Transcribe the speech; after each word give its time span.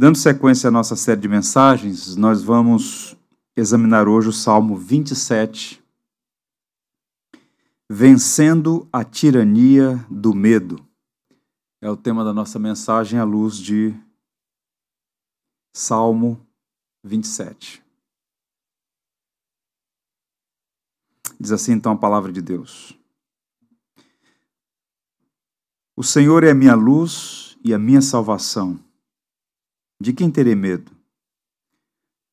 Dando 0.00 0.16
sequência 0.16 0.68
à 0.68 0.70
nossa 0.70 0.94
série 0.94 1.20
de 1.20 1.26
mensagens, 1.26 2.14
nós 2.14 2.40
vamos 2.40 3.16
examinar 3.56 4.06
hoje 4.06 4.28
o 4.28 4.32
Salmo 4.32 4.76
27, 4.76 5.82
Vencendo 7.90 8.88
a 8.92 9.02
Tirania 9.02 9.96
do 10.08 10.32
Medo. 10.32 10.78
É 11.82 11.90
o 11.90 11.96
tema 11.96 12.22
da 12.22 12.32
nossa 12.32 12.60
mensagem 12.60 13.18
à 13.18 13.24
luz 13.24 13.58
de 13.58 13.92
Salmo 15.74 16.46
27. 17.02 17.82
Diz 21.40 21.50
assim 21.50 21.72
então 21.72 21.90
a 21.90 21.98
palavra 21.98 22.32
de 22.32 22.40
Deus. 22.40 22.96
O 25.96 26.04
Senhor 26.04 26.44
é 26.44 26.52
a 26.52 26.54
minha 26.54 26.76
luz 26.76 27.58
e 27.64 27.74
a 27.74 27.78
minha 27.80 28.00
salvação. 28.00 28.78
De 30.00 30.12
quem 30.12 30.30
terei 30.30 30.54
medo? 30.54 30.92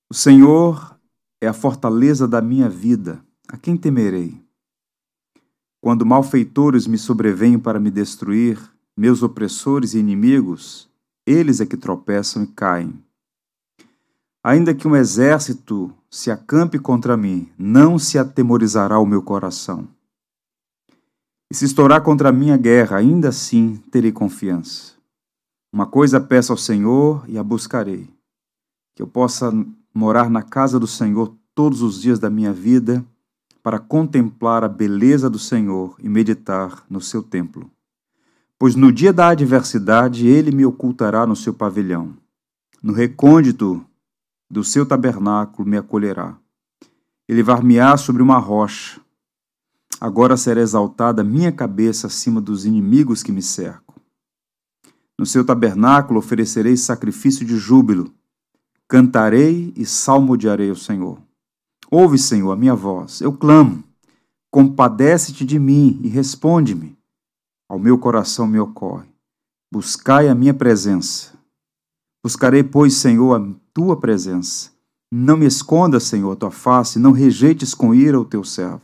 O 0.08 0.14
Senhor 0.14 1.00
é 1.42 1.48
a 1.48 1.54
fortaleza 1.54 2.28
da 2.28 2.40
minha 2.40 2.70
vida. 2.70 3.26
A 3.48 3.58
quem 3.58 3.76
temerei? 3.76 4.40
Quando 5.82 6.06
malfeitores 6.06 6.86
me 6.86 6.98
sobrevêm 6.98 7.58
para 7.58 7.80
me 7.80 7.90
destruir, 7.90 8.60
meus 8.96 9.24
opressores 9.24 9.94
e 9.94 10.00
inimigos, 10.00 10.88
eles 11.26 11.60
é 11.60 11.66
que 11.66 11.76
tropeçam 11.76 12.44
e 12.44 12.48
caem. 12.48 13.04
Ainda 14.44 14.76
que 14.76 14.88
um 14.88 14.96
exército 14.96 15.92
se 16.10 16.30
acampe 16.30 16.78
contra 16.78 17.18
mim, 17.18 17.52
não 17.58 17.98
se 17.98 18.20
atemorizará 18.20 19.00
o 19.00 19.08
meu 19.08 19.24
coração. 19.24 19.88
E 21.52 21.56
se 21.56 21.66
estourar 21.66 22.04
contra 22.04 22.32
mim 22.32 22.52
a 22.52 22.58
guerra, 22.58 22.98
ainda 22.98 23.30
assim 23.30 23.78
terei 23.92 24.12
confiança. 24.12 24.95
Uma 25.76 25.86
coisa 25.86 26.22
peço 26.22 26.54
ao 26.54 26.58
Senhor 26.58 27.26
e 27.28 27.38
a 27.38 27.44
buscarei: 27.44 28.10
que 28.96 29.02
eu 29.02 29.08
possa 29.08 29.52
morar 29.94 30.30
na 30.30 30.42
casa 30.42 30.80
do 30.80 30.88
Senhor 30.88 31.36
todos 31.54 31.82
os 31.82 32.02
dias 32.02 32.18
da 32.18 32.30
minha 32.30 32.54
vida, 32.54 33.06
para 33.62 33.78
contemplar 33.78 34.64
a 34.64 34.70
beleza 34.70 35.30
do 35.30 35.38
Senhor 35.38 35.98
e 36.00 36.08
meditar 36.08 36.86
no 36.90 37.02
seu 37.02 37.22
templo. 37.22 37.70
Pois 38.58 38.74
no 38.74 38.90
dia 38.90 39.12
da 39.12 39.28
adversidade 39.28 40.26
ele 40.26 40.50
me 40.50 40.66
ocultará 40.66 41.28
no 41.28 41.36
seu 41.36 41.54
pavilhão. 41.54 42.16
No 42.82 42.94
recôndito 42.94 43.86
do 44.50 44.64
seu 44.64 44.86
tabernáculo 44.86 45.68
me 45.68 45.76
acolherá. 45.76 46.38
Elevar-me-á 47.28 47.98
sobre 47.98 48.24
uma 48.24 48.38
rocha. 48.38 49.02
Agora 50.00 50.38
será 50.38 50.62
exaltada 50.62 51.22
minha 51.22 51.52
cabeça 51.52 52.08
acima 52.08 52.40
dos 52.40 52.66
inimigos 52.66 53.22
que 53.22 53.34
me 53.34 53.42
cercam. 53.42 53.85
No 55.18 55.26
seu 55.26 55.46
tabernáculo 55.46 56.20
oferecerei 56.20 56.76
sacrifício 56.76 57.46
de 57.46 57.58
júbilo. 57.58 58.14
Cantarei 58.88 59.74
e 59.76 59.86
salmodiarei 59.86 60.70
ao 60.70 60.76
Senhor. 60.76 61.20
Ouve, 61.90 62.18
Senhor, 62.18 62.52
a 62.52 62.56
minha 62.56 62.76
voz. 62.76 63.22
Eu 63.22 63.32
clamo. 63.32 63.84
Compadece-te 64.52 65.46
de 65.46 65.58
mim 65.58 66.00
e 66.04 66.08
responde-me. 66.08 66.98
Ao 67.70 67.80
meu 67.80 67.98
coração 67.98 68.46
me 68.46 68.60
ocorre. 68.60 69.08
Buscai 69.72 70.28
a 70.28 70.36
minha 70.36 70.54
presença. 70.54 71.34
Buscarei, 72.24 72.64
pois, 72.64 72.96
Senhor, 72.96 73.36
a 73.36 73.56
tua 73.74 74.00
presença. 74.00 74.72
Não 75.12 75.38
me 75.38 75.46
escondas, 75.46 76.04
Senhor, 76.04 76.32
a 76.32 76.36
tua 76.36 76.52
face, 76.52 77.00
não 77.00 77.12
rejeites 77.12 77.74
com 77.74 77.94
ira 77.94 78.20
o 78.20 78.26
teu 78.26 78.44
servo. 78.44 78.82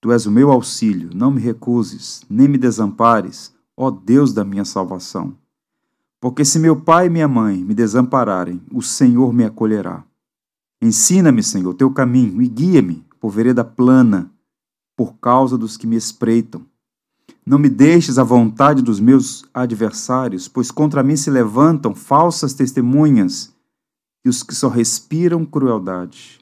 Tu 0.00 0.12
és 0.12 0.26
o 0.26 0.30
meu 0.30 0.52
auxílio, 0.52 1.10
não 1.14 1.30
me 1.30 1.40
recuses, 1.40 2.22
nem 2.28 2.46
me 2.46 2.58
desampares, 2.58 3.52
ó 3.76 3.90
Deus 3.90 4.32
da 4.32 4.44
minha 4.44 4.64
salvação. 4.64 5.36
Porque 6.26 6.44
se 6.44 6.58
meu 6.58 6.74
pai 6.74 7.06
e 7.06 7.08
minha 7.08 7.28
mãe 7.28 7.62
me 7.62 7.72
desampararem, 7.72 8.60
o 8.72 8.82
Senhor 8.82 9.32
me 9.32 9.44
acolherá. 9.44 10.04
Ensina-me, 10.82 11.40
Senhor, 11.40 11.72
teu 11.74 11.88
caminho 11.92 12.42
e 12.42 12.48
guia-me 12.48 13.06
por 13.20 13.30
vereda 13.30 13.62
plana, 13.62 14.28
por 14.96 15.14
causa 15.20 15.56
dos 15.56 15.76
que 15.76 15.86
me 15.86 15.94
espreitam. 15.94 16.66
Não 17.46 17.60
me 17.60 17.68
deixes 17.68 18.18
à 18.18 18.24
vontade 18.24 18.82
dos 18.82 18.98
meus 18.98 19.44
adversários, 19.54 20.48
pois 20.48 20.72
contra 20.72 21.00
mim 21.00 21.14
se 21.14 21.30
levantam 21.30 21.94
falsas 21.94 22.54
testemunhas 22.54 23.54
e 24.24 24.28
os 24.28 24.42
que 24.42 24.52
só 24.52 24.66
respiram 24.66 25.46
crueldade. 25.46 26.40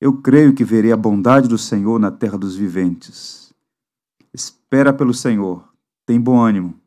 Eu 0.00 0.14
creio 0.14 0.54
que 0.54 0.64
verei 0.64 0.92
a 0.92 0.96
bondade 0.96 1.46
do 1.46 1.58
Senhor 1.58 2.00
na 2.00 2.10
terra 2.10 2.38
dos 2.38 2.56
viventes. 2.56 3.52
Espera 4.32 4.94
pelo 4.94 5.12
Senhor, 5.12 5.62
tem 6.06 6.18
bom 6.18 6.40
ânimo 6.40 6.79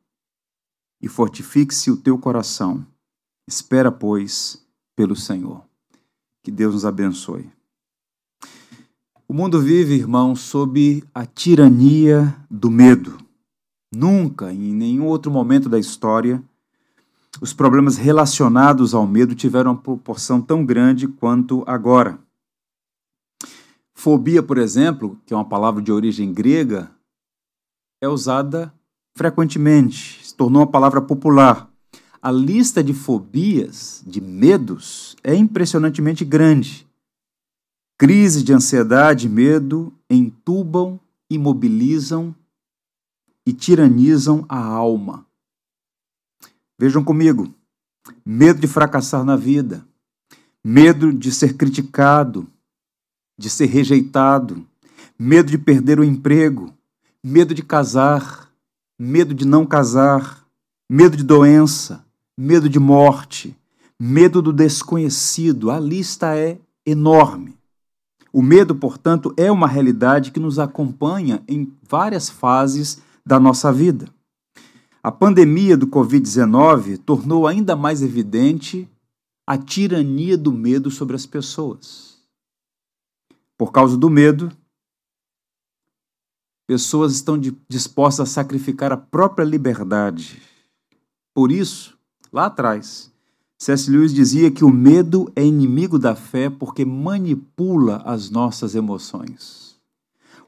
e 1.03 1.09
fortifique-se 1.09 1.91
o 1.91 1.97
teu 1.97 2.17
coração. 2.17 2.87
Espera, 3.45 3.91
pois, 3.91 4.65
pelo 4.95 5.17
Senhor. 5.17 5.61
Que 6.41 6.49
Deus 6.49 6.75
nos 6.75 6.85
abençoe. 6.85 7.51
O 9.27 9.33
mundo 9.33 9.61
vive, 9.61 9.95
irmão, 9.95 10.33
sob 10.33 11.03
a 11.13 11.25
tirania 11.25 12.33
do 12.49 12.71
medo. 12.71 13.17
Nunca, 13.93 14.53
em 14.53 14.73
nenhum 14.73 15.05
outro 15.05 15.29
momento 15.29 15.67
da 15.67 15.77
história, 15.77 16.41
os 17.41 17.51
problemas 17.51 17.97
relacionados 17.97 18.93
ao 18.93 19.05
medo 19.05 19.35
tiveram 19.35 19.71
uma 19.71 19.81
proporção 19.81 20.41
tão 20.41 20.65
grande 20.65 21.05
quanto 21.05 21.65
agora. 21.67 22.17
Fobia, 23.93 24.41
por 24.41 24.57
exemplo, 24.57 25.19
que 25.25 25.33
é 25.33 25.37
uma 25.37 25.47
palavra 25.47 25.81
de 25.81 25.91
origem 25.91 26.33
grega, 26.33 26.89
é 28.01 28.07
usada 28.07 28.73
frequentemente, 29.15 30.25
se 30.25 30.35
tornou 30.35 30.61
uma 30.61 30.71
palavra 30.71 31.01
popular. 31.01 31.69
A 32.21 32.31
lista 32.31 32.83
de 32.83 32.93
fobias, 32.93 34.01
de 34.05 34.21
medos, 34.21 35.15
é 35.23 35.35
impressionantemente 35.35 36.23
grande. 36.23 36.87
Crises 37.97 38.43
de 38.43 38.53
ansiedade 38.53 39.27
e 39.27 39.29
medo 39.29 39.93
entubam, 40.09 40.99
imobilizam 41.29 42.33
e 43.45 43.53
tiranizam 43.53 44.45
a 44.47 44.57
alma. 44.57 45.25
Vejam 46.79 47.03
comigo: 47.03 47.53
medo 48.25 48.59
de 48.59 48.67
fracassar 48.67 49.23
na 49.23 49.35
vida, 49.35 49.85
medo 50.63 51.13
de 51.13 51.31
ser 51.31 51.55
criticado, 51.55 52.47
de 53.37 53.49
ser 53.49 53.65
rejeitado, 53.65 54.65
medo 55.19 55.51
de 55.51 55.57
perder 55.57 55.99
o 55.99 56.03
emprego, 56.03 56.73
medo 57.23 57.53
de 57.53 57.63
casar, 57.63 58.42
medo 58.99 59.33
de 59.33 59.45
não 59.45 59.65
casar, 59.65 60.45
medo 60.89 61.17
de 61.17 61.23
doença, 61.23 62.05
medo 62.37 62.69
de 62.69 62.79
morte, 62.79 63.55
medo 63.99 64.41
do 64.41 64.53
desconhecido. 64.53 65.71
A 65.71 65.79
lista 65.79 66.37
é 66.37 66.57
enorme. 66.85 67.57
O 68.31 68.41
medo, 68.41 68.75
portanto, 68.75 69.33
é 69.37 69.51
uma 69.51 69.67
realidade 69.67 70.31
que 70.31 70.39
nos 70.39 70.57
acompanha 70.57 71.43
em 71.47 71.71
várias 71.87 72.29
fases 72.29 72.99
da 73.25 73.39
nossa 73.39 73.71
vida. 73.71 74.07
A 75.03 75.11
pandemia 75.11 75.77
do 75.77 75.85
Covid-19 75.85 76.97
tornou 76.97 77.45
ainda 77.45 77.75
mais 77.75 78.01
evidente 78.01 78.89
a 79.45 79.57
tirania 79.57 80.37
do 80.37 80.51
medo 80.51 80.89
sobre 80.89 81.15
as 81.15 81.25
pessoas. 81.25 82.17
Por 83.57 83.71
causa 83.71 83.97
do 83.97 84.09
medo, 84.09 84.51
Pessoas 86.65 87.13
estão 87.13 87.39
dispostas 87.67 88.29
a 88.29 88.31
sacrificar 88.31 88.91
a 88.91 88.97
própria 88.97 89.43
liberdade. 89.43 90.41
Por 91.33 91.51
isso, 91.51 91.97
lá 92.31 92.45
atrás, 92.45 93.11
C.S. 93.57 93.89
Lewis 93.89 94.13
dizia 94.13 94.51
que 94.51 94.63
o 94.63 94.69
medo 94.69 95.31
é 95.35 95.45
inimigo 95.45 95.99
da 95.99 96.15
fé 96.15 96.49
porque 96.49 96.85
manipula 96.85 98.01
as 98.05 98.29
nossas 98.29 98.75
emoções. 98.75 99.75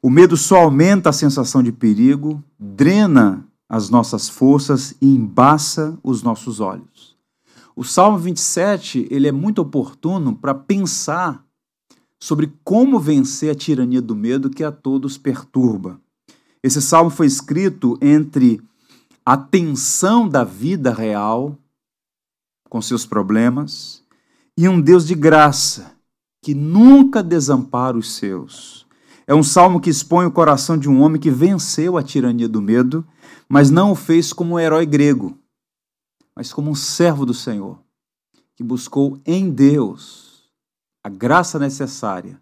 O 0.02 0.10
medo 0.10 0.38
só 0.38 0.58
aumenta 0.58 1.10
a 1.10 1.14
sensação 1.14 1.64
de 1.64 1.72
perigo, 1.72 2.44
drena 2.60 3.46
as 3.68 3.90
nossas 3.90 4.30
forças 4.30 4.96
e 5.02 5.08
embaça 5.08 5.98
os 6.04 6.22
nossos 6.22 6.60
olhos. 6.60 7.16
O 7.76 7.84
Salmo 7.84 8.18
27 8.18 9.08
ele 9.10 9.28
é 9.28 9.32
muito 9.32 9.62
oportuno 9.62 10.36
para 10.36 10.54
pensar 10.54 11.44
sobre 12.20 12.54
como 12.64 13.00
vencer 13.00 13.52
a 13.52 13.56
tirania 13.56 14.02
do 14.02 14.16
medo 14.16 14.50
que 14.50 14.64
a 14.64 14.72
todos 14.72 15.18
perturba. 15.18 16.00
Esse 16.66 16.82
salmo 16.82 17.12
foi 17.12 17.28
escrito 17.28 17.96
entre 18.02 18.60
a 19.24 19.38
tensão 19.38 20.28
da 20.28 20.44
vida 20.44 20.92
real, 20.92 21.56
com 22.68 22.82
seus 22.82 23.06
problemas, 23.06 24.04
e 24.58 24.68
um 24.68 24.82
Deus 24.82 25.06
de 25.06 25.14
graça, 25.14 25.96
que 26.42 26.56
nunca 26.56 27.22
desampara 27.22 27.96
os 27.96 28.16
seus. 28.16 28.88
É 29.28 29.36
um 29.36 29.44
salmo 29.44 29.80
que 29.80 29.92
expõe 29.92 30.26
o 30.26 30.32
coração 30.32 30.76
de 30.76 30.90
um 30.90 31.04
homem 31.04 31.22
que 31.22 31.30
venceu 31.30 31.98
a 31.98 32.02
tirania 32.02 32.50
do 32.50 32.64
medo, 32.64 33.08
mas 33.48 33.70
não 33.70 33.92
o 33.92 33.96
fez 33.96 34.34
como 34.34 34.56
um 34.56 34.60
herói 34.60 34.88
grego, 34.88 35.38
mas 36.36 36.52
como 36.52 36.72
um 36.72 36.76
servo 36.76 37.28
do 37.28 37.34
Senhor, 37.36 37.78
que 38.56 38.64
buscou 38.64 39.22
em 39.24 39.52
Deus 39.52 40.50
a 41.04 41.10
graça 41.10 41.60
necessária 41.60 42.42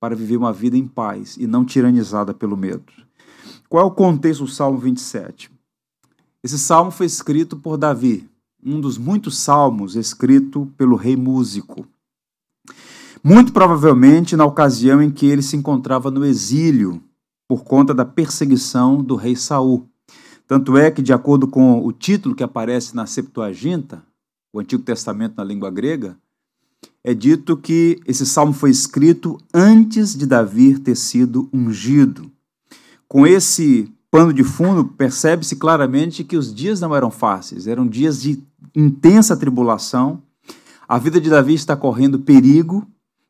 para 0.00 0.16
viver 0.16 0.38
uma 0.38 0.54
vida 0.54 0.78
em 0.78 0.88
paz 0.88 1.36
e 1.36 1.46
não 1.46 1.66
tiranizada 1.66 2.32
pelo 2.32 2.56
medo. 2.56 3.05
Qual 3.68 3.82
é 3.82 3.86
o 3.86 3.90
contexto 3.90 4.44
do 4.44 4.50
Salmo 4.50 4.78
27? 4.78 5.50
Esse 6.42 6.58
salmo 6.58 6.90
foi 6.92 7.06
escrito 7.06 7.56
por 7.56 7.76
Davi, 7.76 8.28
um 8.64 8.80
dos 8.80 8.96
muitos 8.96 9.38
salmos 9.38 9.96
escrito 9.96 10.72
pelo 10.76 10.94
rei 10.94 11.16
músico. 11.16 11.86
Muito 13.22 13.52
provavelmente 13.52 14.36
na 14.36 14.44
ocasião 14.44 15.02
em 15.02 15.10
que 15.10 15.26
ele 15.26 15.42
se 15.42 15.56
encontrava 15.56 16.10
no 16.12 16.24
exílio 16.24 17.02
por 17.48 17.64
conta 17.64 17.92
da 17.92 18.04
perseguição 18.04 19.02
do 19.02 19.16
rei 19.16 19.34
Saul. 19.34 19.88
Tanto 20.46 20.76
é 20.76 20.90
que, 20.90 21.02
de 21.02 21.12
acordo 21.12 21.48
com 21.48 21.84
o 21.84 21.92
título 21.92 22.36
que 22.36 22.44
aparece 22.44 22.94
na 22.94 23.04
Septuaginta, 23.06 24.04
o 24.52 24.60
Antigo 24.60 24.84
Testamento 24.84 25.34
na 25.36 25.42
língua 25.42 25.70
grega, 25.72 26.16
é 27.02 27.12
dito 27.12 27.56
que 27.56 27.98
esse 28.06 28.24
salmo 28.24 28.52
foi 28.52 28.70
escrito 28.70 29.38
antes 29.52 30.14
de 30.14 30.26
Davi 30.26 30.78
ter 30.78 30.96
sido 30.96 31.48
ungido. 31.52 32.30
Com 33.08 33.26
esse 33.26 33.92
pano 34.10 34.32
de 34.32 34.42
fundo, 34.42 34.84
percebe-se 34.84 35.56
claramente 35.56 36.24
que 36.24 36.36
os 36.36 36.54
dias 36.54 36.80
não 36.80 36.94
eram 36.94 37.10
fáceis, 37.10 37.66
eram 37.66 37.86
dias 37.86 38.20
de 38.20 38.42
intensa 38.74 39.36
tribulação. 39.36 40.22
A 40.88 40.98
vida 40.98 41.20
de 41.20 41.30
Davi 41.30 41.54
está 41.54 41.76
correndo 41.76 42.18
perigo, 42.18 42.86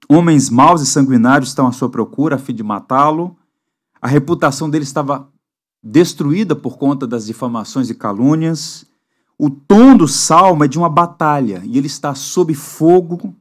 homens 0.09 0.49
maus 0.49 0.81
e 0.81 0.87
sanguinários 0.87 1.51
estão 1.51 1.67
à 1.67 1.73
sua 1.73 1.89
procura 1.89 2.37
a 2.37 2.39
fim 2.39 2.55
de 2.55 2.63
matá-lo. 2.63 3.37
A 4.01 4.09
reputação 4.09 4.71
dele 4.71 4.85
estava 4.85 5.29
destruída 5.83 6.55
por 6.55 6.79
conta 6.79 7.07
das 7.07 7.27
difamações 7.27 7.91
e 7.91 7.95
calúnias. 7.95 8.87
O 9.39 9.51
tom 9.51 9.97
do 9.97 10.09
salmo 10.09 10.65
é 10.65 10.69
de 10.69 10.79
uma 10.79 10.89
batalha 10.89 11.63
e 11.65 11.77
ele 11.77 11.87
está 11.87 12.15
sob 12.15 12.55
fogo 12.55 13.35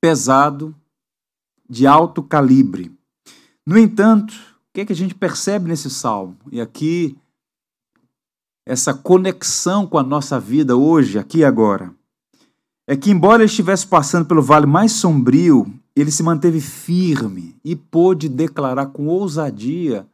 pesado, 0.00 0.74
de 1.68 1.86
alto 1.86 2.22
calibre. 2.22 2.96
No 3.66 3.76
entanto, 3.76 4.34
que, 4.76 4.82
é 4.82 4.84
que 4.84 4.92
a 4.92 4.96
gente 4.96 5.14
percebe 5.14 5.70
nesse 5.70 5.88
salmo? 5.88 6.36
E 6.52 6.60
aqui, 6.60 7.16
essa 8.66 8.92
conexão 8.92 9.86
com 9.86 9.96
a 9.96 10.02
nossa 10.02 10.38
vida 10.38 10.76
hoje, 10.76 11.18
aqui 11.18 11.38
e 11.38 11.44
agora, 11.46 11.94
é 12.86 12.94
que, 12.94 13.10
embora 13.10 13.42
ele 13.42 13.50
estivesse 13.50 13.86
passando 13.86 14.26
pelo 14.26 14.42
vale 14.42 14.66
mais 14.66 14.92
sombrio, 14.92 15.72
ele 15.94 16.10
se 16.10 16.22
manteve 16.22 16.60
firme 16.60 17.56
e 17.64 17.74
pôde 17.74 18.28
declarar 18.28 18.88
com 18.88 19.06
ousadia 19.06 20.06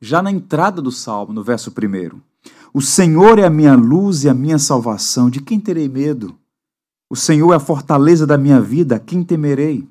já 0.00 0.22
na 0.22 0.30
entrada 0.30 0.80
do 0.80 0.92
salmo, 0.92 1.32
no 1.32 1.42
verso 1.42 1.72
1. 1.72 2.20
O 2.72 2.80
Senhor 2.80 3.40
é 3.40 3.46
a 3.46 3.50
minha 3.50 3.74
luz 3.74 4.22
e 4.22 4.28
a 4.28 4.34
minha 4.34 4.60
salvação, 4.60 5.28
de 5.28 5.40
quem 5.42 5.58
terei 5.58 5.88
medo? 5.88 6.38
O 7.10 7.16
Senhor 7.16 7.52
é 7.52 7.56
a 7.56 7.60
fortaleza 7.60 8.24
da 8.24 8.38
minha 8.38 8.60
vida, 8.60 8.94
a 8.94 9.00
quem 9.00 9.24
temerei? 9.24 9.88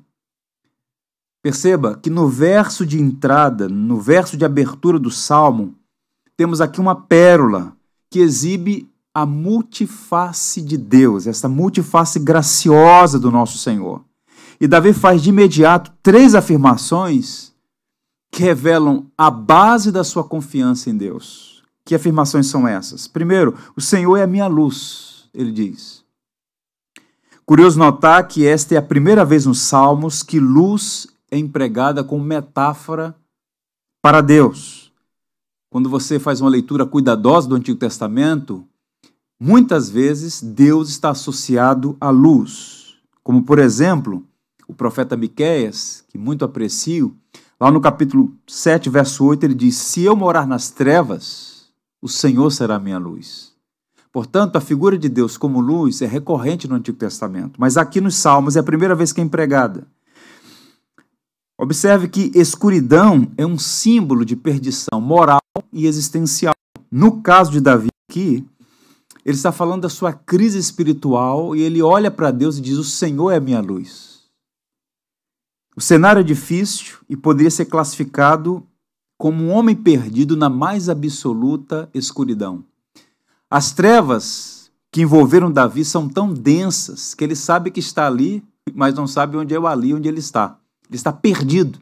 Perceba 1.42 1.96
que 1.96 2.10
no 2.10 2.28
verso 2.28 2.84
de 2.84 3.00
entrada, 3.00 3.68
no 3.68 4.00
verso 4.00 4.36
de 4.36 4.44
abertura 4.44 4.98
do 4.98 5.10
salmo, 5.10 5.74
temos 6.36 6.60
aqui 6.60 6.80
uma 6.80 6.94
pérola 6.94 7.76
que 8.10 8.20
exibe 8.20 8.88
a 9.14 9.26
multiface 9.26 10.60
de 10.60 10.76
Deus, 10.76 11.26
essa 11.26 11.48
multiface 11.48 12.18
graciosa 12.18 13.18
do 13.18 13.30
nosso 13.30 13.58
Senhor. 13.58 14.04
E 14.60 14.66
Davi 14.66 14.92
faz 14.92 15.22
de 15.22 15.30
imediato 15.30 15.92
três 16.02 16.34
afirmações 16.34 17.52
que 18.30 18.42
revelam 18.42 19.06
a 19.16 19.30
base 19.30 19.90
da 19.90 20.04
sua 20.04 20.24
confiança 20.24 20.90
em 20.90 20.96
Deus. 20.96 21.62
Que 21.84 21.94
afirmações 21.94 22.46
são 22.46 22.68
essas? 22.68 23.06
Primeiro, 23.06 23.56
o 23.74 23.80
Senhor 23.80 24.16
é 24.16 24.22
a 24.22 24.26
minha 24.26 24.46
luz, 24.46 25.28
ele 25.32 25.50
diz. 25.50 26.04
Curioso 27.46 27.78
notar 27.78 28.28
que 28.28 28.46
esta 28.46 28.74
é 28.74 28.78
a 28.78 28.82
primeira 28.82 29.24
vez 29.24 29.46
nos 29.46 29.60
Salmos 29.60 30.22
que 30.22 30.38
luz 30.38 31.06
é 31.30 31.38
empregada 31.38 32.02
como 32.02 32.24
metáfora 32.24 33.16
para 34.02 34.20
Deus. 34.20 34.92
Quando 35.70 35.88
você 35.88 36.18
faz 36.18 36.40
uma 36.40 36.50
leitura 36.50 36.86
cuidadosa 36.86 37.48
do 37.48 37.54
Antigo 37.54 37.78
Testamento, 37.78 38.64
muitas 39.38 39.90
vezes 39.90 40.42
Deus 40.42 40.88
está 40.88 41.10
associado 41.10 41.96
à 42.00 42.10
luz. 42.10 42.96
Como, 43.22 43.42
por 43.42 43.58
exemplo, 43.58 44.26
o 44.66 44.74
profeta 44.74 45.16
Miqueias, 45.16 46.04
que 46.08 46.16
muito 46.16 46.44
aprecio, 46.44 47.16
Lá 47.60 47.72
no 47.72 47.80
capítulo 47.80 48.32
7, 48.46 48.88
verso 48.88 49.24
8, 49.24 49.42
ele 49.42 49.54
diz: 49.54 49.76
Se 49.76 50.04
eu 50.04 50.14
morar 50.14 50.46
nas 50.46 50.70
trevas, 50.70 51.66
o 52.00 52.08
Senhor 52.08 52.50
será 52.50 52.78
minha 52.78 52.98
luz. 52.98 53.52
Portanto, 54.12 54.54
a 54.54 54.60
figura 54.60 54.96
de 54.96 55.08
Deus 55.08 55.36
como 55.36 55.60
luz 55.60 56.00
é 56.00 56.06
recorrente 56.06 56.68
no 56.68 56.76
Antigo 56.76 56.96
Testamento, 56.96 57.58
mas 57.58 57.76
aqui 57.76 58.00
nos 58.00 58.14
Salmos 58.14 58.54
é 58.54 58.60
a 58.60 58.62
primeira 58.62 58.94
vez 58.94 59.12
que 59.12 59.20
é 59.20 59.24
empregada. 59.24 59.88
Observe 61.60 62.06
que 62.06 62.30
escuridão 62.36 63.28
é 63.36 63.44
um 63.44 63.58
símbolo 63.58 64.24
de 64.24 64.36
perdição 64.36 65.00
moral 65.00 65.40
e 65.72 65.88
existencial. 65.88 66.54
No 66.88 67.20
caso 67.20 67.50
de 67.50 67.60
Davi 67.60 67.88
aqui, 68.08 68.46
ele 69.24 69.36
está 69.36 69.50
falando 69.50 69.82
da 69.82 69.88
sua 69.88 70.12
crise 70.12 70.56
espiritual 70.56 71.56
e 71.56 71.60
ele 71.60 71.82
olha 71.82 72.12
para 72.12 72.30
Deus 72.30 72.58
e 72.58 72.60
diz: 72.60 72.78
O 72.78 72.84
Senhor 72.84 73.32
é 73.32 73.36
a 73.38 73.40
minha 73.40 73.60
luz. 73.60 74.22
O 75.74 75.80
cenário 75.80 76.20
é 76.20 76.24
difícil 76.24 76.98
e 77.08 77.16
poderia 77.16 77.50
ser 77.50 77.64
classificado 77.64 78.64
como 79.18 79.42
um 79.42 79.50
homem 79.50 79.74
perdido 79.74 80.36
na 80.36 80.48
mais 80.48 80.88
absoluta 80.88 81.90
escuridão. 81.92 82.64
As 83.50 83.72
trevas 83.72 84.70
que 84.92 85.02
envolveram 85.02 85.50
Davi 85.50 85.84
são 85.84 86.08
tão 86.08 86.32
densas 86.32 87.14
que 87.14 87.24
ele 87.24 87.34
sabe 87.34 87.72
que 87.72 87.80
está 87.80 88.06
ali, 88.06 88.44
mas 88.72 88.94
não 88.94 89.08
sabe 89.08 89.36
onde 89.36 89.54
é 89.54 89.58
o 89.58 89.66
ali, 89.66 89.92
onde 89.92 90.08
ele 90.08 90.20
está. 90.20 90.58
Ele 90.88 90.96
está 90.96 91.12
perdido. 91.12 91.78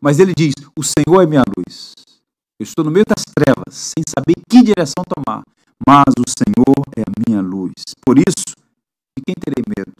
Mas 0.00 0.18
ele 0.18 0.32
diz: 0.36 0.54
O 0.76 0.82
Senhor 0.82 1.22
é 1.22 1.26
minha 1.26 1.44
luz. 1.56 1.94
Eu 2.58 2.64
estou 2.64 2.84
no 2.84 2.90
meio 2.90 3.04
das 3.04 3.22
trevas, 3.24 3.74
sem 3.74 4.02
saber 4.08 4.34
que 4.48 4.62
direção 4.62 5.04
tomar, 5.04 5.42
mas 5.86 6.08
o 6.18 6.24
Senhor 6.26 6.74
é 6.96 7.02
a 7.02 7.12
minha 7.28 7.42
luz. 7.42 7.72
Por 8.04 8.18
isso, 8.18 8.56
de 9.14 9.22
quem 9.24 9.34
terei 9.34 9.62
medo? 9.76 9.92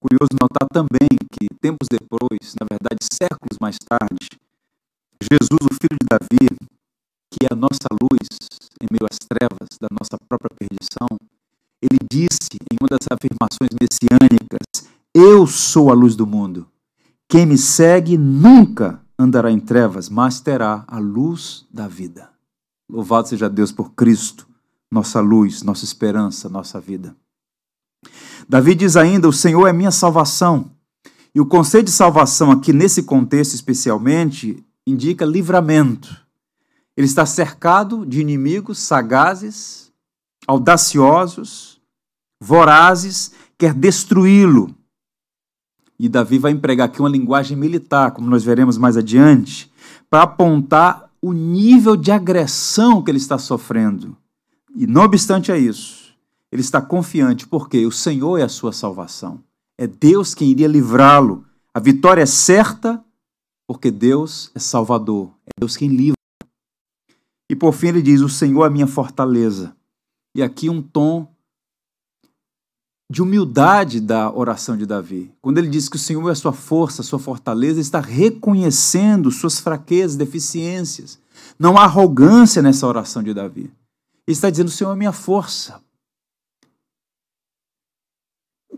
Curioso 0.00 0.32
notar 0.40 0.66
também 0.72 1.10
que, 1.30 1.46
tempos 1.60 1.88
depois, 1.90 2.54
na 2.58 2.66
verdade, 2.66 3.04
séculos 3.12 3.58
mais 3.60 3.76
tarde, 3.76 4.28
Jesus, 5.20 5.60
o 5.60 5.74
filho 5.74 5.98
de 6.00 6.06
Davi, 6.08 6.48
que 7.30 7.44
é 7.44 7.52
a 7.52 7.56
nossa 7.56 7.88
luz 8.00 8.28
em 8.80 8.86
meio 8.90 9.04
às 9.04 9.18
trevas 9.18 9.68
da 9.78 9.88
nossa 9.92 10.16
própria 10.26 10.56
perdição, 10.56 11.06
ele 11.82 11.98
disse 12.10 12.56
em 12.72 12.76
uma 12.80 12.88
das 12.88 13.04
afirmações 13.12 13.76
messiânicas: 13.76 14.88
Eu 15.14 15.46
sou 15.46 15.90
a 15.90 15.94
luz 15.94 16.16
do 16.16 16.26
mundo. 16.26 16.69
Quem 17.30 17.46
me 17.46 17.56
segue 17.56 18.18
nunca 18.18 19.00
andará 19.16 19.52
em 19.52 19.60
trevas, 19.60 20.08
mas 20.08 20.40
terá 20.40 20.82
a 20.88 20.98
luz 20.98 21.64
da 21.72 21.86
vida. 21.86 22.28
Louvado 22.90 23.28
seja 23.28 23.48
Deus 23.48 23.70
por 23.70 23.92
Cristo, 23.92 24.48
nossa 24.90 25.20
luz, 25.20 25.62
nossa 25.62 25.84
esperança, 25.84 26.48
nossa 26.48 26.80
vida. 26.80 27.14
Davi 28.48 28.74
diz 28.74 28.96
ainda: 28.96 29.28
O 29.28 29.32
Senhor 29.32 29.68
é 29.68 29.72
minha 29.72 29.92
salvação. 29.92 30.72
E 31.32 31.40
o 31.40 31.46
conceito 31.46 31.86
de 31.86 31.92
salvação, 31.92 32.50
aqui 32.50 32.72
nesse 32.72 33.04
contexto 33.04 33.54
especialmente, 33.54 34.66
indica 34.84 35.24
livramento. 35.24 36.26
Ele 36.96 37.06
está 37.06 37.24
cercado 37.24 38.04
de 38.04 38.20
inimigos 38.20 38.80
sagazes, 38.80 39.92
audaciosos, 40.48 41.80
vorazes, 42.42 43.30
quer 43.56 43.72
destruí-lo. 43.72 44.74
E 46.02 46.08
Davi 46.08 46.38
vai 46.38 46.50
empregar 46.50 46.86
aqui 46.86 46.98
uma 46.98 47.10
linguagem 47.10 47.54
militar, 47.54 48.12
como 48.12 48.30
nós 48.30 48.42
veremos 48.42 48.78
mais 48.78 48.96
adiante, 48.96 49.70
para 50.08 50.22
apontar 50.22 51.10
o 51.20 51.34
nível 51.34 51.94
de 51.94 52.10
agressão 52.10 53.02
que 53.02 53.10
ele 53.10 53.18
está 53.18 53.36
sofrendo. 53.36 54.16
E 54.74 54.86
não 54.86 55.02
obstante 55.02 55.52
a 55.52 55.58
isso, 55.58 56.14
ele 56.50 56.62
está 56.62 56.80
confiante, 56.80 57.46
porque 57.46 57.84
o 57.84 57.92
Senhor 57.92 58.38
é 58.38 58.44
a 58.44 58.48
sua 58.48 58.72
salvação. 58.72 59.44
É 59.76 59.86
Deus 59.86 60.34
quem 60.34 60.48
iria 60.50 60.66
livrá-lo. 60.66 61.44
A 61.74 61.78
vitória 61.78 62.22
é 62.22 62.26
certa, 62.26 63.04
porque 63.68 63.90
Deus 63.90 64.50
é 64.54 64.58
Salvador. 64.58 65.30
É 65.44 65.50
Deus 65.60 65.76
quem 65.76 65.90
livra. 65.90 66.16
E 67.50 67.54
por 67.54 67.74
fim 67.74 67.88
ele 67.88 68.00
diz: 68.00 68.22
O 68.22 68.28
Senhor 68.30 68.64
é 68.64 68.68
a 68.68 68.70
minha 68.70 68.86
fortaleza. 68.86 69.76
E 70.34 70.42
aqui 70.42 70.70
um 70.70 70.80
tom 70.80 71.30
de 73.10 73.20
humildade 73.20 74.00
da 74.00 74.32
oração 74.32 74.76
de 74.76 74.86
Davi. 74.86 75.32
Quando 75.42 75.58
ele 75.58 75.68
diz 75.68 75.88
que 75.88 75.96
o 75.96 75.98
Senhor 75.98 76.28
é 76.28 76.32
a 76.32 76.36
sua 76.36 76.52
força, 76.52 77.02
a 77.02 77.04
sua 77.04 77.18
fortaleza, 77.18 77.80
está 77.80 77.98
reconhecendo 77.98 79.30
suas 79.32 79.58
fraquezas, 79.58 80.16
deficiências. 80.16 81.18
Não 81.58 81.76
há 81.76 81.82
arrogância 81.82 82.62
nessa 82.62 82.86
oração 82.86 83.22
de 83.22 83.34
Davi. 83.34 83.62
Ele 84.26 84.34
está 84.34 84.48
dizendo: 84.48 84.68
O 84.68 84.70
Senhor 84.70 84.92
é 84.92 84.96
minha 84.96 85.12
força 85.12 85.80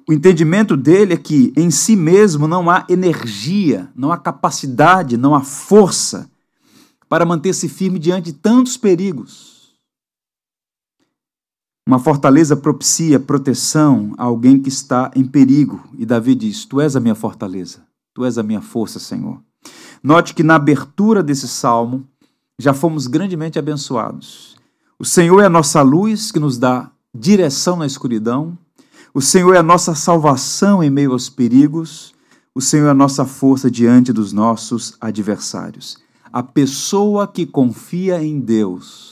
o 0.08 0.12
entendimento 0.12 0.76
dele 0.76 1.14
é 1.14 1.16
que 1.16 1.52
em 1.56 1.70
si 1.70 1.94
mesmo 1.94 2.48
não 2.48 2.68
há 2.68 2.84
energia, 2.88 3.88
não 3.94 4.10
há 4.10 4.18
capacidade, 4.18 5.16
não 5.16 5.34
há 5.34 5.42
força 5.42 6.28
para 7.08 7.24
manter-se 7.24 7.68
firme 7.68 7.98
diante 7.98 8.26
de 8.26 8.32
tantos 8.32 8.76
perigos. 8.76 9.51
Uma 11.84 11.98
fortaleza 11.98 12.56
propicia 12.56 13.18
proteção 13.18 14.14
a 14.16 14.24
alguém 14.24 14.60
que 14.62 14.68
está 14.68 15.10
em 15.16 15.24
perigo. 15.24 15.82
E 15.98 16.06
Davi 16.06 16.34
diz: 16.36 16.64
Tu 16.64 16.80
és 16.80 16.94
a 16.94 17.00
minha 17.00 17.14
fortaleza, 17.14 17.82
tu 18.14 18.24
és 18.24 18.38
a 18.38 18.42
minha 18.42 18.60
força, 18.60 19.00
Senhor. 19.00 19.40
Note 20.02 20.32
que 20.32 20.44
na 20.44 20.54
abertura 20.54 21.22
desse 21.22 21.48
salmo 21.48 22.06
já 22.56 22.72
fomos 22.72 23.08
grandemente 23.08 23.58
abençoados. 23.58 24.56
O 24.96 25.04
Senhor 25.04 25.40
é 25.40 25.46
a 25.46 25.50
nossa 25.50 25.82
luz 25.82 26.30
que 26.30 26.38
nos 26.38 26.56
dá 26.56 26.88
direção 27.12 27.76
na 27.76 27.86
escuridão. 27.86 28.56
O 29.12 29.20
Senhor 29.20 29.54
é 29.54 29.58
a 29.58 29.62
nossa 29.62 29.94
salvação 29.94 30.82
em 30.84 30.90
meio 30.90 31.12
aos 31.12 31.28
perigos. 31.28 32.14
O 32.54 32.60
Senhor 32.60 32.86
é 32.86 32.90
a 32.90 32.94
nossa 32.94 33.24
força 33.24 33.68
diante 33.68 34.12
dos 34.12 34.32
nossos 34.32 34.96
adversários. 35.00 35.98
A 36.32 36.44
pessoa 36.44 37.26
que 37.26 37.44
confia 37.44 38.22
em 38.22 38.38
Deus 38.38 39.11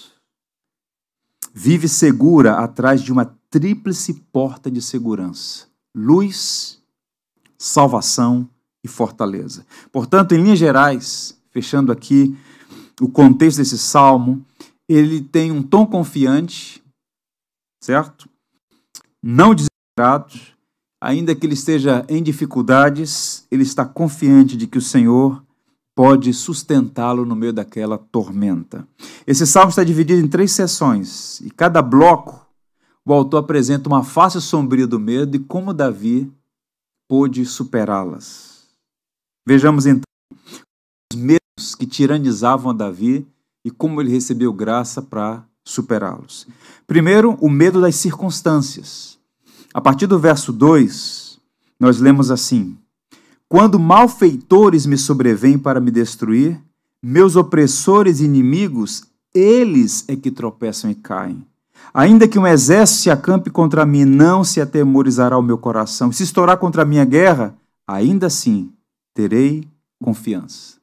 vive 1.62 1.88
segura 1.88 2.54
atrás 2.54 3.02
de 3.02 3.12
uma 3.12 3.36
tríplice 3.50 4.14
porta 4.32 4.70
de 4.70 4.80
segurança: 4.80 5.66
luz, 5.94 6.80
salvação 7.58 8.48
e 8.82 8.88
fortaleza. 8.88 9.66
Portanto, 9.92 10.32
em 10.32 10.42
linhas 10.42 10.58
gerais, 10.58 11.38
fechando 11.50 11.92
aqui 11.92 12.34
o 12.98 13.10
contexto 13.10 13.58
desse 13.58 13.76
salmo, 13.76 14.42
ele 14.88 15.20
tem 15.20 15.52
um 15.52 15.62
tom 15.62 15.84
confiante, 15.84 16.82
certo? 17.84 18.26
Não 19.22 19.54
desesperado, 19.54 20.40
ainda 20.98 21.34
que 21.34 21.44
ele 21.44 21.52
esteja 21.52 22.06
em 22.08 22.22
dificuldades, 22.22 23.46
ele 23.50 23.64
está 23.64 23.84
confiante 23.84 24.56
de 24.56 24.66
que 24.66 24.78
o 24.78 24.82
Senhor 24.82 25.44
pode 26.00 26.32
sustentá-lo 26.32 27.26
no 27.26 27.36
meio 27.36 27.52
daquela 27.52 27.98
tormenta. 27.98 28.88
Esse 29.26 29.46
salmo 29.46 29.68
está 29.68 29.84
dividido 29.84 30.24
em 30.24 30.26
três 30.26 30.50
sessões, 30.50 31.42
e 31.42 31.50
cada 31.50 31.82
bloco 31.82 32.48
o 33.04 33.12
autor 33.12 33.36
apresenta 33.36 33.86
uma 33.86 34.02
face 34.02 34.40
sombria 34.40 34.86
do 34.86 34.98
medo 34.98 35.36
e 35.36 35.38
como 35.38 35.74
Davi 35.74 36.32
pôde 37.06 37.44
superá-las. 37.44 38.66
Vejamos 39.46 39.84
então 39.84 40.00
os 41.12 41.20
medos 41.20 41.74
que 41.78 41.84
tiranizavam 41.84 42.70
a 42.70 42.74
Davi 42.74 43.28
e 43.62 43.70
como 43.70 44.00
ele 44.00 44.10
recebeu 44.10 44.54
graça 44.54 45.02
para 45.02 45.44
superá-los. 45.66 46.46
Primeiro, 46.86 47.36
o 47.42 47.50
medo 47.50 47.78
das 47.78 47.96
circunstâncias. 47.96 49.18
A 49.74 49.82
partir 49.82 50.06
do 50.06 50.18
verso 50.18 50.50
2, 50.50 51.38
nós 51.78 52.00
lemos 52.00 52.30
assim: 52.30 52.78
Quando 53.50 53.80
malfeitores 53.80 54.86
me 54.86 54.96
sobrevêm 54.96 55.58
para 55.58 55.80
me 55.80 55.90
destruir, 55.90 56.62
meus 57.02 57.34
opressores 57.34 58.20
e 58.20 58.24
inimigos, 58.24 59.02
eles 59.34 60.04
é 60.06 60.14
que 60.14 60.30
tropeçam 60.30 60.88
e 60.88 60.94
caem. 60.94 61.44
Ainda 61.92 62.28
que 62.28 62.38
um 62.38 62.46
exército 62.46 63.00
se 63.00 63.10
acampe 63.10 63.50
contra 63.50 63.84
mim, 63.84 64.04
não 64.04 64.44
se 64.44 64.60
atemorizará 64.60 65.36
o 65.36 65.42
meu 65.42 65.58
coração. 65.58 66.12
Se 66.12 66.22
estourar 66.22 66.58
contra 66.58 66.82
a 66.82 66.84
minha 66.84 67.04
guerra, 67.04 67.52
ainda 67.84 68.28
assim 68.28 68.70
terei 69.12 69.66
confiança. 70.00 70.76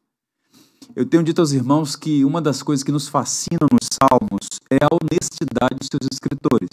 Eu 0.94 1.06
tenho 1.06 1.24
dito 1.24 1.40
aos 1.40 1.54
irmãos 1.54 1.96
que 1.96 2.26
uma 2.26 2.42
das 2.42 2.62
coisas 2.62 2.84
que 2.84 2.92
nos 2.92 3.08
fascinam 3.08 3.70
nos 3.72 3.88
Salmos 3.94 4.60
é 4.70 4.76
a 4.84 4.90
honestidade 4.92 5.78
dos 5.80 5.88
seus 5.90 6.10
escritores. 6.12 6.68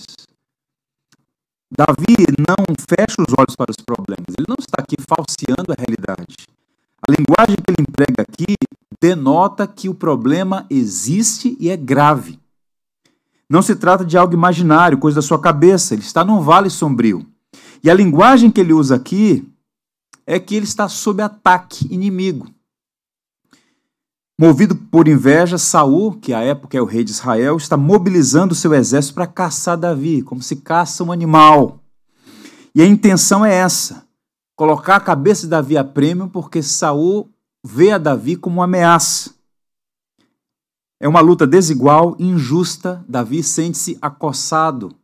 Davi 1.77 2.15
não 2.39 2.75
fecha 2.89 3.17
os 3.19 3.35
olhos 3.37 3.57
para 3.57 3.71
os 3.71 3.77
problemas, 3.85 4.35
ele 4.39 4.47
não 4.49 4.57
está 4.59 4.81
aqui 4.81 4.97
falseando 4.97 5.73
a 5.73 5.77
realidade. 5.77 6.37
A 7.07 7.11
linguagem 7.11 7.57
que 7.57 7.71
ele 7.71 7.83
emprega 7.89 8.23
aqui 8.23 8.55
denota 9.01 9.67
que 9.67 9.89
o 9.89 9.95
problema 9.95 10.67
existe 10.71 11.57
e 11.59 11.69
é 11.69 11.77
grave. 11.77 12.39
Não 13.51 13.61
se 13.61 13.75
trata 13.75 14.05
de 14.05 14.17
algo 14.17 14.35
imaginário, 14.35 14.99
coisa 14.99 15.17
da 15.17 15.23
sua 15.23 15.39
cabeça, 15.39 15.95
ele 15.95 16.03
está 16.03 16.25
num 16.25 16.41
vale 16.41 16.71
sombrio. 16.71 17.27
E 17.83 17.91
a 17.91 17.95
linguagem 17.95 18.51
que 18.51 18.61
ele 18.61 18.73
usa 18.73 18.95
aqui 18.95 19.47
é 20.27 20.39
que 20.39 20.55
ele 20.55 20.65
está 20.65 20.89
sob 20.89 21.23
ataque 21.23 21.93
inimigo. 21.93 22.54
Movido 24.39 24.75
por 24.75 25.07
inveja, 25.07 25.57
Saul, 25.57 26.19
que 26.19 26.33
à 26.33 26.41
época 26.41 26.77
é 26.77 26.83
o 26.83 26.85
rei 26.85 27.05
de 27.05 27.13
Israel, 27.13 27.57
está 27.57 27.77
mobilizando 27.77 28.55
seu 28.55 28.75
exército 28.75 29.15
para 29.15 29.29
caçar 29.29 29.77
Davi, 29.77 30.23
como 30.23 30.43
se 30.43 30.57
caça 30.57 31.05
um 31.05 31.13
animal. 31.13 31.81
E 32.75 32.83
a 32.83 32.87
intenção 32.87 33.45
é 33.45 33.55
essa: 33.55 34.05
colocar 34.57 34.97
a 34.97 35.01
cabeça 35.01 35.43
de 35.43 35.49
Davi 35.49 35.79
a 35.79 35.85
prêmio, 35.85 36.29
porque 36.29 36.63
Saul 36.63 37.31
vê 37.65 37.93
a 37.93 37.99
Davi 37.99 38.35
como 38.35 38.57
uma 38.57 38.65
ameaça. 38.65 39.33
É 41.01 41.07
uma 41.07 41.21
luta 41.21 41.47
desigual, 41.47 42.17
injusta. 42.19 43.05
Davi 43.09 43.41
sente-se 43.43 43.97
acossado 44.03 44.97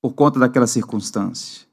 por 0.00 0.14
conta 0.14 0.38
daquela 0.38 0.66
circunstância. 0.66 1.66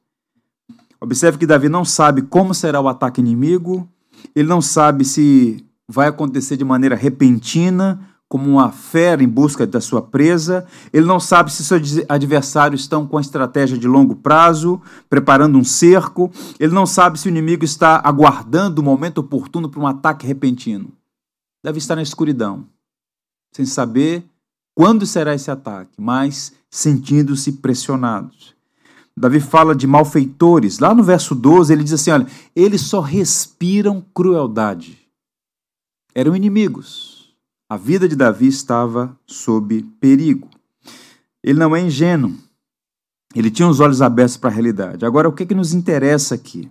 Observe 0.99 1.37
que 1.37 1.45
Davi 1.45 1.69
não 1.69 1.85
sabe 1.85 2.23
como 2.23 2.53
será 2.53 2.81
o 2.81 2.87
ataque 2.89 3.21
inimigo, 3.21 3.87
ele 4.35 4.47
não 4.47 4.61
sabe 4.61 5.05
se 5.05 5.65
vai 5.87 6.07
acontecer 6.07 6.57
de 6.57 6.65
maneira 6.65 6.95
repentina, 6.95 7.99
como 8.33 8.49
uma 8.49 8.71
fera 8.71 9.23
em 9.23 9.27
busca 9.27 9.67
da 9.67 9.79
sua 9.79 10.01
presa. 10.01 10.65
Ele 10.91 11.05
não 11.05 11.19
sabe 11.19 11.53
se 11.53 11.63
seus 11.63 11.99
adversários 12.09 12.81
estão 12.81 13.05
com 13.05 13.19
a 13.19 13.21
estratégia 13.21 13.77
de 13.77 13.87
longo 13.87 14.15
prazo, 14.15 14.81
preparando 15.07 15.55
um 15.55 15.63
cerco. 15.63 16.31
Ele 16.59 16.73
não 16.73 16.87
sabe 16.87 17.19
se 17.19 17.27
o 17.27 17.29
inimigo 17.29 17.63
está 17.63 18.01
aguardando 18.03 18.81
o 18.81 18.83
momento 18.83 19.19
oportuno 19.19 19.69
para 19.69 19.79
um 19.79 19.85
ataque 19.85 20.25
repentino. 20.25 20.91
Deve 21.63 21.77
estar 21.77 21.95
na 21.95 22.01
escuridão, 22.01 22.65
sem 23.55 23.67
saber 23.67 24.25
quando 24.75 25.05
será 25.05 25.35
esse 25.35 25.51
ataque, 25.51 25.93
mas 25.99 26.53
sentindo-se 26.71 27.51
pressionados. 27.51 28.55
Davi 29.15 29.39
fala 29.39 29.75
de 29.75 29.85
malfeitores. 29.85 30.79
Lá 30.79 30.95
no 30.95 31.03
verso 31.03 31.35
12, 31.35 31.71
ele 31.71 31.83
diz 31.83 31.93
assim: 31.93 32.09
olha, 32.09 32.27
eles 32.55 32.81
só 32.81 32.99
respiram 32.99 34.03
crueldade 34.11 35.02
eram 36.15 36.35
inimigos. 36.35 37.33
A 37.69 37.77
vida 37.77 38.07
de 38.07 38.15
Davi 38.15 38.47
estava 38.47 39.17
sob 39.25 39.81
perigo. 39.99 40.49
Ele 41.43 41.59
não 41.59 41.75
é 41.75 41.81
ingênuo. 41.81 42.35
Ele 43.35 43.49
tinha 43.49 43.67
os 43.67 43.79
olhos 43.79 44.01
abertos 44.01 44.37
para 44.37 44.49
a 44.49 44.53
realidade. 44.53 45.05
Agora, 45.05 45.27
o 45.27 45.33
que, 45.33 45.43
é 45.43 45.45
que 45.45 45.55
nos 45.55 45.73
interessa 45.73 46.35
aqui? 46.35 46.69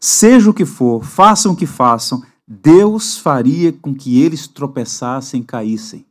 Seja 0.00 0.48
o 0.48 0.54
que 0.54 0.64
for, 0.64 1.04
façam 1.04 1.52
o 1.52 1.56
que 1.56 1.66
façam, 1.66 2.22
Deus 2.48 3.18
faria 3.18 3.72
com 3.72 3.94
que 3.94 4.22
eles 4.22 4.46
tropeçassem 4.46 5.40
e 5.40 5.44
caíssem. 5.44 6.06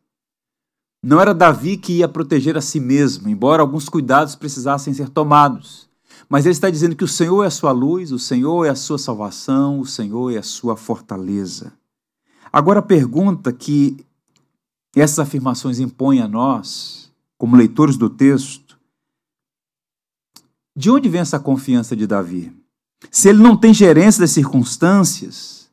Não 1.03 1.19
era 1.19 1.33
Davi 1.33 1.77
que 1.77 1.93
ia 1.93 2.07
proteger 2.07 2.55
a 2.55 2.61
si 2.61 2.79
mesmo, 2.79 3.27
embora 3.27 3.61
alguns 3.61 3.89
cuidados 3.89 4.35
precisassem 4.35 4.93
ser 4.93 5.09
tomados. 5.09 5.89
Mas 6.29 6.45
ele 6.45 6.53
está 6.53 6.69
dizendo 6.69 6.95
que 6.95 7.03
o 7.03 7.07
Senhor 7.07 7.43
é 7.43 7.47
a 7.47 7.51
sua 7.51 7.71
luz, 7.71 8.11
o 8.11 8.19
Senhor 8.19 8.65
é 8.65 8.69
a 8.69 8.75
sua 8.75 8.99
salvação, 8.99 9.79
o 9.79 9.85
Senhor 9.85 10.31
é 10.31 10.37
a 10.37 10.43
sua 10.43 10.77
fortaleza. 10.77 11.73
Agora, 12.51 12.79
a 12.79 12.83
pergunta 12.83 13.53
que 13.53 14.05
essas 14.95 15.19
afirmações 15.19 15.79
impõem 15.79 16.19
a 16.21 16.27
nós, 16.27 17.11
como 17.37 17.55
leitores 17.55 17.95
do 17.95 18.09
texto, 18.09 18.77
de 20.75 20.89
onde 20.89 21.07
vem 21.07 21.21
essa 21.21 21.39
confiança 21.39 21.95
de 21.95 22.05
Davi? 22.05 22.51
Se 23.09 23.29
ele 23.29 23.41
não 23.41 23.57
tem 23.57 23.73
gerência 23.73 24.21
das 24.21 24.31
circunstâncias, 24.31 25.69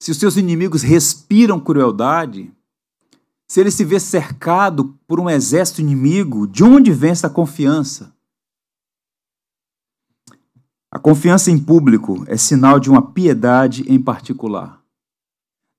se 0.00 0.10
os 0.10 0.18
seus 0.18 0.36
inimigos 0.36 0.82
respiram 0.82 1.60
crueldade, 1.60 2.52
se 3.48 3.60
ele 3.60 3.70
se 3.70 3.84
vê 3.84 4.00
cercado 4.00 4.98
por 5.06 5.20
um 5.20 5.30
exército 5.30 5.80
inimigo, 5.80 6.46
de 6.46 6.64
onde 6.64 6.92
vem 6.92 7.10
essa 7.10 7.30
confiança? 7.30 8.12
A 10.90 10.98
confiança 10.98 11.50
em 11.50 11.58
público 11.58 12.24
é 12.26 12.36
sinal 12.36 12.78
de 12.78 12.90
uma 12.90 13.02
piedade 13.02 13.84
em 13.88 14.00
particular. 14.00 14.83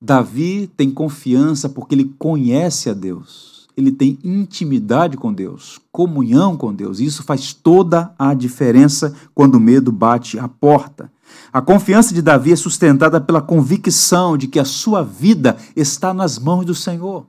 Davi 0.01 0.67
tem 0.75 0.91
confiança 0.91 1.69
porque 1.69 1.95
ele 1.95 2.13
conhece 2.17 2.89
a 2.89 2.93
Deus. 2.93 3.67
Ele 3.77 3.91
tem 3.91 4.17
intimidade 4.23 5.17
com 5.17 5.33
Deus, 5.33 5.79
comunhão 5.91 6.55
com 6.55 6.73
Deus. 6.73 6.99
Isso 6.99 7.23
faz 7.23 7.53
toda 7.53 8.13
a 8.17 8.33
diferença 8.33 9.13
quando 9.33 9.55
o 9.55 9.59
medo 9.59 9.91
bate 9.91 10.39
à 10.39 10.47
porta. 10.47 11.11
A 11.51 11.61
confiança 11.61 12.13
de 12.13 12.21
Davi 12.21 12.53
é 12.53 12.55
sustentada 12.55 13.19
pela 13.19 13.41
convicção 13.41 14.37
de 14.37 14.47
que 14.47 14.59
a 14.59 14.65
sua 14.65 15.03
vida 15.03 15.57
está 15.75 16.13
nas 16.13 16.39
mãos 16.39 16.65
do 16.65 16.75
Senhor. 16.75 17.25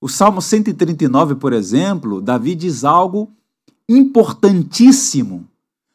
O 0.00 0.08
Salmo 0.08 0.42
139, 0.42 1.36
por 1.36 1.52
exemplo, 1.52 2.20
Davi 2.20 2.56
diz 2.56 2.82
algo 2.82 3.30
importantíssimo 3.88 5.46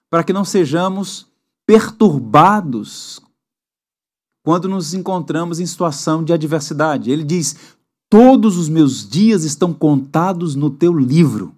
para 0.10 0.24
que 0.24 0.32
não 0.32 0.46
sejamos 0.46 1.28
perturbados 1.66 3.22
quando 4.48 4.70
nos 4.70 4.94
encontramos 4.94 5.60
em 5.60 5.66
situação 5.66 6.24
de 6.24 6.32
adversidade. 6.32 7.12
Ele 7.12 7.26
diz: 7.26 7.58
Todos 8.10 8.56
os 8.56 8.70
meus 8.70 9.06
dias 9.06 9.44
estão 9.44 9.74
contados 9.74 10.56
no 10.56 10.70
teu 10.70 10.98
livro. 10.98 11.54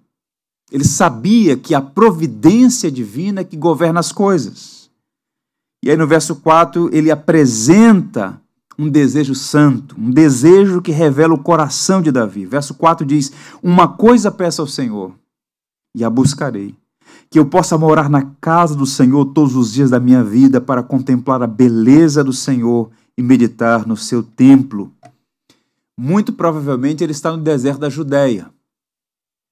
Ele 0.72 0.82
sabia 0.82 1.56
que 1.56 1.72
a 1.72 1.80
providência 1.80 2.90
divina 2.90 3.42
é 3.42 3.44
que 3.44 3.56
governa 3.56 4.00
as 4.00 4.10
coisas. 4.10 4.90
E 5.84 5.88
aí 5.88 5.96
no 5.96 6.04
verso 6.04 6.34
4 6.34 6.92
ele 6.92 7.12
apresenta 7.12 8.42
um 8.76 8.88
desejo 8.88 9.36
santo, 9.36 9.94
um 9.96 10.10
desejo 10.10 10.82
que 10.82 10.90
revela 10.90 11.34
o 11.34 11.42
coração 11.44 12.02
de 12.02 12.10
Davi. 12.10 12.44
Verso 12.44 12.74
4 12.74 13.06
diz: 13.06 13.30
Uma 13.62 13.86
coisa 13.86 14.32
peço 14.32 14.62
ao 14.62 14.66
Senhor, 14.66 15.14
e 15.96 16.02
a 16.02 16.10
buscarei, 16.10 16.74
que 17.30 17.38
eu 17.38 17.46
possa 17.46 17.78
morar 17.78 18.10
na 18.10 18.24
casa 18.40 18.74
do 18.74 18.84
Senhor 18.84 19.26
todos 19.26 19.54
os 19.54 19.72
dias 19.72 19.90
da 19.90 20.00
minha 20.00 20.24
vida 20.24 20.60
para 20.60 20.82
contemplar 20.82 21.40
a 21.42 21.46
beleza 21.46 22.24
do 22.24 22.32
Senhor 22.32 22.90
e 23.16 23.22
meditar 23.22 23.86
no 23.86 23.96
seu 23.96 24.22
templo. 24.22 24.92
Muito 25.96 26.32
provavelmente 26.32 27.04
ele 27.04 27.12
está 27.12 27.30
no 27.30 27.42
deserto 27.42 27.78
da 27.78 27.88
Judéia. 27.88 28.50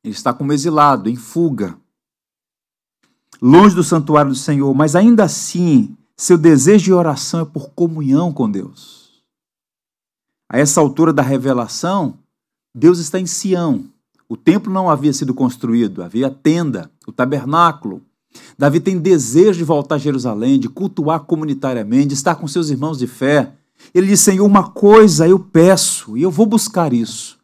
Ele 0.03 0.15
está 0.15 0.33
como 0.33 0.53
exilado, 0.53 1.09
em 1.09 1.15
fuga, 1.15 1.79
longe 3.41 3.75
do 3.75 3.85
santuário 3.85 4.33
do 4.33 4.37
Senhor, 4.37 4.75
mas 4.75 4.97
ainda 4.97 5.25
assim, 5.25 5.97
seu 6.17 6.37
desejo 6.37 6.85
de 6.85 6.93
oração 6.93 7.41
é 7.41 7.45
por 7.45 7.71
comunhão 7.71 8.33
com 8.33 8.51
Deus. 8.51 9.23
A 10.49 10.59
essa 10.59 10.81
altura 10.81 11.13
da 11.13 11.23
revelação, 11.23 12.19
Deus 12.75 12.99
está 12.99 13.21
em 13.21 13.27
Sião. 13.27 13.85
O 14.29 14.37
templo 14.37 14.73
não 14.73 14.91
havia 14.91 15.13
sido 15.13 15.33
construído, 15.33 16.03
havia 16.03 16.29
tenda, 16.29 16.91
o 17.07 17.13
tabernáculo. 17.13 18.03
Davi 18.59 18.79
tem 18.79 18.99
desejo 18.99 19.59
de 19.59 19.65
voltar 19.65 19.95
a 19.95 19.99
Jerusalém, 19.99 20.61
de 20.61 20.69
cultuar 20.69 21.21
comunitariamente, 21.21 22.09
de 22.09 22.15
estar 22.15 22.35
com 22.35 22.47
seus 22.47 22.69
irmãos 22.69 22.99
de 22.99 23.07
fé. 23.07 23.55
Ele 23.95 24.07
diz: 24.07 24.21
Senhor, 24.21 24.45
uma 24.45 24.71
coisa 24.71 25.27
eu 25.27 25.39
peço, 25.39 26.17
e 26.17 26.23
eu 26.23 26.31
vou 26.31 26.45
buscar 26.45 26.93
isso 26.93 27.39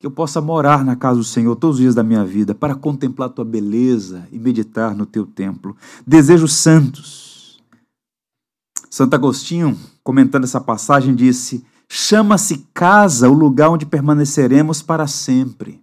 que 0.00 0.06
eu 0.06 0.10
possa 0.10 0.40
morar 0.40 0.82
na 0.82 0.96
casa 0.96 1.18
do 1.18 1.24
Senhor 1.24 1.54
todos 1.56 1.76
os 1.76 1.82
dias 1.82 1.94
da 1.94 2.02
minha 2.02 2.24
vida, 2.24 2.54
para 2.54 2.74
contemplar 2.74 3.28
tua 3.28 3.44
beleza 3.44 4.26
e 4.32 4.38
meditar 4.38 4.96
no 4.96 5.04
teu 5.04 5.26
templo. 5.26 5.76
Desejo 6.06 6.48
santos. 6.48 7.60
Santo 8.88 9.14
Agostinho, 9.14 9.78
comentando 10.02 10.44
essa 10.44 10.60
passagem, 10.60 11.14
disse: 11.14 11.62
Chama-se 11.86 12.66
casa 12.72 13.28
o 13.28 13.34
lugar 13.34 13.68
onde 13.68 13.84
permaneceremos 13.84 14.80
para 14.80 15.06
sempre. 15.06 15.82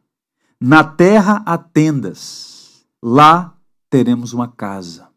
Na 0.60 0.84
terra 0.84 1.44
há 1.46 1.58
tendas, 1.58 2.86
lá 3.02 3.56
teremos 3.90 4.34
uma 4.34 4.48
casa. 4.48 5.08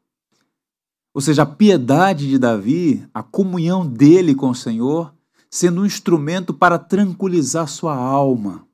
Ou 1.15 1.21
seja, 1.21 1.43
a 1.43 1.47
piedade 1.47 2.29
de 2.29 2.39
Davi, 2.39 3.09
a 3.13 3.23
comunhão 3.23 3.87
dele 3.87 4.35
com 4.35 4.51
o 4.51 4.55
Senhor, 4.55 5.13
sendo 5.51 5.81
um 5.81 5.87
instrumento 5.87 6.55
para 6.55 6.79
tranquilizar 6.79 7.67
sua 7.67 7.97
alma 7.97 8.69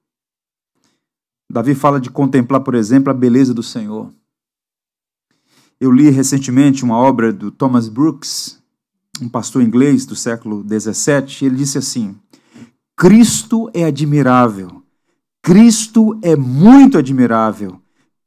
Davi 1.50 1.74
fala 1.74 2.00
de 2.00 2.10
contemplar, 2.10 2.60
por 2.60 2.74
exemplo, 2.74 3.10
a 3.10 3.14
beleza 3.14 3.54
do 3.54 3.62
Senhor. 3.62 4.12
Eu 5.80 5.92
li 5.92 6.10
recentemente 6.10 6.84
uma 6.84 6.96
obra 6.96 7.32
do 7.32 7.50
Thomas 7.50 7.88
Brooks, 7.88 8.60
um 9.20 9.28
pastor 9.28 9.62
inglês 9.62 10.04
do 10.04 10.16
século 10.16 10.64
XVII, 10.66 11.46
ele 11.46 11.56
disse 11.56 11.78
assim: 11.78 12.16
Cristo 12.96 13.70
é 13.72 13.84
admirável, 13.84 14.82
Cristo 15.46 16.18
é 16.22 16.34
muito 16.34 16.98
admirável, 16.98 17.80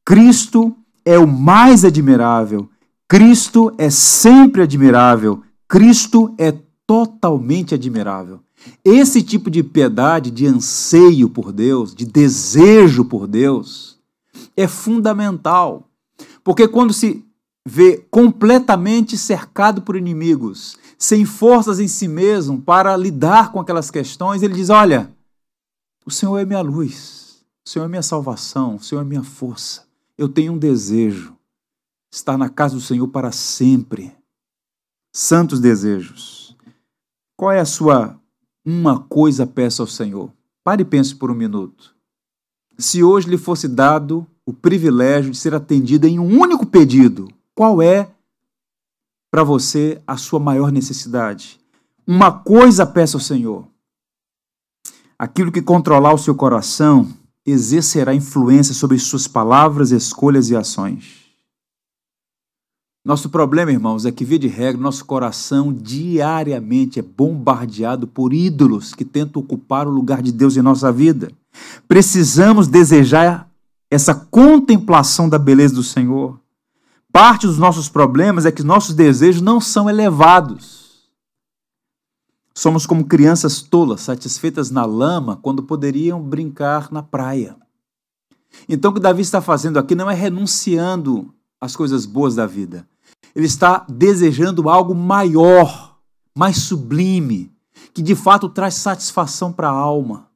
Cristo 0.05 0.73
é 1.03 1.19
o 1.19 1.27
mais 1.27 1.83
admirável, 1.83 2.69
Cristo 3.09 3.73
é 3.77 3.89
sempre 3.89 4.61
admirável, 4.61 5.43
Cristo 5.67 6.33
é 6.37 6.53
totalmente 6.87 7.75
admirável. 7.75 8.39
Esse 8.85 9.21
tipo 9.21 9.49
de 9.49 9.61
piedade, 9.61 10.31
de 10.31 10.47
anseio 10.47 11.27
por 11.27 11.51
Deus, 11.51 11.93
de 11.93 12.05
desejo 12.05 13.03
por 13.03 13.27
Deus, 13.27 13.99
é 14.55 14.65
fundamental. 14.65 15.89
Porque 16.41 16.69
quando 16.69 16.93
se 16.93 17.25
vê 17.67 17.97
completamente 18.09 19.17
cercado 19.17 19.81
por 19.81 19.97
inimigos, 19.97 20.77
sem 20.97 21.25
forças 21.25 21.81
em 21.81 21.87
si 21.89 22.07
mesmo 22.07 22.61
para 22.61 22.95
lidar 22.95 23.51
com 23.51 23.59
aquelas 23.59 23.91
questões, 23.91 24.41
ele 24.41 24.53
diz: 24.53 24.69
Olha, 24.69 25.11
o 26.09 26.11
Senhor 26.11 26.39
é 26.39 26.45
minha 26.45 26.61
luz, 26.61 27.45
o 27.63 27.69
Senhor 27.69 27.85
é 27.85 27.87
minha 27.87 28.01
salvação, 28.01 28.77
o 28.77 28.79
Senhor 28.83 29.01
é 29.01 29.05
minha 29.05 29.23
força. 29.23 29.85
Eu 30.17 30.27
tenho 30.27 30.53
um 30.53 30.57
desejo, 30.57 31.37
estar 32.11 32.35
na 32.35 32.49
casa 32.49 32.73
do 32.73 32.81
Senhor 32.81 33.07
para 33.09 33.31
sempre. 33.31 34.11
Santos 35.15 35.59
desejos. 35.59 36.57
Qual 37.37 37.51
é 37.51 37.59
a 37.59 37.65
sua 37.65 38.19
uma 38.65 38.99
coisa 38.99 39.45
peço 39.45 39.83
ao 39.83 39.87
Senhor. 39.87 40.33
Pare 40.63 40.81
e 40.81 40.85
pense 40.85 41.15
por 41.15 41.29
um 41.29 41.35
minuto. 41.35 41.95
Se 42.75 43.03
hoje 43.03 43.29
lhe 43.29 43.37
fosse 43.37 43.67
dado 43.67 44.25
o 44.45 44.51
privilégio 44.51 45.29
de 45.29 45.37
ser 45.37 45.53
atendido 45.53 46.07
em 46.07 46.17
um 46.17 46.39
único 46.39 46.65
pedido, 46.65 47.27
qual 47.53 47.83
é 47.83 48.09
para 49.31 49.43
você 49.43 50.01
a 50.07 50.17
sua 50.17 50.39
maior 50.39 50.71
necessidade? 50.71 51.59
Uma 52.05 52.31
coisa 52.31 52.83
peço 52.83 53.17
ao 53.17 53.21
Senhor. 53.21 53.67
Aquilo 55.19 55.51
que 55.51 55.61
controlar 55.61 56.13
o 56.13 56.17
seu 56.17 56.33
coração 56.33 57.09
exercerá 57.45 58.15
influência 58.15 58.73
sobre 58.73 58.97
suas 58.97 59.27
palavras, 59.27 59.91
escolhas 59.91 60.49
e 60.49 60.55
ações. 60.55 61.19
Nosso 63.03 63.29
problema, 63.29 63.69
irmãos, 63.69 64.05
é 64.05 64.11
que, 64.13 64.23
via 64.23 64.39
de 64.39 64.47
regra, 64.47 64.81
nosso 64.81 65.03
coração 65.03 65.73
diariamente 65.73 66.99
é 66.99 67.01
bombardeado 67.01 68.07
por 68.07 68.33
ídolos 68.33 68.93
que 68.93 69.03
tentam 69.03 69.41
ocupar 69.41 69.87
o 69.87 69.91
lugar 69.91 70.21
de 70.21 70.31
Deus 70.31 70.55
em 70.55 70.61
nossa 70.61 70.89
vida. 70.89 71.29
Precisamos 71.85 72.69
desejar 72.69 73.49
essa 73.91 74.15
contemplação 74.15 75.27
da 75.27 75.37
beleza 75.37 75.75
do 75.75 75.83
Senhor. 75.83 76.39
Parte 77.11 77.45
dos 77.45 77.57
nossos 77.57 77.89
problemas 77.89 78.45
é 78.45 78.51
que 78.53 78.63
nossos 78.63 78.95
desejos 78.95 79.41
não 79.41 79.59
são 79.59 79.89
elevados. 79.89 80.78
Somos 82.59 82.85
como 82.85 83.05
crianças 83.05 83.61
tolas, 83.61 84.01
satisfeitas 84.01 84.69
na 84.69 84.83
lama, 84.83 85.37
quando 85.37 85.63
poderiam 85.63 86.21
brincar 86.21 86.91
na 86.91 87.01
praia. 87.01 87.55
Então, 88.67 88.91
o 88.91 88.93
que 88.93 88.99
Davi 88.99 89.21
está 89.21 89.39
fazendo 89.39 89.79
aqui 89.79 89.95
não 89.95 90.11
é 90.11 90.13
renunciando 90.13 91.33
as 91.61 91.73
coisas 91.73 92.05
boas 92.05 92.35
da 92.35 92.45
vida. 92.45 92.85
Ele 93.33 93.45
está 93.45 93.85
desejando 93.87 94.69
algo 94.69 94.93
maior, 94.93 95.97
mais 96.37 96.57
sublime, 96.57 97.49
que 97.93 98.01
de 98.01 98.13
fato 98.13 98.49
traz 98.49 98.73
satisfação 98.73 99.53
para 99.53 99.69
a 99.69 99.73
alma. 99.73 100.28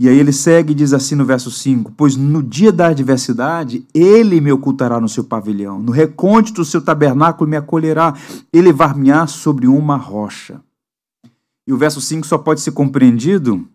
E 0.00 0.08
aí 0.08 0.18
ele 0.18 0.32
segue 0.32 0.72
e 0.72 0.74
diz 0.74 0.94
assim 0.94 1.14
no 1.14 1.26
verso 1.26 1.50
5: 1.50 1.92
Pois 1.94 2.16
no 2.16 2.42
dia 2.42 2.72
da 2.72 2.86
adversidade, 2.86 3.86
ele 3.92 4.40
me 4.40 4.50
ocultará 4.50 4.98
no 4.98 5.10
seu 5.10 5.22
pavilhão, 5.22 5.78
no 5.78 5.92
recôndito 5.92 6.62
do 6.62 6.64
seu 6.64 6.80
tabernáculo 6.80 7.50
me 7.50 7.54
acolherá, 7.54 8.16
elevar-me-á 8.50 9.26
sobre 9.26 9.66
uma 9.66 9.96
rocha. 9.98 10.58
E 11.66 11.72
o 11.74 11.76
verso 11.76 12.00
5 12.00 12.26
só 12.26 12.38
pode 12.38 12.62
ser 12.62 12.72
compreendido 12.72 13.68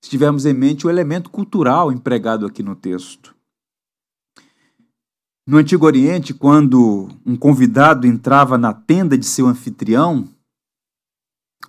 se 0.00 0.08
tivermos 0.08 0.46
em 0.46 0.54
mente 0.54 0.86
o 0.86 0.90
elemento 0.90 1.28
cultural 1.28 1.90
empregado 1.90 2.46
aqui 2.46 2.62
no 2.62 2.76
texto. 2.76 3.34
No 5.44 5.56
Antigo 5.56 5.86
Oriente, 5.86 6.32
quando 6.32 7.08
um 7.26 7.34
convidado 7.34 8.06
entrava 8.06 8.56
na 8.56 8.72
tenda 8.72 9.18
de 9.18 9.26
seu 9.26 9.48
anfitrião, 9.48 10.24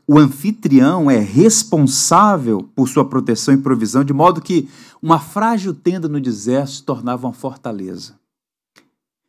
o 0.08 0.18
anfitrião 0.18 1.10
é 1.10 1.20
responsável 1.20 2.68
por 2.76 2.90
sua 2.90 3.06
proteção 3.06 3.54
e 3.54 3.58
provisão, 3.58 4.04
de 4.04 4.14
modo 4.14 4.42
que 4.42 4.68
uma 5.02 5.20
frágil 5.20 5.74
tenda 5.74 6.08
no 6.08 6.20
deserto 6.20 6.72
se 6.72 6.84
tornava 6.84 7.28
uma 7.28 7.34
fortaleza. 7.34 8.16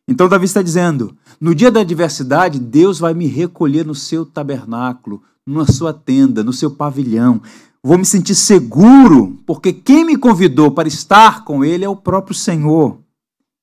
Então, 0.07 0.27
Davi 0.27 0.45
está 0.45 0.61
dizendo: 0.61 1.15
no 1.39 1.53
dia 1.53 1.71
da 1.71 1.81
adversidade, 1.81 2.59
Deus 2.59 2.99
vai 2.99 3.13
me 3.13 3.27
recolher 3.27 3.85
no 3.85 3.93
seu 3.93 4.25
tabernáculo, 4.25 5.21
na 5.45 5.65
sua 5.67 5.93
tenda, 5.93 6.43
no 6.43 6.51
seu 6.51 6.71
pavilhão. 6.71 7.41
Vou 7.83 7.97
me 7.97 8.05
sentir 8.05 8.35
seguro, 8.35 9.39
porque 9.45 9.71
quem 9.71 10.03
me 10.03 10.17
convidou 10.17 10.71
para 10.71 10.87
estar 10.87 11.43
com 11.43 11.63
ele 11.63 11.85
é 11.85 11.89
o 11.89 11.95
próprio 11.95 12.35
Senhor. 12.35 12.99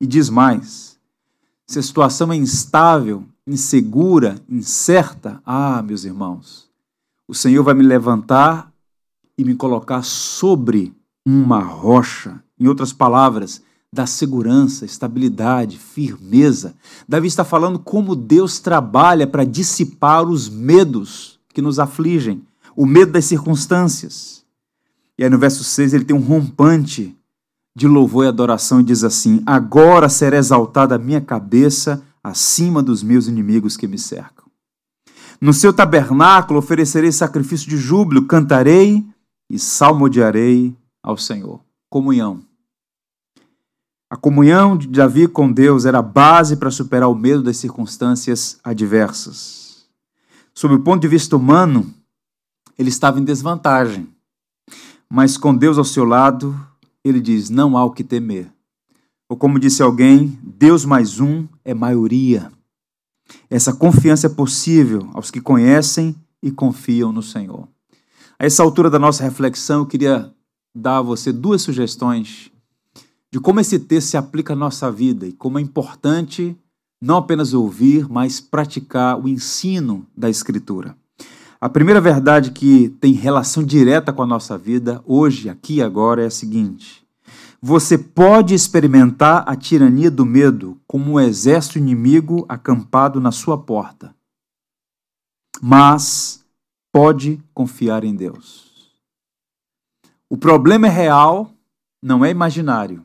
E 0.00 0.06
diz 0.06 0.30
mais: 0.30 0.96
se 1.66 1.78
a 1.78 1.82
situação 1.82 2.32
é 2.32 2.36
instável, 2.36 3.24
insegura, 3.44 4.40
incerta, 4.48 5.42
ah, 5.44 5.82
meus 5.82 6.04
irmãos, 6.04 6.67
o 7.28 7.34
Senhor 7.34 7.62
vai 7.62 7.74
me 7.74 7.84
levantar 7.84 8.72
e 9.36 9.44
me 9.44 9.54
colocar 9.54 10.02
sobre 10.02 10.94
uma 11.26 11.60
rocha. 11.60 12.42
Em 12.58 12.66
outras 12.66 12.92
palavras, 12.92 13.62
da 13.92 14.06
segurança, 14.06 14.84
estabilidade, 14.84 15.78
firmeza. 15.78 16.74
Davi 17.06 17.28
está 17.28 17.44
falando 17.44 17.78
como 17.78 18.16
Deus 18.16 18.58
trabalha 18.58 19.26
para 19.26 19.44
dissipar 19.44 20.26
os 20.26 20.48
medos 20.48 21.38
que 21.52 21.62
nos 21.62 21.78
afligem, 21.78 22.42
o 22.74 22.86
medo 22.86 23.12
das 23.12 23.26
circunstâncias. 23.26 24.44
E 25.18 25.24
aí 25.24 25.30
no 25.30 25.38
verso 25.38 25.62
6 25.62 25.94
ele 25.94 26.04
tem 26.04 26.16
um 26.16 26.20
rompante 26.20 27.16
de 27.76 27.86
louvor 27.86 28.24
e 28.24 28.28
adoração 28.28 28.80
e 28.80 28.84
diz 28.84 29.04
assim: 29.04 29.42
Agora 29.46 30.08
será 30.08 30.36
exaltada 30.36 30.94
a 30.94 30.98
minha 30.98 31.20
cabeça 31.20 32.02
acima 32.22 32.82
dos 32.82 33.02
meus 33.02 33.26
inimigos 33.26 33.76
que 33.76 33.86
me 33.86 33.98
cercam. 33.98 34.47
No 35.40 35.52
seu 35.52 35.72
tabernáculo 35.72 36.58
oferecerei 36.58 37.12
sacrifício 37.12 37.68
de 37.68 37.76
júbilo, 37.76 38.26
cantarei 38.26 39.06
e 39.48 39.58
salmodiarei 39.58 40.76
ao 41.02 41.16
Senhor. 41.16 41.60
Comunhão. 41.88 42.42
A 44.10 44.16
comunhão 44.16 44.76
de 44.76 44.88
Davi 44.88 45.28
com 45.28 45.52
Deus 45.52 45.84
era 45.84 45.98
a 45.98 46.02
base 46.02 46.56
para 46.56 46.70
superar 46.70 47.08
o 47.08 47.14
medo 47.14 47.42
das 47.42 47.58
circunstâncias 47.58 48.58
adversas. 48.64 49.86
Sob 50.54 50.74
o 50.74 50.80
ponto 50.80 51.02
de 51.02 51.08
vista 51.08 51.36
humano, 51.36 51.94
ele 52.76 52.88
estava 52.88 53.20
em 53.20 53.24
desvantagem. 53.24 54.08
Mas 55.08 55.36
com 55.36 55.54
Deus 55.54 55.78
ao 55.78 55.84
seu 55.84 56.04
lado, 56.04 56.58
ele 57.04 57.20
diz: 57.20 57.48
não 57.48 57.76
há 57.76 57.84
o 57.84 57.92
que 57.92 58.02
temer. 58.02 58.50
Ou 59.28 59.36
como 59.36 59.58
disse 59.58 59.82
alguém, 59.82 60.38
Deus 60.42 60.84
mais 60.84 61.20
um 61.20 61.46
é 61.64 61.74
maioria. 61.74 62.50
Essa 63.50 63.72
confiança 63.72 64.26
é 64.26 64.30
possível 64.30 65.08
aos 65.14 65.30
que 65.30 65.40
conhecem 65.40 66.14
e 66.42 66.50
confiam 66.50 67.12
no 67.12 67.22
Senhor. 67.22 67.68
A 68.38 68.46
essa 68.46 68.62
altura 68.62 68.88
da 68.88 68.98
nossa 68.98 69.24
reflexão, 69.24 69.80
eu 69.80 69.86
queria 69.86 70.32
dar 70.74 70.98
a 70.98 71.02
você 71.02 71.32
duas 71.32 71.62
sugestões 71.62 72.50
de 73.30 73.40
como 73.40 73.60
esse 73.60 73.78
texto 73.78 74.08
se 74.08 74.16
aplica 74.16 74.52
à 74.52 74.56
nossa 74.56 74.90
vida 74.90 75.26
e 75.26 75.32
como 75.32 75.58
é 75.58 75.62
importante 75.62 76.56
não 77.00 77.16
apenas 77.16 77.54
ouvir, 77.54 78.08
mas 78.08 78.40
praticar 78.40 79.20
o 79.20 79.28
ensino 79.28 80.06
da 80.16 80.28
Escritura. 80.28 80.96
A 81.60 81.68
primeira 81.68 82.00
verdade 82.00 82.50
que 82.52 82.88
tem 83.00 83.12
relação 83.12 83.62
direta 83.64 84.12
com 84.12 84.22
a 84.22 84.26
nossa 84.26 84.56
vida, 84.56 85.02
hoje, 85.04 85.48
aqui 85.48 85.76
e 85.76 85.82
agora, 85.82 86.22
é 86.22 86.26
a 86.26 86.30
seguinte: 86.30 87.04
você 87.60 87.98
pode 87.98 88.54
experimentar 88.54 89.44
a 89.48 89.56
tirania 89.56 90.10
do 90.10 90.24
medo 90.24 90.80
como 90.86 91.12
um 91.12 91.20
exército 91.20 91.78
inimigo 91.78 92.46
acampado 92.48 93.20
na 93.20 93.32
sua 93.32 93.60
porta, 93.60 94.14
mas 95.60 96.44
pode 96.92 97.42
confiar 97.52 98.04
em 98.04 98.14
Deus. 98.14 98.92
O 100.30 100.36
problema 100.36 100.86
é 100.86 100.90
real, 100.90 101.52
não 102.02 102.24
é 102.24 102.30
imaginário. 102.30 103.04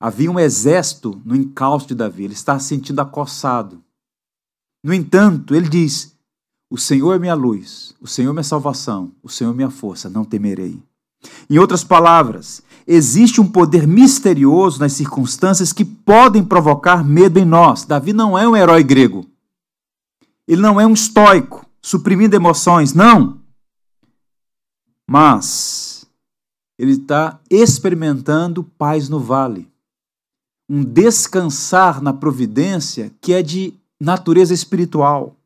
Havia 0.00 0.30
um 0.30 0.38
exército 0.38 1.20
no 1.24 1.36
encalço 1.36 1.88
de 1.88 1.94
Davi, 1.94 2.24
ele 2.24 2.34
está 2.34 2.58
se 2.58 2.68
sentindo 2.68 3.00
acossado. 3.00 3.82
No 4.84 4.92
entanto, 4.92 5.54
ele 5.54 5.68
diz: 5.68 6.16
O 6.68 6.76
Senhor 6.76 7.14
é 7.14 7.18
minha 7.18 7.34
luz, 7.34 7.94
o 8.00 8.06
Senhor 8.06 8.30
é 8.30 8.32
minha 8.32 8.42
salvação, 8.42 9.14
o 9.22 9.28
Senhor 9.28 9.52
é 9.52 9.54
minha 9.54 9.70
força, 9.70 10.10
não 10.10 10.24
temerei. 10.24 10.82
Em 11.48 11.58
outras 11.58 11.84
palavras, 11.84 12.62
existe 12.86 13.40
um 13.40 13.46
poder 13.46 13.86
misterioso 13.86 14.80
nas 14.80 14.92
circunstâncias 14.92 15.72
que 15.72 15.84
podem 15.84 16.44
provocar 16.44 17.04
medo 17.04 17.38
em 17.38 17.44
nós. 17.44 17.84
Davi 17.84 18.12
não 18.12 18.38
é 18.38 18.48
um 18.48 18.56
herói 18.56 18.82
grego. 18.82 19.26
Ele 20.46 20.60
não 20.60 20.80
é 20.80 20.86
um 20.86 20.92
estoico, 20.92 21.66
suprimindo 21.82 22.36
emoções, 22.36 22.94
não. 22.94 23.40
Mas 25.08 26.06
ele 26.78 26.92
está 26.92 27.40
experimentando 27.50 28.62
paz 28.62 29.08
no 29.08 29.18
vale 29.18 29.70
um 30.68 30.82
descansar 30.84 32.02
na 32.02 32.12
providência 32.12 33.14
que 33.20 33.32
é 33.32 33.42
de 33.42 33.74
natureza 34.00 34.52
espiritual. 34.52 35.36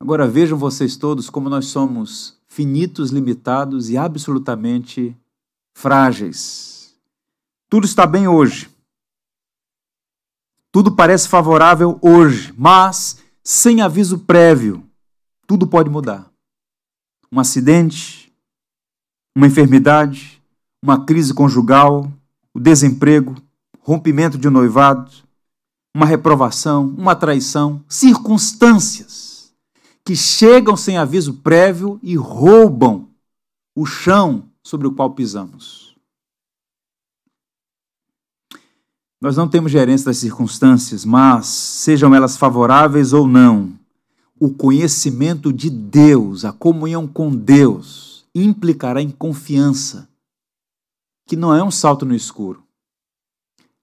Agora 0.00 0.28
vejam 0.28 0.56
vocês 0.56 0.96
todos 0.96 1.28
como 1.28 1.48
nós 1.48 1.66
somos 1.66 2.35
finitos, 2.56 3.10
limitados 3.10 3.90
e 3.90 3.98
absolutamente 3.98 5.14
frágeis. 5.74 6.96
Tudo 7.68 7.84
está 7.84 8.06
bem 8.06 8.26
hoje. 8.26 8.70
Tudo 10.72 10.90
parece 10.90 11.28
favorável 11.28 11.98
hoje, 12.00 12.54
mas 12.56 13.22
sem 13.44 13.82
aviso 13.82 14.20
prévio, 14.20 14.82
tudo 15.46 15.66
pode 15.66 15.90
mudar. 15.90 16.30
Um 17.30 17.38
acidente, 17.38 18.32
uma 19.36 19.46
enfermidade, 19.46 20.42
uma 20.82 21.04
crise 21.04 21.34
conjugal, 21.34 22.10
o 22.54 22.58
desemprego, 22.58 23.36
rompimento 23.80 24.38
de 24.38 24.48
um 24.48 24.50
noivado, 24.50 25.12
uma 25.94 26.06
reprovação, 26.06 26.86
uma 26.96 27.14
traição, 27.14 27.84
circunstâncias 27.86 29.25
que 30.06 30.16
chegam 30.16 30.76
sem 30.76 30.96
aviso 30.96 31.34
prévio 31.34 32.00
e 32.02 32.16
roubam 32.16 33.08
o 33.74 33.84
chão 33.84 34.48
sobre 34.62 34.86
o 34.86 34.92
qual 34.92 35.10
pisamos. 35.10 35.94
Nós 39.20 39.36
não 39.36 39.48
temos 39.48 39.72
gerência 39.72 40.06
das 40.06 40.18
circunstâncias, 40.18 41.04
mas, 41.04 41.46
sejam 41.46 42.14
elas 42.14 42.36
favoráveis 42.36 43.12
ou 43.12 43.26
não, 43.26 43.78
o 44.38 44.48
conhecimento 44.48 45.52
de 45.52 45.68
Deus, 45.68 46.44
a 46.44 46.52
comunhão 46.52 47.06
com 47.06 47.34
Deus, 47.34 48.24
implicará 48.34 49.02
em 49.02 49.10
confiança, 49.10 50.08
que 51.26 51.34
não 51.36 51.52
é 51.52 51.62
um 51.62 51.70
salto 51.70 52.06
no 52.06 52.14
escuro 52.14 52.66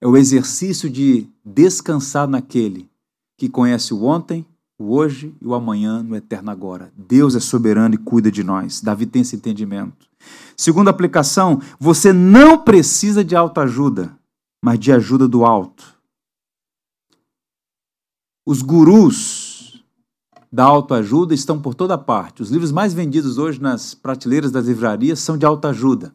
é 0.04 0.08
o 0.08 0.18
exercício 0.18 0.90
de 0.90 1.30
descansar 1.46 2.28
naquele 2.28 2.90
que 3.38 3.48
conhece 3.48 3.94
o 3.94 4.04
ontem, 4.04 4.46
o 4.84 4.94
hoje 4.94 5.34
e 5.42 5.48
o 5.48 5.56
amanhã 5.56 6.04
no 6.04 6.16
eterno 6.16 6.52
agora. 6.52 6.92
Deus 6.98 7.36
é 7.36 7.40
soberano 7.40 7.96
e 7.96 7.98
cuida 7.98 8.30
de 8.30 8.44
nós. 8.44 8.82
Davi 8.82 9.06
tem 9.06 9.22
esse 9.22 9.36
entendimento. 9.36 10.08
Segunda 10.58 10.90
aplicação, 10.90 11.62
você 11.80 12.12
não 12.12 12.58
precisa 12.58 13.24
de 13.24 13.36
autoajuda, 13.36 14.18
mas 14.62 14.78
de 14.78 14.92
ajuda 14.92 15.28
do 15.28 15.46
alto. 15.46 15.98
Os 18.46 18.62
gurus 18.62 19.84
da 20.52 20.66
autoajuda 20.66 21.34
estão 21.34 21.62
por 21.62 21.74
toda 21.74 21.98
parte. 21.98 22.42
Os 22.42 22.52
livros 22.52 22.72
mais 22.72 22.94
vendidos 22.94 23.38
hoje 23.38 23.62
nas 23.62 23.94
prateleiras 23.94 24.52
das 24.52 24.66
livrarias 24.66 25.20
são 25.20 25.38
de 25.38 25.46
autoajuda. 25.46 26.14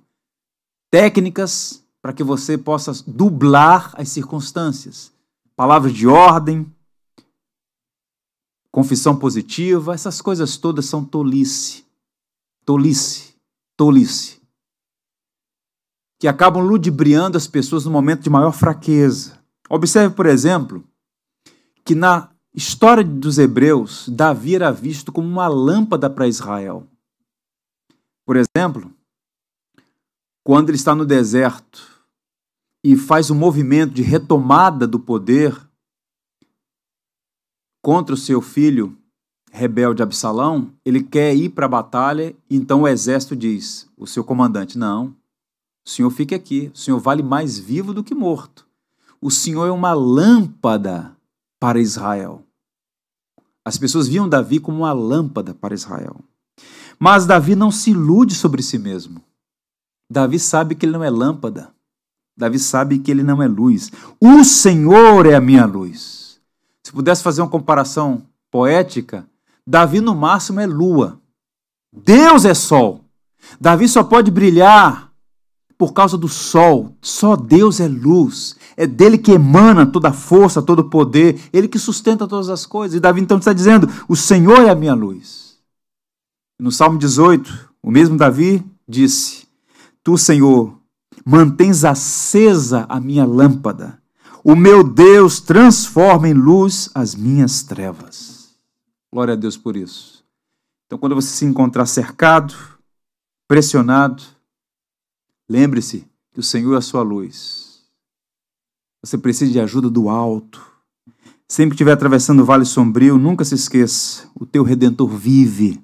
Técnicas 0.91 1.83
para 2.03 2.13
que 2.13 2.23
você 2.23 2.57
possa 2.57 2.93
dublar 3.07 3.93
as 3.97 4.11
circunstâncias. 4.11 5.11
Palavras 5.57 5.93
de 5.93 6.07
ordem, 6.07 6.73
confissão 8.71 9.17
positiva, 9.17 9.95
essas 9.95 10.21
coisas 10.21 10.57
todas 10.57 10.87
são 10.87 11.05
tolice. 11.05 11.85
Tolice, 12.65 13.35
tolice. 13.77 14.41
Que 16.19 16.29
acabam 16.29 16.63
ludibriando 16.63 17.37
as 17.37 17.47
pessoas 17.47 17.85
no 17.85 17.91
momento 17.91 18.23
de 18.23 18.31
maior 18.31 18.53
fraqueza. 18.53 19.39
Observe, 19.69 20.15
por 20.15 20.27
exemplo, 20.27 20.85
que 21.85 21.95
na 21.95 22.31
história 22.55 23.05
dos 23.05 23.39
hebreus, 23.39 24.09
Davi 24.09 24.55
era 24.55 24.71
visto 24.71 25.13
como 25.13 25.29
uma 25.29 25.49
lâmpada 25.49 26.11
para 26.11 26.27
Israel. 26.27 26.87
Por 28.27 28.37
exemplo, 28.37 28.93
quando 30.45 30.71
ele 30.71 30.77
está 30.77 30.95
no 30.95 31.07
deserto 31.07 31.87
e 32.83 32.97
faz 32.97 33.31
um 33.31 33.35
movimento 33.35 33.95
de 33.95 34.03
retomada 34.03 34.87
do 34.87 34.99
poder 34.99 35.68
contra 37.89 38.15
o 38.15 38.19
seu 38.19 38.43
filho 38.43 38.95
rebelde 39.51 40.03
Absalão, 40.03 40.75
ele 40.85 41.03
quer 41.03 41.35
ir 41.35 41.49
para 41.49 41.65
a 41.65 41.71
batalha, 41.71 42.37
então 42.51 42.83
o 42.83 42.87
exército 42.87 43.35
diz, 43.35 43.89
o 43.97 44.07
seu 44.07 44.23
comandante, 44.23 44.77
não, 44.77 45.17
o 45.87 45.89
senhor 45.89 46.11
fique 46.11 46.35
aqui, 46.35 46.71
o 46.75 46.77
senhor 46.77 47.01
vale 47.01 47.23
mais 47.23 47.59
vivo 47.59 47.95
do 47.95 48.05
que 48.05 48.15
morto. 48.15 48.67
O 49.23 49.31
senhor 49.31 49.67
é 49.67 49.71
uma 49.71 49.95
lâmpada 49.95 51.17
para 51.59 51.81
Israel. 51.81 52.43
As 53.65 53.79
pessoas 53.79 54.07
viam 54.07 54.29
Davi 54.29 54.61
como 54.61 54.81
uma 54.81 54.93
lâmpada 54.93 55.55
para 55.55 55.73
Israel. 55.73 56.17
Mas 56.99 57.25
Davi 57.25 57.57
não 57.57 57.71
se 57.71 57.93
ilude 57.93 58.35
sobre 58.35 58.63
si 58.63 58.79
mesmo. 58.79 59.25
Davi 60.13 60.39
sabe 60.39 60.75
que 60.75 60.85
ele 60.85 60.93
não 60.93 61.05
é 61.05 61.09
lâmpada. 61.09 61.73
Davi 62.37 62.59
sabe 62.59 62.99
que 62.99 63.11
ele 63.11 63.23
não 63.23 63.43
é 63.43 63.49
luz. 63.49 63.91
O 64.21 64.45
Senhor 64.45 65.25
é 65.25 65.35
a 65.35 65.41
minha 65.41 65.65
luz. 65.65 66.18
Se 66.89 66.93
pudesse 66.93 67.23
fazer 67.23 67.43
uma 67.43 67.51
comparação 67.51 68.23
poética, 68.51 69.29
Davi 69.67 70.01
no 70.01 70.15
máximo 70.15 70.59
é 70.59 70.67
lua. 70.67 71.21
Deus 71.93 72.47
é 72.47 72.55
sol. 72.55 73.05
Davi 73.61 73.87
só 73.87 74.03
pode 74.03 74.31
brilhar 74.31 75.13
por 75.77 75.93
causa 75.93 76.17
do 76.17 76.29
sol. 76.29 76.97
Só 77.03 77.37
Deus 77.37 77.79
é 77.79 77.87
luz. 77.87 78.57
É 78.75 78.87
dele 78.87 79.19
que 79.19 79.33
emana 79.33 79.85
toda 79.85 80.09
a 80.09 80.15
força, 80.15 80.63
todo 80.63 80.79
o 80.79 80.89
poder. 80.89 81.39
Ele 81.53 81.69
que 81.69 81.79
sustenta 81.79 82.27
todas 82.27 82.49
as 82.49 82.65
coisas. 82.65 82.97
E 82.97 83.01
Davi 83.01 83.21
então 83.21 83.37
está 83.37 83.53
dizendo: 83.53 83.87
O 84.09 84.17
Senhor 84.17 84.63
é 84.63 84.71
a 84.71 84.75
minha 84.75 84.95
luz. 84.95 85.59
No 86.59 86.73
Salmo 86.73 86.99
18, 86.99 87.71
o 87.83 87.91
mesmo 87.91 88.17
Davi 88.17 88.65
disse: 88.89 89.47
Tu, 90.03 90.17
Senhor, 90.17 90.75
mantens 91.23 91.85
acesa 91.85 92.87
a 92.89 92.99
minha 92.99 93.27
lâmpada. 93.27 94.01
O 94.45 94.55
meu 94.55 94.85
Deus 94.85 95.41
transforma 95.41 96.29
em 96.29 96.35
luz 96.35 96.91
as 96.95 97.15
minhas 97.15 97.63
trevas. 97.63 98.57
Glória 99.13 99.35
a 99.35 99.37
Deus 99.37 99.57
por 99.57 99.77
isso. 99.77 100.25
Então, 100.87 100.99
quando 100.99 101.15
você 101.15 101.29
se 101.29 101.45
encontrar 101.45 101.87
cercado, 101.87 102.55
pressionado, 103.47 104.23
lembre-se 105.49 106.07
que 106.33 106.41
o 106.41 106.43
Senhor 106.43 106.75
é 106.75 106.79
a 106.79 106.83
sua 106.83 107.03
luz. 107.03 107.83
Você 109.05 109.17
precisa 109.17 109.53
de 109.53 109.61
ajuda 109.61 109.91
do 109.91 110.09
alto. 110.09 110.65
Sempre 111.47 111.71
que 111.71 111.77
estiver 111.77 111.93
atravessando 111.93 112.41
o 112.41 112.45
vale 112.45 112.65
sombrio, 112.65 113.19
nunca 113.19 113.45
se 113.45 113.55
esqueça: 113.55 114.29
o 114.35 114.45
teu 114.45 114.63
redentor 114.63 115.09
vive. 115.09 115.83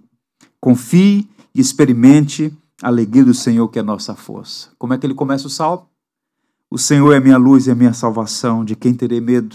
Confie 0.60 1.28
e 1.54 1.60
experimente 1.60 2.52
a 2.82 2.88
alegria 2.88 3.24
do 3.24 3.34
Senhor 3.34 3.68
que 3.68 3.78
é 3.78 3.82
nossa 3.82 4.14
força. 4.14 4.70
Como 4.78 4.92
é 4.92 4.98
que 4.98 5.06
ele 5.06 5.14
começa 5.14 5.46
o 5.46 5.50
salmo? 5.50 5.88
O 6.74 6.78
Senhor 6.78 7.12
é 7.12 7.20
minha 7.20 7.36
luz 7.36 7.68
e 7.68 7.70
a 7.70 7.74
minha 7.76 7.92
salvação, 7.92 8.64
de 8.64 8.74
quem 8.74 8.92
terei 8.92 9.20
medo? 9.20 9.54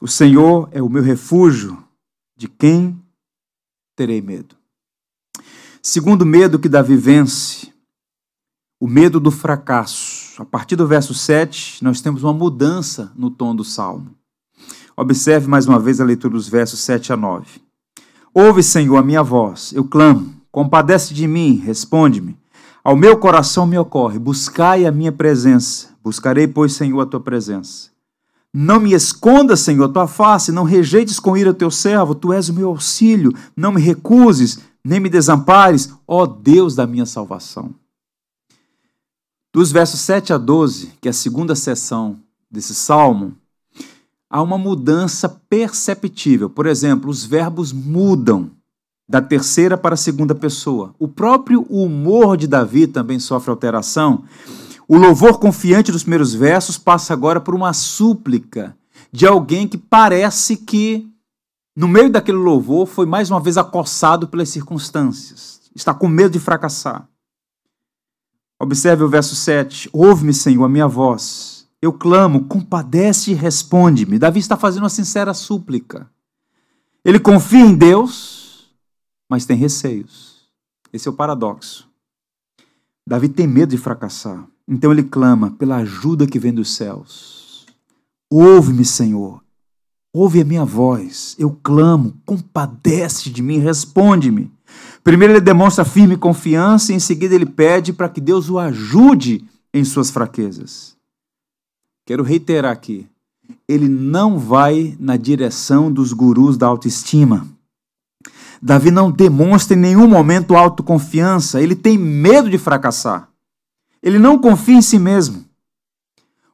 O 0.00 0.08
Senhor 0.08 0.66
é 0.72 0.80
o 0.80 0.88
meu 0.88 1.02
refúgio, 1.02 1.76
de 2.34 2.48
quem 2.48 2.98
terei 3.94 4.22
medo? 4.22 4.56
Segundo 5.82 6.24
medo 6.24 6.58
que 6.58 6.70
Davi 6.70 6.96
vence, 6.96 7.70
o 8.80 8.88
medo 8.88 9.20
do 9.20 9.30
fracasso. 9.30 10.40
A 10.40 10.44
partir 10.46 10.74
do 10.74 10.86
verso 10.86 11.12
7, 11.12 11.84
nós 11.84 12.00
temos 12.00 12.22
uma 12.22 12.32
mudança 12.32 13.12
no 13.14 13.30
tom 13.30 13.54
do 13.54 13.62
salmo. 13.62 14.14
Observe 14.96 15.48
mais 15.48 15.66
uma 15.66 15.78
vez 15.78 16.00
a 16.00 16.04
leitura 16.06 16.32
dos 16.32 16.48
versos 16.48 16.80
7 16.80 17.12
a 17.12 17.16
9. 17.18 17.60
Ouve, 18.32 18.62
Senhor, 18.62 18.96
a 18.96 19.02
minha 19.02 19.22
voz, 19.22 19.70
eu 19.74 19.84
clamo 19.84 20.34
Compadece 20.50 21.12
de 21.12 21.26
mim, 21.26 21.56
responde-me. 21.56 22.38
Ao 22.84 22.94
meu 22.94 23.16
coração 23.16 23.66
me 23.66 23.78
ocorre: 23.78 24.18
buscai 24.18 24.84
a 24.84 24.92
minha 24.92 25.10
presença. 25.10 25.88
Buscarei, 26.02 26.46
pois, 26.46 26.74
Senhor, 26.74 27.00
a 27.00 27.06
tua 27.06 27.20
presença. 27.20 27.88
Não 28.52 28.78
me 28.78 28.92
escondas, 28.92 29.60
Senhor, 29.60 29.88
tua 29.88 30.06
face, 30.06 30.52
não 30.52 30.62
rejeites 30.62 31.18
com 31.18 31.36
ira 31.36 31.50
o 31.50 31.54
teu 31.54 31.70
servo, 31.70 32.14
tu 32.14 32.32
és 32.32 32.48
o 32.50 32.54
meu 32.54 32.68
auxílio, 32.68 33.32
não 33.56 33.72
me 33.72 33.80
recuses, 33.80 34.60
nem 34.84 35.00
me 35.00 35.08
desampares, 35.08 35.92
ó 36.06 36.24
Deus 36.24 36.76
da 36.76 36.86
minha 36.86 37.06
salvação. 37.06 37.74
Dos 39.52 39.72
versos 39.72 39.98
7 40.00 40.32
a 40.32 40.38
12, 40.38 40.92
que 41.00 41.08
é 41.08 41.10
a 41.10 41.14
segunda 41.14 41.56
sessão 41.56 42.16
desse 42.48 42.74
salmo, 42.74 43.34
há 44.30 44.40
uma 44.40 44.58
mudança 44.58 45.28
perceptível. 45.28 46.48
Por 46.48 46.66
exemplo, 46.66 47.10
os 47.10 47.24
verbos 47.24 47.72
mudam 47.72 48.50
da 49.14 49.22
terceira 49.22 49.78
para 49.78 49.94
a 49.94 49.96
segunda 49.96 50.34
pessoa. 50.34 50.92
O 50.98 51.06
próprio 51.06 51.62
humor 51.70 52.36
de 52.36 52.48
Davi 52.48 52.88
também 52.88 53.20
sofre 53.20 53.48
alteração. 53.48 54.24
O 54.88 54.98
louvor 54.98 55.38
confiante 55.38 55.92
dos 55.92 56.02
primeiros 56.02 56.34
versos 56.34 56.76
passa 56.76 57.12
agora 57.12 57.40
por 57.40 57.54
uma 57.54 57.72
súplica 57.72 58.76
de 59.12 59.24
alguém 59.24 59.68
que 59.68 59.78
parece 59.78 60.56
que, 60.56 61.08
no 61.76 61.86
meio 61.86 62.10
daquele 62.10 62.38
louvor, 62.38 62.88
foi 62.88 63.06
mais 63.06 63.30
uma 63.30 63.38
vez 63.38 63.56
acossado 63.56 64.26
pelas 64.26 64.48
circunstâncias, 64.48 65.60
está 65.76 65.94
com 65.94 66.08
medo 66.08 66.32
de 66.32 66.40
fracassar. 66.40 67.08
Observe 68.58 69.04
o 69.04 69.08
verso 69.08 69.36
7. 69.36 69.90
Ouve-me, 69.92 70.34
Senhor, 70.34 70.64
a 70.64 70.68
minha 70.68 70.88
voz. 70.88 71.68
Eu 71.80 71.92
clamo, 71.92 72.46
compadece 72.46 73.30
e 73.30 73.34
responde-me. 73.34 74.18
Davi 74.18 74.40
está 74.40 74.56
fazendo 74.56 74.82
uma 74.82 74.88
sincera 74.88 75.32
súplica. 75.32 76.10
Ele 77.04 77.20
confia 77.20 77.64
em 77.64 77.76
Deus, 77.76 78.43
mas 79.34 79.44
tem 79.44 79.56
receios. 79.56 80.46
Esse 80.92 81.08
é 81.08 81.10
o 81.10 81.14
paradoxo. 81.14 81.88
Davi 83.04 83.28
tem 83.28 83.48
medo 83.48 83.70
de 83.70 83.76
fracassar. 83.76 84.46
Então 84.68 84.92
ele 84.92 85.02
clama 85.02 85.50
pela 85.50 85.78
ajuda 85.78 86.24
que 86.24 86.38
vem 86.38 86.54
dos 86.54 86.76
céus. 86.76 87.66
Ouve-me, 88.30 88.84
Senhor. 88.84 89.42
Ouve 90.12 90.40
a 90.40 90.44
minha 90.44 90.64
voz. 90.64 91.34
Eu 91.36 91.50
clamo. 91.64 92.14
Compadece 92.24 93.28
de 93.28 93.42
mim. 93.42 93.58
Responde-me. 93.58 94.52
Primeiro 95.02 95.32
ele 95.32 95.40
demonstra 95.40 95.84
firme 95.84 96.16
confiança 96.16 96.92
e 96.92 96.94
em 96.94 97.00
seguida 97.00 97.34
ele 97.34 97.44
pede 97.44 97.92
para 97.92 98.08
que 98.08 98.20
Deus 98.20 98.48
o 98.48 98.56
ajude 98.56 99.44
em 99.72 99.82
suas 99.82 100.10
fraquezas. 100.10 100.96
Quero 102.06 102.22
reiterar 102.22 102.70
aqui. 102.70 103.08
Ele 103.66 103.88
não 103.88 104.38
vai 104.38 104.96
na 105.00 105.16
direção 105.16 105.92
dos 105.92 106.12
gurus 106.12 106.56
da 106.56 106.68
autoestima. 106.68 107.52
Davi 108.66 108.90
não 108.90 109.12
demonstra 109.12 109.76
em 109.76 109.78
nenhum 109.78 110.08
momento 110.08 110.56
autoconfiança, 110.56 111.60
ele 111.60 111.76
tem 111.76 111.98
medo 111.98 112.48
de 112.48 112.56
fracassar. 112.56 113.28
Ele 114.02 114.18
não 114.18 114.38
confia 114.38 114.78
em 114.78 114.80
si 114.80 114.98
mesmo. 114.98 115.44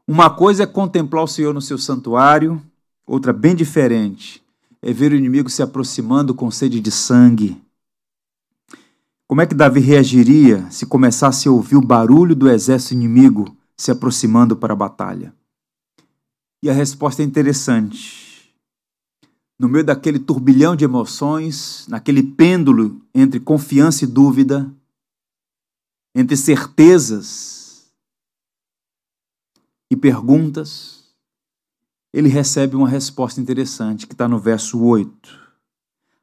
Uma 0.08 0.28
coisa 0.28 0.64
é 0.64 0.66
contemplar 0.66 1.22
o 1.22 1.28
Senhor 1.28 1.54
no 1.54 1.62
seu 1.62 1.78
santuário, 1.78 2.60
outra 3.06 3.32
bem 3.32 3.54
diferente 3.54 4.42
é 4.82 4.92
ver 4.92 5.12
o 5.12 5.14
inimigo 5.14 5.48
se 5.48 5.62
aproximando 5.62 6.34
com 6.34 6.50
sede 6.50 6.80
de 6.80 6.90
sangue. 6.90 7.62
Como 9.28 9.40
é 9.40 9.46
que 9.46 9.54
Davi 9.54 9.78
reagiria 9.78 10.68
se 10.68 10.86
começasse 10.86 11.46
a 11.46 11.52
ouvir 11.52 11.76
o 11.76 11.80
barulho 11.80 12.34
do 12.34 12.50
exército 12.50 12.94
inimigo 12.94 13.56
se 13.76 13.92
aproximando 13.92 14.56
para 14.56 14.72
a 14.72 14.76
batalha? 14.76 15.32
E 16.60 16.68
a 16.68 16.72
resposta 16.72 17.22
é 17.22 17.24
interessante 17.24 18.29
no 19.60 19.68
meio 19.68 19.84
daquele 19.84 20.18
turbilhão 20.18 20.74
de 20.74 20.86
emoções, 20.86 21.86
naquele 21.86 22.22
pêndulo 22.22 22.98
entre 23.14 23.38
confiança 23.38 24.04
e 24.04 24.06
dúvida, 24.06 24.74
entre 26.14 26.34
certezas 26.34 27.92
e 29.90 29.94
perguntas, 29.94 31.04
ele 32.10 32.30
recebe 32.30 32.74
uma 32.74 32.88
resposta 32.88 33.38
interessante 33.38 34.06
que 34.06 34.14
está 34.14 34.26
no 34.26 34.38
verso 34.38 34.82
8. 34.82 35.38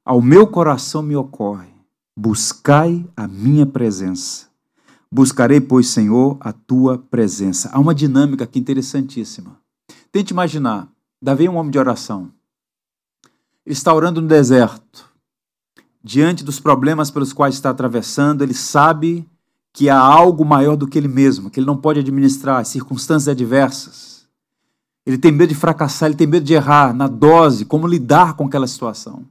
Ao 0.03 0.19
meu 0.19 0.47
coração 0.47 1.03
me 1.03 1.15
ocorre, 1.15 1.71
buscai 2.17 3.07
a 3.15 3.27
minha 3.27 3.67
presença. 3.67 4.47
Buscarei, 5.11 5.61
pois, 5.61 5.89
Senhor, 5.89 6.37
a 6.39 6.51
tua 6.51 6.97
presença. 6.97 7.69
Há 7.71 7.79
uma 7.79 7.93
dinâmica 7.93 8.45
aqui 8.45 8.57
interessantíssima. 8.57 9.61
Tente 10.11 10.33
imaginar: 10.33 10.91
Davi 11.21 11.45
é 11.45 11.51
um 11.51 11.55
homem 11.55 11.71
de 11.71 11.77
oração 11.77 12.35
está 13.71 13.93
orando 13.93 14.21
no 14.21 14.27
deserto. 14.27 15.07
Diante 16.03 16.43
dos 16.43 16.59
problemas 16.59 17.11
pelos 17.11 17.33
quais 17.33 17.55
está 17.55 17.69
atravessando, 17.69 18.41
ele 18.41 18.53
sabe 18.53 19.27
que 19.73 19.89
há 19.89 19.99
algo 19.99 20.45
maior 20.45 20.75
do 20.75 20.87
que 20.87 20.97
ele 20.97 21.07
mesmo, 21.07 21.49
que 21.49 21.59
ele 21.59 21.67
não 21.67 21.77
pode 21.77 21.99
administrar, 21.99 22.59
as 22.61 22.69
circunstâncias 22.69 23.27
adversas. 23.27 24.27
Ele 25.05 25.17
tem 25.17 25.31
medo 25.31 25.49
de 25.49 25.55
fracassar, 25.55 26.09
ele 26.09 26.17
tem 26.17 26.27
medo 26.27 26.45
de 26.45 26.53
errar 26.53 26.93
na 26.93 27.07
dose, 27.07 27.65
como 27.65 27.87
lidar 27.87 28.35
com 28.35 28.45
aquela 28.45 28.67
situação. 28.67 29.25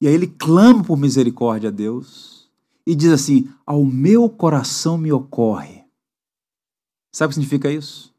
E 0.00 0.08
aí 0.08 0.14
ele 0.14 0.26
clama 0.26 0.82
por 0.82 0.96
misericórdia 0.96 1.68
a 1.68 1.72
Deus 1.72 2.48
e 2.86 2.94
diz 2.94 3.12
assim: 3.12 3.48
Ao 3.66 3.84
meu 3.84 4.28
coração 4.28 4.98
me 4.98 5.12
ocorre. 5.12 5.84
Sabe 7.12 7.26
o 7.26 7.28
que 7.30 7.34
significa 7.34 7.70
isso? 7.70 8.12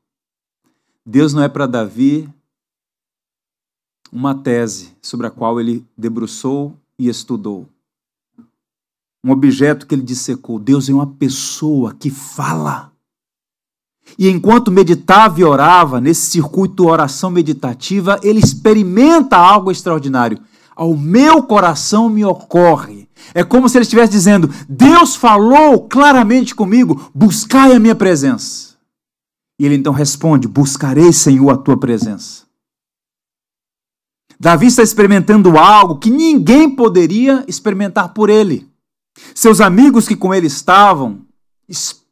Deus 1.05 1.33
não 1.33 1.43
é 1.43 1.49
para 1.49 1.67
Davi 1.67 2.29
uma 4.15 4.33
tese 4.33 4.95
sobre 5.01 5.27
a 5.27 5.29
qual 5.29 5.59
ele 5.59 5.85
debruçou 5.97 6.73
e 6.97 7.09
estudou. 7.09 7.67
Um 9.21 9.31
objeto 9.31 9.85
que 9.85 9.93
ele 9.93 10.01
dissecou. 10.01 10.57
Deus 10.57 10.87
é 10.87 10.93
uma 10.93 11.05
pessoa 11.05 11.93
que 11.93 12.09
fala. 12.09 12.93
E 14.17 14.29
enquanto 14.29 14.71
meditava 14.71 15.41
e 15.41 15.43
orava, 15.43 15.99
nesse 15.99 16.27
circuito 16.27 16.87
oração 16.87 17.29
meditativa, 17.29 18.17
ele 18.23 18.39
experimenta 18.39 19.35
algo 19.35 19.69
extraordinário. 19.69 20.39
Ao 20.73 20.95
meu 20.95 21.43
coração 21.43 22.07
me 22.07 22.23
ocorre. 22.23 23.09
É 23.33 23.43
como 23.43 23.67
se 23.67 23.77
ele 23.77 23.83
estivesse 23.83 24.13
dizendo: 24.13 24.49
Deus 24.69 25.17
falou 25.17 25.89
claramente 25.89 26.55
comigo, 26.55 27.11
buscai 27.13 27.73
a 27.73 27.79
minha 27.79 27.95
presença. 27.95 28.75
E 29.59 29.65
ele 29.65 29.75
então 29.75 29.91
responde: 29.91 30.47
Buscarei, 30.47 31.11
Senhor, 31.11 31.49
a 31.49 31.57
tua 31.57 31.75
presença. 31.75 32.44
Davi 34.39 34.67
está 34.67 34.83
experimentando 34.83 35.57
algo 35.57 35.97
que 35.97 36.09
ninguém 36.09 36.75
poderia 36.75 37.43
experimentar 37.47 38.13
por 38.13 38.29
ele. 38.29 38.69
Seus 39.33 39.61
amigos 39.61 40.07
que 40.07 40.15
com 40.15 40.33
ele 40.33 40.47
estavam, 40.47 41.25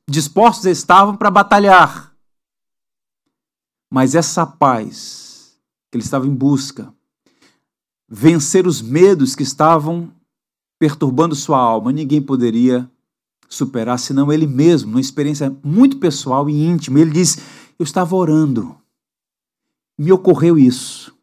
dispostos 0.07 0.65
estavam 0.65 1.15
para 1.15 1.29
batalhar. 1.29 2.13
Mas 3.91 4.15
essa 4.15 4.45
paz 4.45 5.53
que 5.91 5.97
ele 5.97 6.03
estava 6.03 6.25
em 6.25 6.33
busca, 6.33 6.91
vencer 8.09 8.65
os 8.65 8.81
medos 8.81 9.35
que 9.35 9.43
estavam 9.43 10.11
perturbando 10.79 11.35
sua 11.35 11.59
alma, 11.59 11.91
ninguém 11.91 12.21
poderia 12.21 12.89
superar 13.47 13.99
senão 13.99 14.31
ele 14.31 14.47
mesmo, 14.47 14.91
numa 14.91 15.01
experiência 15.01 15.55
muito 15.63 15.97
pessoal 15.97 16.49
e 16.49 16.65
íntima. 16.65 16.99
Ele 16.99 17.11
diz: 17.11 17.37
Eu 17.77 17.83
estava 17.83 18.15
orando, 18.15 18.75
me 19.97 20.11
ocorreu 20.11 20.57
isso. 20.57 21.15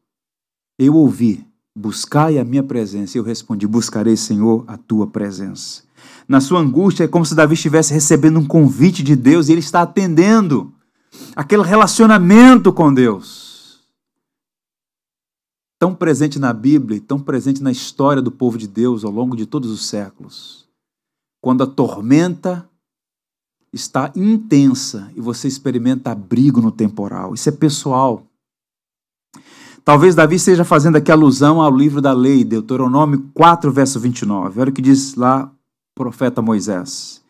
Eu 0.82 0.96
ouvi, 0.96 1.46
buscai 1.76 2.38
a 2.38 2.44
minha 2.44 2.62
presença. 2.62 3.18
Eu 3.18 3.22
respondi, 3.22 3.66
buscarei, 3.66 4.16
Senhor, 4.16 4.64
a 4.66 4.78
tua 4.78 5.06
presença. 5.06 5.82
Na 6.26 6.40
sua 6.40 6.60
angústia, 6.60 7.04
é 7.04 7.08
como 7.08 7.26
se 7.26 7.34
Davi 7.34 7.52
estivesse 7.52 7.92
recebendo 7.92 8.38
um 8.40 8.46
convite 8.46 9.02
de 9.02 9.14
Deus 9.14 9.48
e 9.48 9.52
ele 9.52 9.60
está 9.60 9.82
atendendo 9.82 10.72
aquele 11.36 11.64
relacionamento 11.64 12.72
com 12.72 12.94
Deus. 12.94 13.78
Tão 15.78 15.94
presente 15.94 16.38
na 16.38 16.50
Bíblia 16.50 16.96
e 16.96 17.00
tão 17.00 17.20
presente 17.20 17.62
na 17.62 17.70
história 17.70 18.22
do 18.22 18.30
povo 18.30 18.56
de 18.56 18.66
Deus 18.66 19.04
ao 19.04 19.12
longo 19.12 19.36
de 19.36 19.44
todos 19.44 19.70
os 19.70 19.84
séculos. 19.84 20.66
Quando 21.42 21.62
a 21.62 21.66
tormenta 21.66 22.66
está 23.70 24.10
intensa 24.16 25.12
e 25.14 25.20
você 25.20 25.46
experimenta 25.46 26.10
abrigo 26.10 26.62
no 26.62 26.72
temporal. 26.72 27.34
Isso 27.34 27.50
é 27.50 27.52
pessoal. 27.52 28.29
Talvez 29.84 30.14
Davi 30.14 30.36
esteja 30.36 30.64
fazendo 30.64 30.96
aqui 30.96 31.10
alusão 31.10 31.60
ao 31.60 31.74
livro 31.74 32.00
da 32.00 32.12
lei, 32.12 32.44
Deuteronômio 32.44 33.26
4, 33.32 33.72
verso 33.72 33.98
29. 33.98 34.60
Olha 34.60 34.70
o 34.70 34.72
que 34.72 34.82
diz 34.82 35.14
lá 35.14 35.44
o 35.44 35.50
profeta 35.94 36.42
Moisés: 36.42 37.22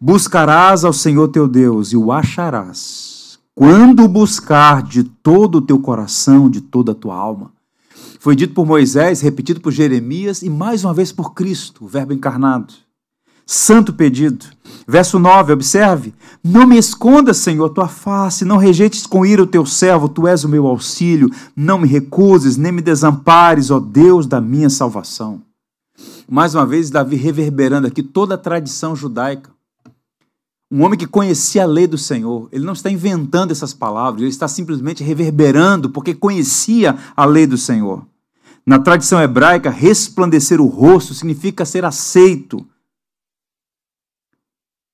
Buscarás 0.00 0.84
ao 0.84 0.92
Senhor 0.92 1.28
teu 1.28 1.46
Deus 1.46 1.92
e 1.92 1.96
o 1.96 2.10
acharás, 2.10 3.38
quando 3.54 4.08
buscar 4.08 4.82
de 4.82 5.04
todo 5.04 5.58
o 5.58 5.62
teu 5.62 5.78
coração, 5.78 6.48
de 6.48 6.60
toda 6.60 6.92
a 6.92 6.94
tua 6.94 7.14
alma. 7.14 7.52
Foi 8.18 8.34
dito 8.34 8.54
por 8.54 8.66
Moisés, 8.66 9.20
repetido 9.20 9.60
por 9.60 9.70
Jeremias 9.70 10.42
e 10.42 10.50
mais 10.50 10.84
uma 10.84 10.94
vez 10.94 11.12
por 11.12 11.34
Cristo, 11.34 11.84
o 11.84 11.88
Verbo 11.88 12.12
encarnado 12.12 12.74
santo 13.50 13.94
pedido. 13.94 14.44
Verso 14.86 15.18
9, 15.18 15.54
observe: 15.54 16.14
Não 16.44 16.66
me 16.66 16.76
escondas, 16.76 17.38
Senhor, 17.38 17.70
tua 17.70 17.88
face, 17.88 18.44
não 18.44 18.58
rejeites 18.58 19.06
com 19.06 19.24
ira 19.24 19.42
o 19.42 19.46
teu 19.46 19.64
servo, 19.64 20.08
tu 20.08 20.26
és 20.26 20.44
o 20.44 20.48
meu 20.48 20.66
auxílio, 20.66 21.30
não 21.56 21.78
me 21.78 21.88
recuses, 21.88 22.58
nem 22.58 22.70
me 22.70 22.82
desampares, 22.82 23.70
ó 23.70 23.80
Deus 23.80 24.26
da 24.26 24.38
minha 24.38 24.68
salvação. 24.68 25.40
Mais 26.28 26.54
uma 26.54 26.66
vez, 26.66 26.90
Davi 26.90 27.16
reverberando 27.16 27.86
aqui 27.86 28.02
toda 28.02 28.34
a 28.34 28.38
tradição 28.38 28.94
judaica. 28.94 29.50
Um 30.70 30.84
homem 30.84 30.98
que 30.98 31.06
conhecia 31.06 31.62
a 31.62 31.66
lei 31.66 31.86
do 31.86 31.96
Senhor. 31.96 32.46
Ele 32.52 32.66
não 32.66 32.74
está 32.74 32.90
inventando 32.90 33.52
essas 33.52 33.72
palavras, 33.72 34.20
ele 34.20 34.30
está 34.30 34.46
simplesmente 34.46 35.02
reverberando, 35.02 35.88
porque 35.88 36.14
conhecia 36.14 36.98
a 37.16 37.24
lei 37.24 37.46
do 37.46 37.56
Senhor. 37.56 38.06
Na 38.66 38.78
tradição 38.78 39.18
hebraica, 39.18 39.70
resplandecer 39.70 40.60
o 40.60 40.66
rosto 40.66 41.14
significa 41.14 41.64
ser 41.64 41.86
aceito, 41.86 42.66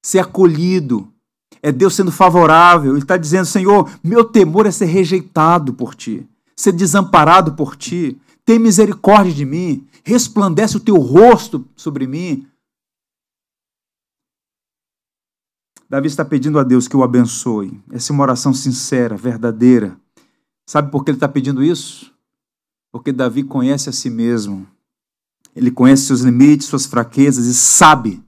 ser 0.05 0.19
acolhido. 0.19 1.11
É 1.63 1.73
Deus 1.73 1.95
sendo 1.95 2.13
favorável. 2.13 2.93
Ele 2.93 3.03
está 3.03 3.17
dizendo: 3.17 3.47
Senhor, 3.47 3.91
meu 4.05 4.23
temor 4.23 4.67
é 4.67 4.71
ser 4.71 4.85
rejeitado 4.85 5.73
por 5.73 5.95
ti, 5.95 6.29
ser 6.55 6.73
desamparado 6.73 7.55
por 7.55 7.75
ti. 7.75 8.21
Tem 8.45 8.59
misericórdia 8.59 9.33
de 9.33 9.47
mim, 9.47 9.87
resplandece 10.05 10.77
o 10.77 10.81
teu 10.81 10.97
rosto 10.97 11.67
sobre 11.75 12.07
mim. 12.07 12.47
Davi 15.89 16.09
está 16.09 16.25
pedindo 16.25 16.59
a 16.59 16.63
Deus 16.63 16.87
que 16.87 16.97
o 16.97 17.03
abençoe. 17.03 17.81
Essa 17.91 18.13
é 18.13 18.15
uma 18.15 18.25
oração 18.25 18.53
sincera, 18.53 19.17
verdadeira. 19.17 19.97
Sabe 20.67 20.91
por 20.91 21.03
que 21.03 21.11
ele 21.11 21.17
está 21.17 21.29
pedindo 21.29 21.63
isso? 21.63 22.13
Porque 22.93 23.11
Davi 23.11 23.43
conhece 23.43 23.89
a 23.89 23.93
si 23.93 24.11
mesmo. 24.11 24.67
Ele 25.57 25.71
conhece 25.71 26.07
seus 26.07 26.21
limites, 26.21 26.67
suas 26.67 26.85
fraquezas 26.85 27.47
e 27.47 27.55
sabe 27.55 28.23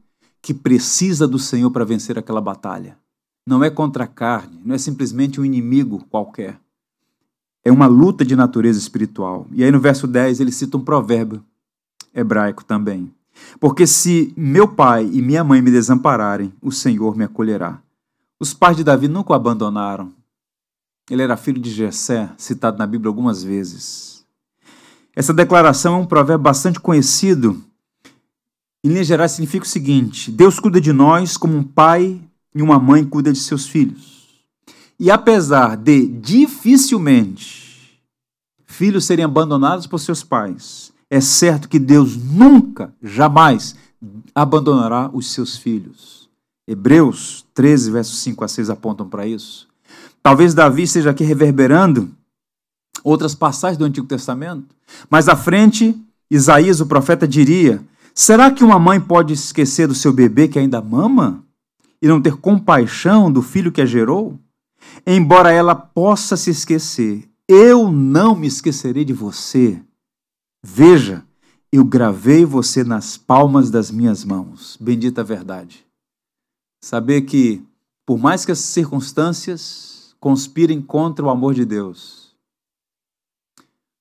que 0.47 0.55
precisa 0.55 1.27
do 1.27 1.41
Senhor 1.41 1.71
para 1.73 1.85
vencer 1.85 2.17
aquela 2.17 2.41
batalha. 2.41 2.97
Não 3.45 3.65
é 3.65 3.69
contra 3.69 4.05
a 4.05 4.07
carne, 4.07 4.61
não 4.65 4.77
é 4.77 4.79
simplesmente 4.79 5.41
um 5.41 5.45
inimigo 5.45 6.07
qualquer 6.09 6.61
é 7.67 7.73
uma 7.73 7.89
luta 7.89 8.25
de 8.25 8.37
natureza 8.37 8.79
espiritual. 8.79 9.45
E 9.51 9.65
aí 9.65 9.73
no 9.73 9.81
verso 9.81 10.07
10 10.07 10.39
ele 10.39 10.53
cita 10.53 10.77
um 10.77 10.85
provérbio 10.85 11.43
hebraico 12.15 12.65
também. 12.65 13.13
Porque 13.59 13.89
se 13.89 14.33
meu 14.37 14.69
pai 14.69 15.11
e 15.13 15.21
minha 15.21 15.43
mãe 15.43 15.61
me 15.61 15.73
desampararem, 15.73 16.53
o 16.63 16.71
Senhor 16.71 17.17
me 17.17 17.25
acolherá. 17.25 17.81
Os 18.39 18.55
pais 18.55 18.77
de 18.77 18.85
Davi 18.85 19.09
nunca 19.09 19.33
o 19.33 19.35
abandonaram. 19.35 20.13
Ele 21.11 21.23
era 21.23 21.37
filho 21.37 21.61
de 21.61 21.73
Jessé, 21.73 22.31
citado 22.39 22.79
na 22.79 22.87
Bíblia 22.87 23.09
algumas 23.09 23.43
vezes. 23.43 24.25
Essa 25.17 25.35
declaração 25.35 25.97
é 25.97 25.99
um 25.99 26.07
provérbio 26.07 26.45
bastante 26.45 26.79
conhecido. 26.79 27.61
Em 28.87 28.89
linhas 28.89 29.09
gerais 29.09 29.33
significa 29.33 29.67
o 29.67 29.69
seguinte: 29.69 30.31
Deus 30.31 30.61
cuida 30.61 30.81
de 30.81 30.93
nós 30.93 31.37
como 31.37 31.57
um 31.57 31.65
pai 31.65 32.21
e 32.55 32.63
uma 32.63 32.79
mãe 32.79 33.05
cuida 33.05 33.33
de 33.33 33.39
seus 33.41 33.67
filhos. 33.67 34.29
E 34.97 35.11
apesar 35.11 35.77
de 35.77 36.07
dificilmente 36.07 38.01
filhos 38.65 39.05
serem 39.05 39.25
abandonados 39.25 39.89
por 39.89 39.99
seus 39.99 40.23
pais, 40.23 40.93
é 41.11 41.21
certo 41.21 41.69
que 41.69 41.81
Deus 41.81 42.17
nunca, 42.17 42.95
jamais 43.03 43.75
abandonará 44.33 45.11
os 45.13 45.33
seus 45.33 45.57
filhos. 45.57 46.31
Hebreus 46.65 47.45
13, 47.55 47.91
versos 47.91 48.21
5 48.21 48.45
a 48.45 48.49
6 48.49 48.71
apontam 48.71 49.09
para 49.09 49.27
isso. 49.27 49.67
Talvez 50.23 50.55
Davi 50.55 50.85
esteja 50.85 51.11
aqui 51.11 51.25
reverberando 51.25 52.09
outras 53.03 53.35
passagens 53.35 53.79
do 53.79 53.85
Antigo 53.85 54.07
Testamento, 54.07 54.77
mas 55.11 55.29
à 55.29 55.35
frente, 55.35 56.01
Isaías, 56.31 56.81
o 56.81 56.87
profeta, 56.87 57.27
diria: 57.27 57.85
Será 58.19 58.51
que 58.51 58.65
uma 58.65 58.79
mãe 58.79 58.99
pode 58.99 59.35
esquecer 59.35 59.87
do 59.87 59.95
seu 59.95 60.13
bebê 60.13 60.49
que 60.49 60.59
ainda 60.59 60.81
mama 60.81 61.45
e 62.01 62.09
não 62.09 62.21
ter 62.21 62.37
compaixão 62.37 63.31
do 63.31 63.43
filho 63.43 63.71
que 63.71 63.83
a 63.83 63.87
gerou? 63.87 64.41
embora 65.07 65.53
ela 65.53 65.75
possa 65.75 66.37
se 66.37 66.51
esquecer, 66.51 67.29
eu 67.49 67.91
não 67.91 68.35
me 68.35 68.47
esquecerei 68.47 69.05
de 69.05 69.13
você. 69.13 69.83
Veja, 70.63 71.25
eu 71.71 71.85
gravei 71.85 72.45
você 72.45 72.83
nas 72.83 73.17
palmas 73.17 73.71
das 73.71 73.91
minhas 73.91 74.25
mãos. 74.25 74.77
Bendita 74.81 75.23
verdade. 75.23 75.87
Saber 76.83 77.23
que, 77.23 77.65
por 78.05 78.19
mais 78.19 78.45
que 78.45 78.53
as 78.53 78.59
circunstâncias 78.59 80.15
conspirem 80.21 80.81
contra 80.81 81.25
o 81.25 81.31
amor 81.31 81.55
de 81.55 81.65
Deus, 81.65 82.35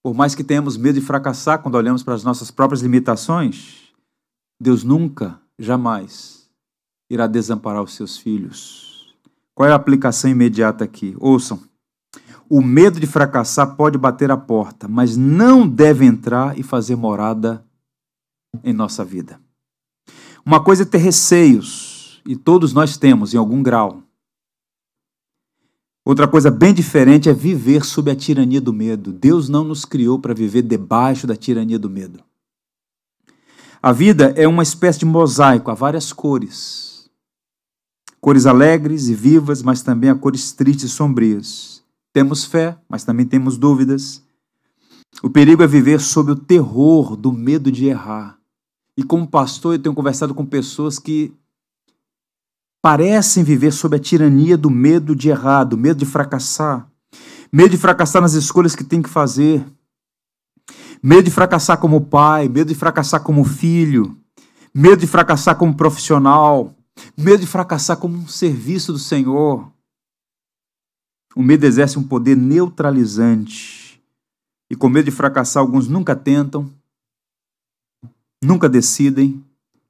por 0.04 0.14
mais 0.14 0.36
que 0.36 0.44
tenhamos 0.44 0.78
medo 0.78 1.00
de 1.00 1.06
fracassar 1.06 1.62
quando 1.62 1.76
olhamos 1.76 2.04
para 2.04 2.14
as 2.14 2.24
nossas 2.24 2.52
próprias 2.52 2.82
limitações, 2.82 3.85
Deus 4.60 4.84
nunca, 4.84 5.40
jamais 5.60 6.50
irá 7.10 7.28
desamparar 7.28 7.84
os 7.84 7.94
seus 7.94 8.18
filhos. 8.18 9.16
Qual 9.54 9.70
é 9.70 9.72
a 9.72 9.76
aplicação 9.76 10.30
imediata 10.30 10.84
aqui? 10.84 11.16
Ouçam. 11.20 11.62
O 12.50 12.62
medo 12.62 13.00
de 13.00 13.08
fracassar 13.08 13.76
pode 13.76 13.98
bater 13.98 14.30
a 14.30 14.38
porta, 14.38 14.88
mas 14.88 15.18
não 15.18 15.68
deve 15.68 16.06
entrar 16.06 16.58
e 16.58 16.64
fazer 16.64 16.96
morada 16.96 17.66
em 18.64 18.74
nossa 18.74 19.04
vida. 19.04 19.40
Uma 20.46 20.64
coisa 20.64 20.84
é 20.84 20.86
ter 20.86 21.00
receios, 21.00 22.22
e 22.26 22.36
todos 22.36 22.74
nós 22.74 22.98
temos 22.98 23.34
em 23.34 23.38
algum 23.38 23.64
grau. 23.64 24.04
Outra 26.06 26.28
coisa 26.28 26.52
bem 26.52 26.72
diferente 26.72 27.30
é 27.30 27.34
viver 27.34 27.84
sob 27.84 28.12
a 28.12 28.16
tirania 28.16 28.62
do 28.62 28.72
medo. 28.72 29.12
Deus 29.12 29.50
não 29.50 29.64
nos 29.64 29.86
criou 29.86 30.20
para 30.20 30.36
viver 30.36 30.62
debaixo 30.62 31.26
da 31.26 31.36
tirania 31.36 31.80
do 31.80 31.90
medo. 31.90 32.24
A 33.86 33.92
vida 33.92 34.34
é 34.36 34.48
uma 34.48 34.64
espécie 34.64 34.98
de 34.98 35.06
mosaico, 35.06 35.70
há 35.70 35.76
várias 35.76 36.12
cores 36.12 36.86
cores 38.20 38.48
alegres 38.48 39.08
e 39.08 39.14
vivas, 39.14 39.62
mas 39.62 39.84
também 39.84 40.10
há 40.10 40.16
cores 40.16 40.52
tristes 40.52 40.86
e 40.86 40.90
sombrias. 40.90 41.84
Temos 42.12 42.44
fé, 42.44 42.76
mas 42.90 43.04
também 43.04 43.28
temos 43.28 43.56
dúvidas. 43.56 44.24
O 45.22 45.30
perigo 45.30 45.62
é 45.62 45.68
viver 45.68 46.02
sob 46.02 46.32
o 46.32 46.36
terror 46.36 47.16
do 47.16 47.32
medo 47.32 47.72
de 47.72 47.86
errar. 47.86 48.40
E 48.98 49.04
como 49.04 49.28
pastor, 49.28 49.76
eu 49.76 49.80
tenho 49.80 49.94
conversado 49.94 50.34
com 50.34 50.44
pessoas 50.44 50.98
que 50.98 51.32
parecem 52.82 53.44
viver 53.44 53.72
sob 53.72 53.96
a 53.96 54.00
tirania 54.00 54.58
do 54.58 54.72
medo 54.72 55.16
de 55.16 55.30
errar, 55.30 55.64
do 55.64 55.78
medo 55.78 56.00
de 56.00 56.06
fracassar, 56.08 56.90
medo 57.52 57.70
de 57.70 57.78
fracassar 57.78 58.24
nas 58.24 58.34
escolhas 58.34 58.76
que 58.76 58.84
tem 58.84 59.04
que 59.04 59.10
fazer, 59.10 59.64
medo 61.06 61.24
de 61.24 61.32
fracassar 61.32 61.80
como 61.80 62.02
pai, 62.02 62.50
medo 62.50 62.68
de 62.68 62.76
fracassar 62.76 63.22
como 63.22 63.44
filho, 63.44 64.18
medo 64.74 64.98
de 64.98 65.08
fracassar 65.08 65.56
como 65.58 65.76
profissional, 65.76 66.76
Medo 67.18 67.40
de 67.40 67.48
fracassar 67.48 67.98
como 67.98 68.18
um 68.18 68.28
serviço 68.28 68.94
do 68.94 69.00
Senhor. 69.00 69.72
O 71.36 71.44
medo 71.44 71.66
exerce 71.66 72.00
um 72.00 72.04
poder 72.04 72.36
neutralizante. 72.36 74.02
E 74.70 74.76
com 74.76 74.90
medo 74.90 75.06
de 75.06 75.12
fracassar, 75.12 75.62
alguns 75.62 75.88
nunca 75.88 76.16
tentam, 76.16 76.72
nunca 78.44 78.70
decidem. 78.70 79.44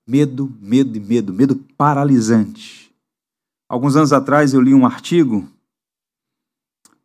Medo, 0.07 0.55
medo 0.61 0.95
e 0.95 0.99
medo, 0.99 1.33
medo 1.33 1.55
paralisante. 1.75 2.93
Alguns 3.67 3.95
anos 3.95 4.13
atrás 4.13 4.53
eu 4.53 4.61
li 4.61 4.71
um 4.71 4.85
artigo 4.85 5.49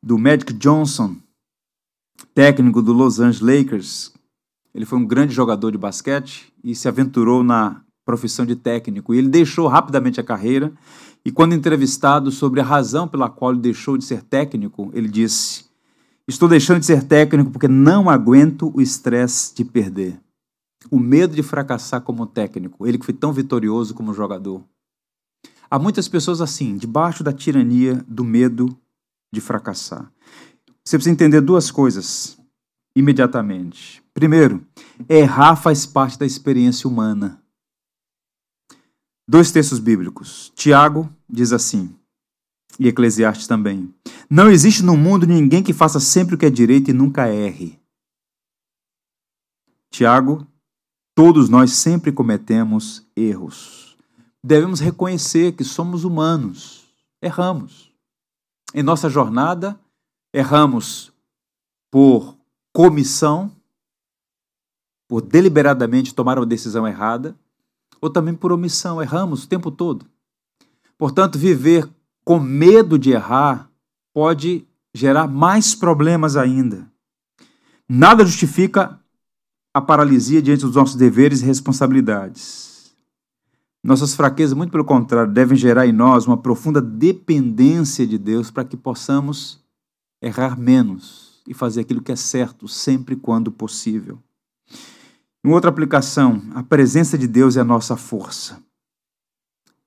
do 0.03 0.19
Magic 0.19 0.53
Johnson, 0.53 1.17
técnico 2.35 2.81
do 2.83 2.93
Los 2.93 3.21
Angeles 3.21 3.41
Lakers. 3.41 4.13
Ele 4.75 4.87
foi 4.87 4.99
um 4.99 5.07
grande 5.07 5.35
jogador 5.35 5.71
de 5.73 5.79
basquete 5.79 6.53
e 6.63 6.75
se 6.75 6.89
aventurou 6.89 7.43
na 7.43 7.83
profissão 8.05 8.47
de 8.47 8.57
técnico. 8.57 9.15
E 9.15 9.19
ele 9.19 9.29
deixou 9.29 9.67
rapidamente 9.67 10.21
a 10.21 10.25
carreira. 10.25 10.73
E 11.25 11.31
quando 11.31 11.55
entrevistado 11.55 12.31
sobre 12.31 12.61
a 12.61 12.65
razão 12.65 13.07
pela 13.07 13.29
qual 13.29 13.53
ele 13.53 13.61
deixou 13.61 13.99
de 13.99 14.05
ser 14.05 14.23
técnico, 14.23 14.91
ele 14.95 15.09
disse: 15.09 15.65
Estou 16.27 16.49
deixando 16.49 16.81
de 16.81 16.87
ser 16.87 17.05
técnico 17.05 17.51
porque 17.51 17.69
não 17.69 18.09
aguento 18.09 18.73
o 18.75 18.81
estresse 18.81 19.55
de 19.55 19.65
perder. 19.65 20.19
O 20.91 20.99
medo 20.99 21.37
de 21.37 21.43
fracassar 21.43 22.01
como 22.01 22.27
técnico, 22.27 22.87
ele 22.87 22.99
que 22.99 23.05
foi 23.05 23.15
tão 23.15 23.33
vitorioso 23.33 23.95
como 23.95 24.15
jogador. 24.15 24.65
Há 25.71 25.79
muitas 25.79 26.09
pessoas 26.09 26.41
assim, 26.41 26.77
debaixo 26.77 27.23
da 27.23 27.33
tirania 27.33 28.05
do 28.09 28.25
medo 28.25 28.75
de 29.33 29.41
fracassar. 29.41 30.11
Você 30.91 30.99
precisa 30.99 31.13
entender 31.13 31.41
duas 31.41 31.71
coisas 31.71 32.37
imediatamente. 32.97 34.03
Primeiro, 34.13 34.67
errar 35.09 35.55
faz 35.55 35.87
parte 35.87 36.19
da 36.19 36.27
experiência 36.27 36.91
humana. 36.91 37.41
Dois 39.29 39.53
textos 39.53 39.79
bíblicos. 39.79 40.51
Tiago 40.57 41.09
diz 41.29 41.53
assim, 41.53 41.95
e 42.77 42.89
Eclesiastes 42.89 43.47
também: 43.47 43.95
Não 44.29 44.51
existe 44.51 44.83
no 44.83 44.97
mundo 44.97 45.29
ninguém 45.29 45.63
que 45.63 45.73
faça 45.73 46.01
sempre 46.01 46.35
o 46.35 46.39
que 46.39 46.47
é 46.47 46.51
direito 46.51 46.91
e 46.91 46.93
nunca 46.93 47.29
erre. 47.29 47.79
Tiago, 49.93 50.45
todos 51.15 51.49
nós 51.49 51.71
sempre 51.71 52.11
cometemos 52.11 53.07
erros. 53.15 53.97
Devemos 54.43 54.81
reconhecer 54.81 55.53
que 55.53 55.63
somos 55.63 56.03
humanos, 56.03 56.85
erramos. 57.23 57.93
Em 58.75 58.83
nossa 58.83 59.09
jornada, 59.09 59.79
erramos 60.33 61.13
por 61.91 62.37
comissão, 62.73 63.51
por 65.09 65.21
deliberadamente 65.21 66.15
tomar 66.15 66.39
uma 66.39 66.47
decisão 66.47 66.87
errada, 66.87 67.37
ou 68.01 68.09
também 68.09 68.35
por 68.35 68.53
omissão. 68.53 69.03
Erramos 69.03 69.45
o 69.45 69.49
tempo 69.49 69.71
todo. 69.71 70.07
Portanto, 70.97 71.39
viver 71.39 71.89
com 72.25 72.39
medo 72.39 72.99
de 72.99 73.11
errar 73.11 73.71
pode 74.13 74.67
gerar 74.95 75.27
mais 75.27 75.75
problemas 75.75 76.37
ainda. 76.37 76.91
Nada 77.89 78.25
justifica 78.25 79.01
a 79.75 79.81
paralisia 79.81 80.43
diante 80.43 80.63
dos 80.63 80.75
nossos 80.75 80.97
deveres 80.97 81.43
e 81.43 81.45
responsabilidades. 81.45 82.95
Nossas 83.83 84.15
fraquezas, 84.15 84.57
muito 84.57 84.71
pelo 84.71 84.85
contrário, 84.85 85.33
devem 85.33 85.57
gerar 85.57 85.87
em 85.87 85.93
nós 85.93 86.27
uma 86.27 86.37
profunda 86.37 86.81
dependência 86.81 88.07
de 88.07 88.19
Deus 88.19 88.51
para 88.51 88.65
que 88.65 88.77
possamos 88.77 89.60
errar 90.21 90.59
menos 90.59 91.43
e 91.47 91.55
fazer 91.55 91.81
aquilo 91.81 92.03
que 92.03 92.13
é 92.13 92.17
certo 92.17 92.69
sempre 92.69 93.17
quando 93.17 93.51
possível. 93.51 94.19
Em 95.45 95.51
outra 95.51 95.71
aplicação, 95.71 96.43
a 96.55 96.63
presença 96.63 97.17
de 97.17 97.27
Deus 97.27 97.57
é 97.57 97.61
a 97.61 97.65
nossa 97.65 97.97
força. 97.97 98.63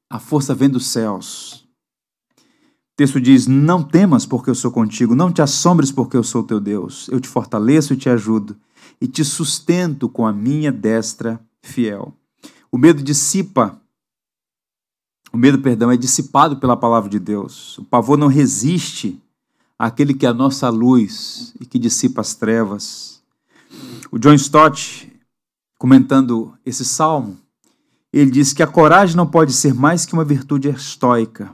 A 0.09 0.19
força 0.19 0.55
vem 0.55 0.69
dos 0.69 0.87
céus. 0.87 1.67
O 2.39 2.95
texto 2.95 3.21
diz: 3.21 3.47
Não 3.47 3.83
temas, 3.83 4.25
porque 4.25 4.49
eu 4.49 4.55
sou 4.55 4.71
contigo, 4.71 5.15
não 5.15 5.31
te 5.31 5.41
assombres, 5.41 5.91
porque 5.91 6.17
eu 6.17 6.23
sou 6.23 6.43
teu 6.43 6.59
Deus. 6.59 7.07
Eu 7.09 7.19
te 7.19 7.27
fortaleço 7.27 7.93
e 7.93 7.97
te 7.97 8.09
ajudo, 8.09 8.57
e 8.99 9.07
te 9.07 9.23
sustento 9.23 10.09
com 10.09 10.25
a 10.25 10.33
minha 10.33 10.71
destra 10.71 11.39
fiel. 11.61 12.13
O 12.71 12.77
medo 12.77 13.03
dissipa 13.03 13.79
o 15.33 15.37
medo, 15.37 15.57
perdão, 15.57 15.89
é 15.89 15.97
dissipado 15.97 16.57
pela 16.57 16.77
palavra 16.77 17.09
de 17.09 17.17
Deus. 17.17 17.79
O 17.79 17.85
pavor 17.85 18.19
não 18.19 18.27
resiste 18.27 19.19
àquele 19.83 20.13
que 20.13 20.25
é 20.25 20.29
a 20.29 20.33
nossa 20.33 20.69
luz 20.69 21.53
e 21.59 21.65
que 21.65 21.77
dissipa 21.77 22.21
as 22.21 22.33
trevas. 22.33 23.21
O 24.09 24.17
John 24.17 24.33
Stott, 24.33 25.11
comentando 25.77 26.53
esse 26.65 26.85
salmo, 26.85 27.37
ele 28.11 28.31
diz 28.31 28.53
que 28.53 28.63
a 28.63 28.67
coragem 28.67 29.17
não 29.17 29.27
pode 29.27 29.51
ser 29.51 29.73
mais 29.73 30.05
que 30.05 30.13
uma 30.13 30.23
virtude 30.23 30.69
estoica. 30.69 31.53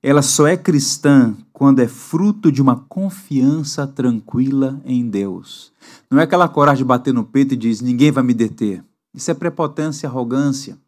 Ela 0.00 0.22
só 0.22 0.46
é 0.46 0.56
cristã 0.56 1.36
quando 1.52 1.80
é 1.80 1.88
fruto 1.88 2.52
de 2.52 2.62
uma 2.62 2.76
confiança 2.76 3.88
tranquila 3.88 4.80
em 4.84 5.08
Deus. 5.08 5.72
Não 6.08 6.20
é 6.20 6.22
aquela 6.22 6.48
coragem 6.48 6.84
de 6.84 6.88
bater 6.88 7.12
no 7.12 7.24
peito 7.24 7.54
e 7.54 7.56
diz: 7.56 7.80
ninguém 7.80 8.12
vai 8.12 8.22
me 8.22 8.34
deter. 8.34 8.84
Isso 9.12 9.30
é 9.32 9.34
prepotência 9.34 10.06
e 10.06 10.08
arrogância. 10.08 10.78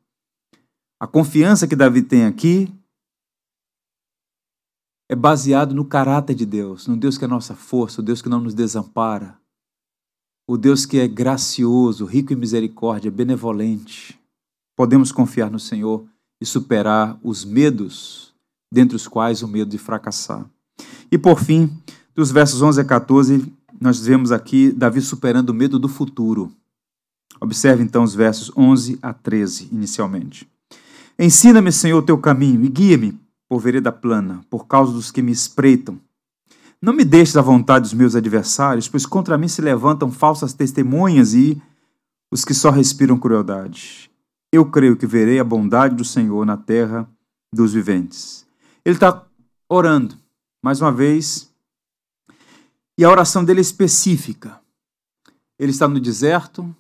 A 1.01 1.07
confiança 1.07 1.67
que 1.67 1.75
Davi 1.75 2.03
tem 2.03 2.27
aqui 2.27 2.73
é 5.09 5.15
baseado 5.15 5.75
no 5.75 5.85
caráter 5.85 6.35
de 6.35 6.47
Deus, 6.47 6.87
no 6.87 6.97
Deus 6.97 7.19
que 7.19 7.25
é 7.25 7.29
nossa 7.29 7.55
força, 7.55 8.01
o 8.01 8.05
Deus 8.05 8.23
que 8.23 8.29
não 8.29 8.41
nos 8.41 8.55
desampara, 8.55 9.39
o 10.49 10.57
Deus 10.57 10.87
que 10.87 10.99
é 10.99 11.07
gracioso, 11.09 12.05
rico 12.05 12.33
em 12.33 12.37
misericórdia, 12.37 13.11
benevolente. 13.11 14.19
Podemos 14.77 15.13
confiar 15.13 15.51
no 15.51 15.59
Senhor 15.59 16.05
e 16.41 16.47
superar 16.47 17.19
os 17.23 17.45
medos, 17.45 18.35
dentre 18.73 18.97
os 18.97 19.07
quais 19.07 19.43
o 19.43 19.49
medo 19.49 19.71
de 19.71 19.79
fracassar. 19.79 20.49
E 21.11 21.17
por 21.17 21.41
fim, 21.41 21.71
dos 22.15 22.31
versos 22.31 22.61
11 22.61 22.81
a 22.81 22.85
14, 22.85 23.53
nós 23.81 24.05
vemos 24.05 24.33
aqui 24.33 24.73
Davi 24.73 25.01
superando 25.01 25.51
o 25.51 25.55
medo 25.55 25.79
do 25.79 25.89
futuro. 25.89 26.53
Observe 27.41 27.83
então 27.83 28.03
os 28.03 28.15
versos 28.15 28.51
11 28.57 28.99
a 29.03 29.13
13, 29.13 29.69
inicialmente. 29.71 30.49
Ensina-me, 31.19 31.71
Senhor, 31.71 31.99
o 31.99 32.05
teu 32.05 32.19
caminho 32.19 32.65
e 32.65 32.69
guia-me 32.69 33.24
por 33.49 33.61
vereda 33.61 33.93
plana, 33.93 34.45
por 34.49 34.67
causa 34.67 34.93
dos 34.93 35.11
que 35.11 35.23
me 35.23 35.33
espreitam. 35.33 36.01
Não 36.81 36.93
me 36.93 37.05
deixes 37.05 37.37
à 37.37 37.43
vontade 37.43 37.85
dos 37.85 37.95
meus 37.95 38.15
adversários, 38.15 38.89
pois 38.89 39.07
contra 39.07 39.39
mim 39.39 39.49
se 39.49 39.63
levantam 39.63 40.11
falsas 40.11 40.53
testemunhas 40.53 41.35
e 41.35 41.61
os 42.31 42.45
que 42.45 42.53
só 42.53 42.71
respiram 42.71 43.19
crueldade. 43.19 44.11
Eu 44.53 44.71
creio 44.71 44.97
que 44.97 45.07
verei 45.07 45.39
a 45.39 45.45
bondade 45.45 45.95
do 45.95 46.05
Senhor 46.05 46.45
na 46.45 46.57
terra 46.57 47.09
dos 47.53 47.73
viventes. 47.73 48.47
Ele 48.85 48.97
está 48.97 49.25
orando, 49.69 50.17
mais 50.63 50.81
uma 50.81 50.93
vez, 50.93 51.51
e 52.99 53.05
a 53.05 53.11
oração 53.11 53.45
dele 53.45 53.61
é 53.61 53.63
específica. 53.63 54.61
Ele 55.59 55.71
está 55.71 55.89
no 55.89 55.99
deserto, 55.99 56.75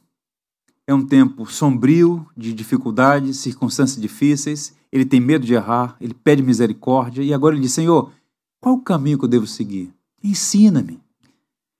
é 0.86 0.94
um 0.94 1.04
tempo 1.04 1.46
sombrio, 1.46 2.28
de 2.36 2.52
dificuldades, 2.52 3.38
circunstâncias 3.38 4.00
difíceis. 4.00 4.74
Ele 4.94 5.04
tem 5.04 5.18
medo 5.18 5.44
de 5.44 5.54
errar, 5.54 5.96
ele 6.00 6.14
pede 6.14 6.40
misericórdia 6.40 7.20
e 7.20 7.34
agora 7.34 7.56
ele 7.56 7.62
diz: 7.62 7.72
Senhor, 7.72 8.12
qual 8.60 8.76
o 8.76 8.80
caminho 8.80 9.18
que 9.18 9.24
eu 9.24 9.28
devo 9.28 9.44
seguir? 9.44 9.92
Ensina-me. 10.22 11.00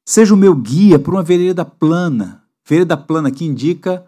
Seja 0.05 0.35
o 0.35 0.37
meu 0.37 0.53
guia 0.53 0.99
por 0.99 1.15
uma 1.15 1.23
vereda 1.23 1.65
plana. 1.65 2.43
Vereda 2.67 2.97
plana 2.97 3.31
que 3.31 3.45
indica 3.45 4.05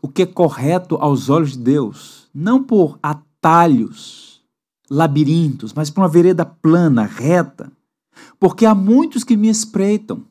o 0.00 0.06
que 0.06 0.22
é 0.22 0.26
correto 0.26 0.94
aos 0.94 1.28
olhos 1.28 1.54
de 1.54 1.58
Deus, 1.58 2.28
não 2.32 2.62
por 2.62 3.00
atalhos, 3.02 4.40
labirintos, 4.88 5.72
mas 5.72 5.90
por 5.90 6.02
uma 6.02 6.08
vereda 6.08 6.44
plana, 6.44 7.02
reta. 7.02 7.72
Porque 8.38 8.64
há 8.64 8.76
muitos 8.76 9.24
que 9.24 9.36
me 9.36 9.48
espreitam. 9.48 10.22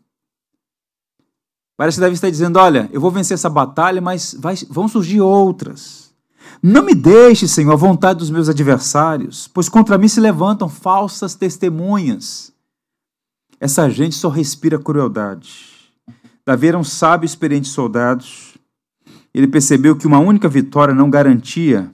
Parece 1.76 1.98
que 1.98 2.02
Davi 2.02 2.14
está 2.14 2.30
dizendo: 2.30 2.58
Olha, 2.60 2.90
eu 2.94 3.02
vou 3.02 3.12
vencer 3.12 3.36
essa 3.36 3.50
batalha, 3.50 4.00
mas 4.00 4.34
vai, 4.40 4.56
vão 4.70 4.88
surgir 4.88 5.20
outras. 5.20 6.09
Não 6.62 6.84
me 6.84 6.94
deixe, 6.94 7.48
Senhor, 7.48 7.72
à 7.72 7.76
vontade 7.76 8.20
dos 8.20 8.30
meus 8.30 8.50
adversários, 8.50 9.48
pois 9.48 9.70
contra 9.70 9.98
mim 9.98 10.08
se 10.08 10.20
levantam 10.20 10.68
falsas 10.68 11.34
testemunhas. 11.34 12.54
Essa 13.60 13.90
gente 13.90 14.16
só 14.16 14.30
respira 14.30 14.78
crueldade. 14.78 15.70
Davi 16.46 16.68
era 16.68 16.78
um 16.78 16.84
sábio 16.84 17.26
e 17.26 17.30
experiente 17.30 17.68
soldado. 17.68 18.26
Ele 19.34 19.48
percebeu 19.48 19.96
que 19.96 20.08
uma 20.08 20.20
única 20.20 20.50
vitória 20.50 20.94
não 20.94 21.10
garantia 21.10 21.94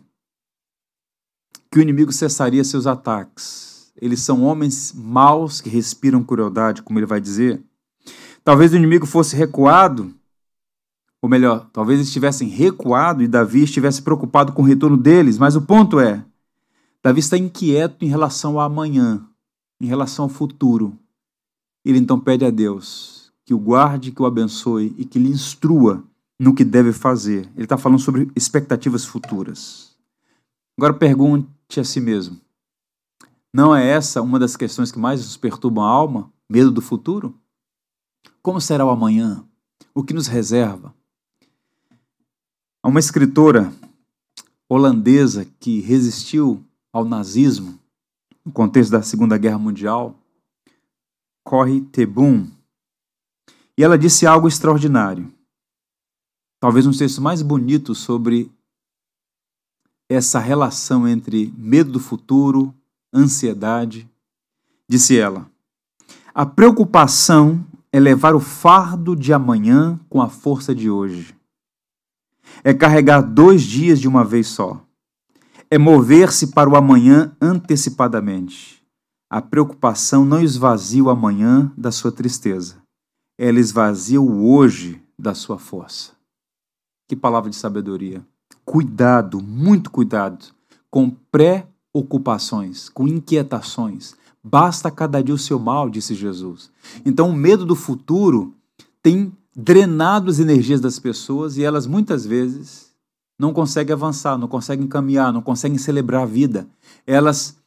que 1.71 1.79
o 1.79 1.81
inimigo 1.81 2.11
cessaria 2.11 2.63
seus 2.63 2.87
ataques. 2.87 3.91
Eles 4.01 4.21
são 4.21 4.43
homens 4.43 4.93
maus 4.95 5.61
que 5.61 5.69
respiram 5.69 6.23
crueldade, 6.23 6.81
como 6.81 6.97
ele 6.97 7.05
vai 7.05 7.19
dizer. 7.19 7.61
Talvez 8.43 8.71
o 8.71 8.77
inimigo 8.77 9.05
fosse 9.05 9.35
recuado, 9.35 10.13
ou 11.25 11.29
melhor, 11.29 11.67
talvez 11.73 11.99
eles 11.99 12.13
tivessem 12.13 12.47
recuado 12.47 13.23
e 13.23 13.27
Davi 13.27 13.63
estivesse 13.63 13.99
preocupado 13.99 14.53
com 14.53 14.61
o 14.61 14.65
retorno 14.65 14.95
deles, 14.95 15.39
mas 15.39 15.55
o 15.55 15.61
ponto 15.63 15.99
é: 15.99 16.23
Davi 17.03 17.19
está 17.19 17.35
inquieto 17.35 18.05
em 18.05 18.07
relação 18.07 18.59
ao 18.59 18.67
amanhã, 18.67 19.27
em 19.81 19.87
relação 19.87 20.25
ao 20.25 20.29
futuro. 20.29 20.95
Ele 21.83 21.97
então 21.97 22.19
pede 22.19 22.45
a 22.45 22.51
Deus 22.51 23.33
que 23.43 23.55
o 23.55 23.57
guarde, 23.57 24.11
que 24.11 24.21
o 24.21 24.25
abençoe 24.27 24.93
e 24.99 25.03
que 25.03 25.17
lhe 25.17 25.29
instrua 25.29 26.03
no 26.39 26.53
que 26.53 26.63
deve 26.63 26.93
fazer. 26.93 27.49
Ele 27.55 27.65
está 27.65 27.75
falando 27.75 27.99
sobre 27.99 28.29
expectativas 28.35 29.03
futuras. 29.03 29.95
Agora 30.77 30.93
pergunte 30.93 31.79
a 31.79 31.83
si 31.83 31.99
mesmo: 31.99 32.39
não 33.51 33.75
é 33.75 33.83
essa 33.83 34.21
uma 34.21 34.37
das 34.37 34.55
questões 34.55 34.91
que 34.91 34.99
mais 34.99 35.21
nos 35.21 35.37
perturbam 35.37 35.83
a 35.83 35.89
alma? 35.89 36.31
Medo 36.47 36.69
do 36.69 36.83
futuro? 36.83 37.35
Como 38.43 38.61
será 38.61 38.85
o 38.85 38.91
amanhã? 38.91 39.43
O 39.91 40.03
que 40.03 40.13
nos 40.13 40.27
reserva? 40.27 40.93
Há 42.85 42.87
uma 42.87 42.99
escritora 42.99 43.73
holandesa 44.69 45.43
que 45.59 45.81
resistiu 45.81 46.63
ao 46.93 47.03
nazismo 47.03 47.79
no 48.45 48.51
contexto 48.51 48.91
da 48.91 49.01
Segunda 49.01 49.39
Guerra 49.39 49.57
Mundial, 49.57 50.15
Corrie 51.43 51.81
te 51.81 52.05
Boom, 52.05 52.47
e 53.75 53.83
ela 53.83 53.97
disse 53.97 54.27
algo 54.27 54.47
extraordinário. 54.47 55.33
Talvez 56.59 56.85
um 56.85 56.91
texto 56.91 57.23
mais 57.23 57.41
bonito 57.41 57.95
sobre 57.95 58.51
essa 60.07 60.37
relação 60.37 61.07
entre 61.07 61.51
medo 61.57 61.93
do 61.93 61.99
futuro, 61.99 62.71
ansiedade. 63.11 64.07
Disse 64.87 65.17
ela: 65.17 65.49
A 66.35 66.45
preocupação 66.45 67.65
é 67.91 67.99
levar 67.99 68.35
o 68.35 68.39
fardo 68.39 69.15
de 69.15 69.33
amanhã 69.33 69.99
com 70.07 70.21
a 70.21 70.29
força 70.29 70.75
de 70.75 70.87
hoje. 70.87 71.35
É 72.63 72.73
carregar 72.73 73.21
dois 73.21 73.61
dias 73.63 73.99
de 73.99 74.07
uma 74.07 74.23
vez 74.23 74.47
só. 74.47 74.83
É 75.69 75.77
mover-se 75.77 76.47
para 76.47 76.69
o 76.69 76.75
amanhã 76.75 77.35
antecipadamente. 77.41 78.83
A 79.29 79.41
preocupação 79.41 80.23
não 80.25 80.41
esvazia 80.41 81.03
o 81.03 81.09
amanhã 81.09 81.71
da 81.77 81.91
sua 81.91 82.11
tristeza. 82.11 82.77
Ela 83.37 83.59
esvazia 83.59 84.21
o 84.21 84.49
hoje 84.49 85.01
da 85.17 85.33
sua 85.33 85.57
força. 85.57 86.11
Que 87.07 87.15
palavra 87.15 87.49
de 87.49 87.55
sabedoria. 87.55 88.25
Cuidado, 88.63 89.41
muito 89.41 89.91
cuidado 89.91 90.45
com 90.89 91.09
preocupações, 91.09 92.87
com 92.89 93.07
inquietações, 93.07 94.15
Basta 94.47 94.91
cada 94.91 95.23
dia 95.23 95.33
o 95.33 95.39
seu 95.39 95.57
mal, 95.57 95.89
disse 95.89 96.13
Jesus. 96.13 96.71
Então, 97.03 97.31
o 97.31 97.35
medo 97.35 97.65
do 97.65 97.75
futuro 97.75 98.53
tem 99.01 99.33
drenado 99.55 100.29
as 100.29 100.39
energias 100.39 100.81
das 100.81 100.99
pessoas 100.99 101.57
e 101.57 101.63
elas 101.63 101.87
muitas 101.87 102.25
vezes 102.25 102.91
não 103.39 103.53
conseguem 103.53 103.93
avançar, 103.93 104.37
não 104.37 104.47
conseguem 104.47 104.87
caminhar, 104.87 105.31
não 105.31 105.41
conseguem 105.41 105.77
celebrar 105.77 106.23
a 106.23 106.25
vida. 106.25 106.67
Elas 107.05 107.57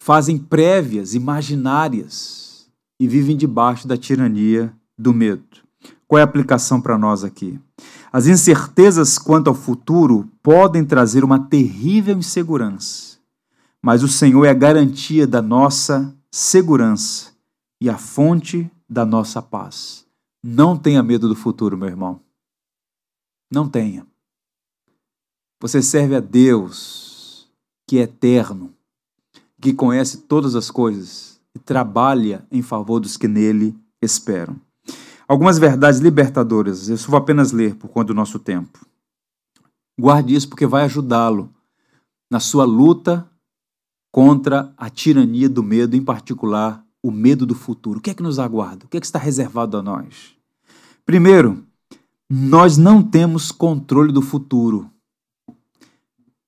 fazem 0.00 0.38
prévias 0.38 1.14
imaginárias 1.14 2.66
e 3.00 3.06
vivem 3.06 3.36
debaixo 3.36 3.86
da 3.86 3.96
tirania 3.96 4.72
do 4.98 5.12
medo. 5.12 5.44
Qual 6.06 6.18
é 6.18 6.22
a 6.22 6.24
aplicação 6.24 6.80
para 6.80 6.98
nós 6.98 7.24
aqui? 7.24 7.58
As 8.12 8.26
incertezas 8.26 9.18
quanto 9.18 9.48
ao 9.48 9.54
futuro 9.54 10.28
podem 10.42 10.84
trazer 10.84 11.24
uma 11.24 11.38
terrível 11.38 12.16
insegurança 12.16 13.12
mas 13.82 14.04
o 14.04 14.08
Senhor 14.08 14.44
é 14.44 14.50
a 14.50 14.54
garantia 14.54 15.26
da 15.26 15.42
nossa 15.42 16.14
segurança 16.30 17.32
e 17.80 17.90
a 17.90 17.98
fonte 17.98 18.70
da 18.88 19.04
nossa 19.04 19.42
paz. 19.42 20.01
Não 20.44 20.76
tenha 20.76 21.02
medo 21.02 21.28
do 21.28 21.36
futuro, 21.36 21.78
meu 21.78 21.88
irmão. 21.88 22.20
Não 23.50 23.68
tenha. 23.68 24.04
Você 25.60 25.80
serve 25.80 26.16
a 26.16 26.20
Deus, 26.20 27.48
que 27.88 27.98
é 27.98 28.02
eterno, 28.02 28.74
que 29.60 29.72
conhece 29.72 30.22
todas 30.22 30.56
as 30.56 30.68
coisas 30.68 31.40
e 31.54 31.58
trabalha 31.60 32.44
em 32.50 32.60
favor 32.60 32.98
dos 32.98 33.16
que 33.16 33.28
nele 33.28 33.78
esperam. 34.02 34.60
Algumas 35.28 35.58
verdades 35.58 36.00
libertadoras, 36.00 36.88
eu 36.88 36.96
só 36.98 37.10
vou 37.10 37.18
apenas 37.18 37.52
ler 37.52 37.76
por 37.76 37.88
conta 37.88 38.08
do 38.08 38.14
nosso 38.14 38.40
tempo. 38.40 38.84
Guarde 39.98 40.34
isso 40.34 40.48
porque 40.48 40.66
vai 40.66 40.84
ajudá-lo 40.84 41.54
na 42.28 42.40
sua 42.40 42.64
luta 42.64 43.30
contra 44.10 44.74
a 44.76 44.90
tirania 44.90 45.48
do 45.48 45.62
medo, 45.62 45.94
em 45.94 46.04
particular 46.04 46.84
o 47.02 47.10
medo 47.10 47.44
do 47.44 47.54
futuro. 47.54 47.98
O 47.98 48.02
que 48.02 48.10
é 48.10 48.14
que 48.14 48.22
nos 48.22 48.38
aguarda? 48.38 48.84
O 48.84 48.88
que 48.88 48.96
é 48.96 49.00
que 49.00 49.06
está 49.06 49.18
reservado 49.18 49.76
a 49.76 49.82
nós? 49.82 50.36
Primeiro, 51.04 51.66
nós 52.30 52.76
não 52.76 53.02
temos 53.02 53.50
controle 53.50 54.12
do 54.12 54.22
futuro. 54.22 54.90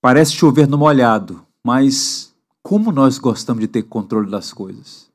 Parece 0.01 0.33
chover 0.33 0.69
no 0.69 0.79
molhado, 0.79 1.45
mas 1.63 2.33
como 2.63 2.93
nós 2.93 3.19
gostamos 3.19 3.61
de 3.61 3.69
ter 3.69 3.83
controle 3.83 4.31
das 4.31 4.53
coisas? 4.53 5.11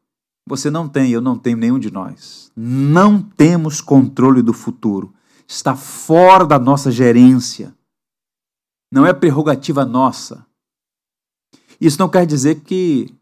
Você 0.48 0.70
não 0.70 0.90
tem, 0.90 1.12
eu 1.12 1.22
não 1.22 1.38
tenho, 1.38 1.58
nenhum 1.58 1.80
de 1.80 1.92
nós. 1.92 2.52
Não 2.56 3.22
temos 3.22 3.82
controle 3.82 4.42
do 4.42 4.52
futuro. 4.52 5.14
Está 5.48 5.76
fora 5.76 6.46
da 6.46 6.60
nossa 6.60 6.92
gerência. 6.92 7.74
Não 8.92 9.06
é 9.06 9.14
prerrogativa 9.14 9.86
nossa. 9.86 10.46
Isso 11.80 12.00
não 12.00 12.10
quer 12.10 12.26
dizer 12.26 12.62
que 12.62 13.16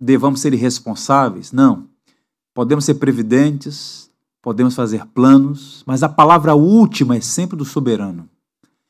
devamos 0.00 0.40
ser 0.40 0.54
irresponsáveis, 0.54 1.52
não. 1.52 1.86
Podemos 2.54 2.84
ser 2.84 2.94
previdentes, 2.94 4.10
podemos 4.40 4.74
fazer 4.74 5.04
planos, 5.06 5.82
mas 5.86 6.02
a 6.02 6.08
palavra 6.08 6.54
última 6.54 7.16
é 7.16 7.20
sempre 7.20 7.56
do 7.56 7.64
soberano. 7.64 8.28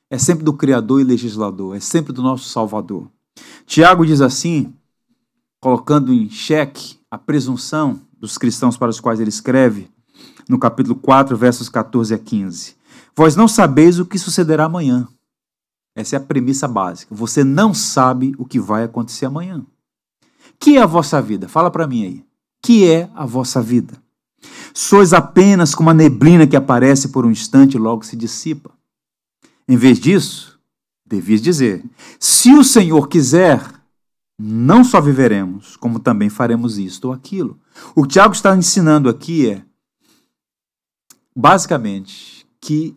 É 0.08 0.18
sempre 0.18 0.44
do 0.44 0.52
Criador 0.52 1.00
e 1.00 1.04
legislador, 1.04 1.76
é 1.76 1.80
sempre 1.80 2.12
do 2.12 2.22
nosso 2.22 2.48
Salvador. 2.48 3.08
Tiago 3.66 4.04
diz 4.04 4.20
assim, 4.20 4.72
colocando 5.60 6.12
em 6.12 6.28
xeque 6.28 6.98
a 7.10 7.18
presunção 7.18 8.00
dos 8.18 8.36
cristãos 8.36 8.76
para 8.76 8.90
os 8.90 9.00
quais 9.00 9.20
ele 9.20 9.28
escreve, 9.28 9.88
no 10.48 10.58
capítulo 10.58 10.96
4, 10.96 11.36
versos 11.36 11.68
14 11.68 12.14
a 12.14 12.18
15. 12.18 12.74
Vós 13.16 13.36
não 13.36 13.46
sabeis 13.46 13.98
o 13.98 14.06
que 14.06 14.18
sucederá 14.18 14.64
amanhã. 14.64 15.06
Essa 15.94 16.16
é 16.16 16.18
a 16.18 16.22
premissa 16.22 16.66
básica. 16.66 17.14
Você 17.14 17.44
não 17.44 17.72
sabe 17.72 18.34
o 18.38 18.44
que 18.44 18.58
vai 18.58 18.84
acontecer 18.84 19.26
amanhã. 19.26 19.64
Que 20.60 20.76
é 20.76 20.82
a 20.82 20.86
vossa 20.86 21.20
vida? 21.20 21.48
Fala 21.48 21.70
para 21.70 21.86
mim 21.86 22.04
aí. 22.04 22.24
Que 22.62 22.88
é 22.88 23.10
a 23.14 23.24
vossa 23.24 23.62
vida? 23.62 24.00
Sois 24.74 25.12
apenas 25.12 25.74
como 25.74 25.90
a 25.90 25.94
neblina 25.94 26.46
que 26.46 26.56
aparece 26.56 27.08
por 27.08 27.24
um 27.24 27.30
instante 27.30 27.74
e 27.74 27.80
logo 27.80 28.04
se 28.04 28.14
dissipa. 28.14 28.70
Em 29.66 29.76
vez 29.76 29.98
disso, 29.98 30.60
devias 31.04 31.40
dizer: 31.40 31.84
se 32.18 32.52
o 32.52 32.62
Senhor 32.62 33.08
quiser, 33.08 33.62
não 34.38 34.84
só 34.84 35.00
viveremos, 35.00 35.76
como 35.76 35.98
também 35.98 36.28
faremos 36.28 36.78
isto 36.78 37.06
ou 37.06 37.12
aquilo. 37.14 37.58
O 37.94 38.02
que 38.02 38.10
Tiago 38.10 38.34
está 38.34 38.56
ensinando 38.56 39.08
aqui 39.08 39.50
é, 39.50 39.64
basicamente, 41.34 42.46
que 42.60 42.94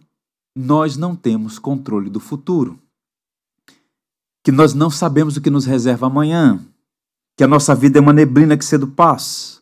nós 0.56 0.98
não 0.98 1.16
temos 1.16 1.58
controle 1.58 2.10
do 2.10 2.20
futuro 2.20 2.80
que 4.44 4.52
nós 4.52 4.74
não 4.74 4.90
sabemos 4.90 5.38
o 5.38 5.42
que 5.42 5.50
nos 5.50 5.66
reserva 5.66 6.08
amanhã, 6.08 6.60
que 7.36 7.44
a 7.44 7.48
nossa 7.48 7.74
vida 7.74 7.98
é 7.98 8.02
uma 8.02 8.14
neblina 8.14 8.58
que 8.58 8.66
cedo 8.66 8.88
passa, 8.88 9.62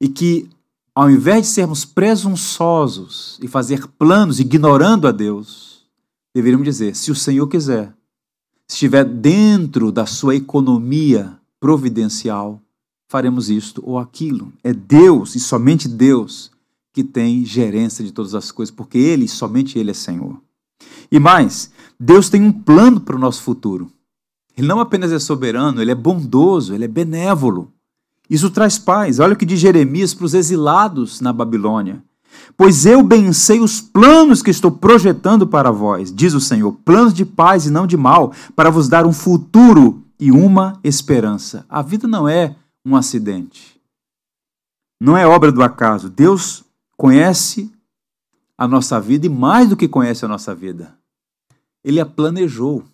e 0.00 0.08
que, 0.08 0.48
ao 0.94 1.10
invés 1.10 1.42
de 1.42 1.52
sermos 1.52 1.84
presunçosos 1.84 3.38
e 3.42 3.48
fazer 3.48 3.86
planos 3.98 4.40
ignorando 4.40 5.06
a 5.06 5.12
Deus, 5.12 5.86
deveríamos 6.34 6.64
dizer: 6.64 6.94
se 6.96 7.10
o 7.10 7.14
Senhor 7.14 7.46
quiser, 7.46 7.94
se 8.68 8.74
estiver 8.74 9.04
dentro 9.04 9.92
da 9.92 10.06
sua 10.06 10.34
economia 10.34 11.38
providencial, 11.60 12.60
faremos 13.08 13.48
isto 13.48 13.82
ou 13.84 13.98
aquilo. 13.98 14.52
É 14.62 14.72
Deus 14.72 15.34
e 15.34 15.40
somente 15.40 15.88
Deus 15.88 16.50
que 16.92 17.02
tem 17.02 17.44
gerência 17.44 18.04
de 18.04 18.12
todas 18.12 18.34
as 18.34 18.52
coisas, 18.52 18.74
porque 18.74 18.98
Ele, 18.98 19.26
somente 19.26 19.78
Ele 19.78 19.90
é 19.90 19.94
Senhor. 19.94 20.40
E 21.10 21.18
mais, 21.18 21.70
Deus 21.98 22.28
tem 22.28 22.42
um 22.42 22.52
plano 22.52 23.00
para 23.00 23.16
o 23.16 23.18
nosso 23.18 23.42
futuro. 23.42 23.90
Ele 24.56 24.66
não 24.66 24.80
apenas 24.80 25.12
é 25.12 25.18
soberano, 25.18 25.80
ele 25.80 25.90
é 25.90 25.94
bondoso, 25.94 26.74
ele 26.74 26.84
é 26.84 26.88
benévolo. 26.88 27.72
Isso 28.28 28.50
traz 28.50 28.78
paz. 28.78 29.18
Olha 29.18 29.34
o 29.34 29.36
que 29.36 29.44
diz 29.44 29.60
Jeremias 29.60 30.14
para 30.14 30.26
os 30.26 30.34
exilados 30.34 31.20
na 31.20 31.32
Babilônia. 31.32 32.02
Pois 32.56 32.86
eu 32.86 33.02
bem 33.02 33.32
sei 33.32 33.60
os 33.60 33.80
planos 33.80 34.42
que 34.42 34.50
estou 34.50 34.70
projetando 34.70 35.46
para 35.46 35.70
vós, 35.70 36.12
diz 36.12 36.34
o 36.34 36.40
Senhor, 36.40 36.72
planos 36.84 37.14
de 37.14 37.24
paz 37.24 37.66
e 37.66 37.70
não 37.70 37.86
de 37.86 37.96
mal, 37.96 38.32
para 38.54 38.70
vos 38.70 38.88
dar 38.88 39.06
um 39.06 39.12
futuro 39.12 40.02
e 40.18 40.30
uma 40.30 40.78
esperança. 40.82 41.64
A 41.68 41.82
vida 41.82 42.06
não 42.06 42.28
é 42.28 42.56
um 42.84 42.96
acidente. 42.96 43.80
Não 45.00 45.16
é 45.16 45.26
obra 45.26 45.50
do 45.50 45.62
acaso. 45.62 46.08
Deus 46.08 46.64
conhece 46.96 47.70
a 48.56 48.68
nossa 48.68 49.00
vida 49.00 49.26
e 49.26 49.28
mais 49.28 49.68
do 49.68 49.76
que 49.76 49.88
conhece 49.88 50.24
a 50.24 50.28
nossa 50.28 50.54
vida. 50.54 50.96
Ele 51.82 52.00
a 52.00 52.06
planejou. 52.06 52.84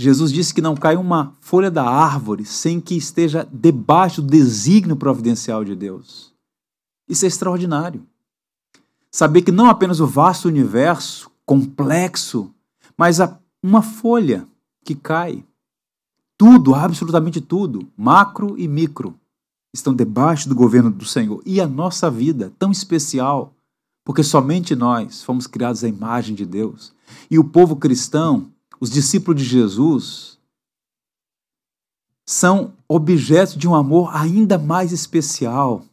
Jesus 0.00 0.32
disse 0.32 0.54
que 0.54 0.62
não 0.62 0.76
cai 0.76 0.96
uma 0.96 1.34
folha 1.40 1.72
da 1.72 1.84
árvore 1.84 2.44
sem 2.44 2.80
que 2.80 2.96
esteja 2.96 3.48
debaixo 3.52 4.22
do 4.22 4.28
desígnio 4.28 4.94
providencial 4.94 5.64
de 5.64 5.74
Deus. 5.74 6.32
Isso 7.08 7.24
é 7.24 7.28
extraordinário. 7.28 8.06
Saber 9.10 9.42
que 9.42 9.50
não 9.50 9.68
apenas 9.68 9.98
o 9.98 10.06
vasto 10.06 10.46
universo, 10.46 11.28
complexo, 11.44 12.54
mas 12.96 13.18
uma 13.60 13.82
folha 13.82 14.46
que 14.84 14.94
cai. 14.94 15.44
Tudo, 16.36 16.76
absolutamente 16.76 17.40
tudo, 17.40 17.88
macro 17.96 18.56
e 18.56 18.68
micro, 18.68 19.18
estão 19.74 19.92
debaixo 19.92 20.48
do 20.48 20.54
governo 20.54 20.92
do 20.92 21.04
Senhor. 21.04 21.42
E 21.44 21.60
a 21.60 21.66
nossa 21.66 22.08
vida, 22.08 22.52
tão 22.56 22.70
especial, 22.70 23.52
porque 24.04 24.22
somente 24.22 24.76
nós 24.76 25.24
fomos 25.24 25.48
criados 25.48 25.82
à 25.82 25.88
imagem 25.88 26.36
de 26.36 26.46
Deus. 26.46 26.94
E 27.28 27.36
o 27.36 27.42
povo 27.42 27.74
cristão 27.74 28.52
os 28.80 28.90
discípulos 28.90 29.42
de 29.42 29.48
Jesus 29.48 30.38
são 32.26 32.74
objeto 32.86 33.58
de 33.58 33.66
um 33.66 33.74
amor 33.74 34.14
ainda 34.14 34.58
mais 34.58 34.92
especial. 34.92 35.84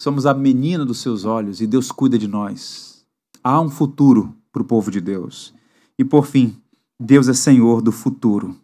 Somos 0.00 0.26
a 0.26 0.34
menina 0.34 0.84
dos 0.84 0.98
seus 0.98 1.24
olhos 1.24 1.60
e 1.60 1.66
Deus 1.66 1.90
cuida 1.90 2.18
de 2.18 2.28
nós. 2.28 3.04
Há 3.42 3.60
um 3.60 3.70
futuro 3.70 4.36
para 4.52 4.62
o 4.62 4.66
povo 4.66 4.90
de 4.90 5.00
Deus. 5.00 5.54
E 5.98 6.04
por 6.04 6.26
fim, 6.26 6.60
Deus 7.00 7.28
é 7.28 7.34
Senhor 7.34 7.80
do 7.80 7.90
futuro. 7.90 8.56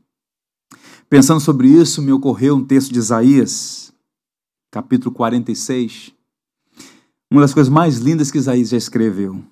Pensando 1.09 1.41
sobre 1.41 1.69
isso, 1.69 2.03
me 2.03 2.13
ocorreu 2.13 2.57
um 2.57 2.65
texto 2.65 2.93
de 2.93 2.99
Isaías, 2.99 3.93
capítulo 4.71 5.13
46. 5.15 6.13
Uma 7.31 7.41
das 7.41 7.55
coisas 7.55 7.73
mais 7.73 7.99
lindas 7.99 8.31
que 8.31 8.39
Isaías 8.39 8.69
já 8.69 8.77
escreveu 8.77 9.43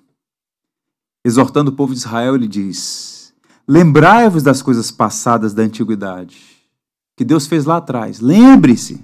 exortando 1.29 1.71
o 1.71 1.73
povo 1.73 1.93
de 1.93 1.99
Israel, 1.99 2.35
ele 2.35 2.47
diz: 2.47 3.33
Lembrai-vos 3.67 4.43
das 4.43 4.61
coisas 4.61 4.91
passadas 4.91 5.53
da 5.53 5.63
antiguidade, 5.63 6.37
que 7.15 7.23
Deus 7.23 7.47
fez 7.47 7.65
lá 7.65 7.77
atrás. 7.77 8.19
Lembre-se 8.19 8.99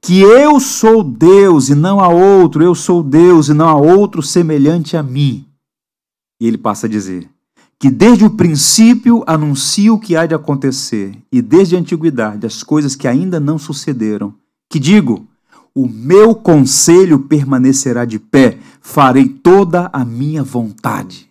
que 0.00 0.20
eu 0.20 0.60
sou 0.60 1.02
Deus 1.02 1.68
e 1.68 1.74
não 1.74 2.00
há 2.00 2.08
outro, 2.08 2.62
eu 2.62 2.74
sou 2.74 3.02
Deus 3.02 3.48
e 3.48 3.54
não 3.54 3.68
há 3.68 3.74
outro 3.74 4.22
semelhante 4.22 4.96
a 4.96 5.02
mim. 5.02 5.46
E 6.40 6.46
ele 6.46 6.58
passa 6.58 6.86
a 6.86 6.90
dizer: 6.90 7.28
que 7.78 7.90
desde 7.90 8.24
o 8.24 8.30
princípio 8.30 9.22
anuncio 9.26 9.94
o 9.94 10.00
que 10.00 10.16
há 10.16 10.26
de 10.26 10.34
acontecer, 10.34 11.16
e 11.30 11.40
desde 11.40 11.76
a 11.76 11.78
antiguidade 11.78 12.46
as 12.46 12.62
coisas 12.62 12.96
que 12.96 13.06
ainda 13.06 13.38
não 13.38 13.58
sucederam, 13.58 14.34
que 14.68 14.80
digo: 14.80 15.26
o 15.74 15.86
meu 15.86 16.34
conselho 16.34 17.20
permanecerá 17.20 18.04
de 18.04 18.18
pé, 18.18 18.58
farei 18.80 19.28
toda 19.28 19.88
a 19.92 20.04
minha 20.04 20.42
vontade. 20.42 21.27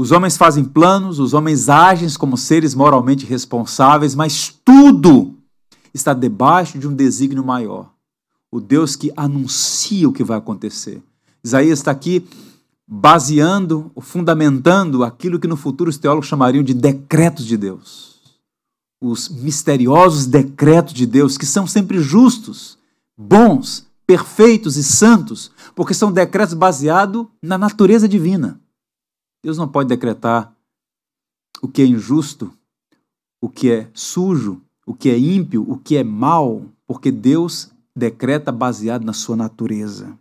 Os 0.00 0.12
homens 0.12 0.38
fazem 0.38 0.64
planos, 0.64 1.18
os 1.18 1.34
homens 1.34 1.68
agem 1.68 2.08
como 2.14 2.34
seres 2.34 2.74
moralmente 2.74 3.26
responsáveis, 3.26 4.14
mas 4.14 4.48
tudo 4.64 5.34
está 5.92 6.14
debaixo 6.14 6.78
de 6.78 6.88
um 6.88 6.94
desígnio 6.94 7.44
maior. 7.44 7.90
O 8.50 8.60
Deus 8.60 8.96
que 8.96 9.12
anuncia 9.14 10.08
o 10.08 10.12
que 10.14 10.24
vai 10.24 10.38
acontecer. 10.38 11.02
Isaías 11.44 11.80
está 11.80 11.90
aqui 11.90 12.26
baseando, 12.88 13.92
fundamentando 14.00 15.04
aquilo 15.04 15.38
que 15.38 15.46
no 15.46 15.54
futuro 15.54 15.90
os 15.90 15.98
teólogos 15.98 16.28
chamariam 16.28 16.64
de 16.64 16.72
decretos 16.72 17.44
de 17.44 17.58
Deus 17.58 18.08
os 19.02 19.28
misteriosos 19.28 20.24
decretos 20.24 20.94
de 20.94 21.04
Deus, 21.04 21.36
que 21.36 21.44
são 21.44 21.66
sempre 21.66 22.00
justos, 22.00 22.78
bons, 23.18 23.86
perfeitos 24.06 24.78
e 24.78 24.82
santos, 24.82 25.50
porque 25.74 25.92
são 25.92 26.10
decretos 26.10 26.54
baseados 26.54 27.26
na 27.42 27.58
natureza 27.58 28.08
divina. 28.08 28.58
Deus 29.42 29.56
não 29.56 29.68
pode 29.68 29.88
decretar 29.88 30.54
o 31.62 31.68
que 31.68 31.82
é 31.82 31.86
injusto, 31.86 32.52
o 33.40 33.48
que 33.48 33.70
é 33.70 33.88
sujo, 33.94 34.60
o 34.86 34.94
que 34.94 35.08
é 35.08 35.18
ímpio, 35.18 35.64
o 35.68 35.78
que 35.78 35.96
é 35.96 36.04
mal, 36.04 36.62
porque 36.86 37.10
Deus 37.10 37.70
decreta 37.96 38.52
baseado 38.52 39.04
na 39.04 39.12
sua 39.12 39.36
natureza. 39.36 40.16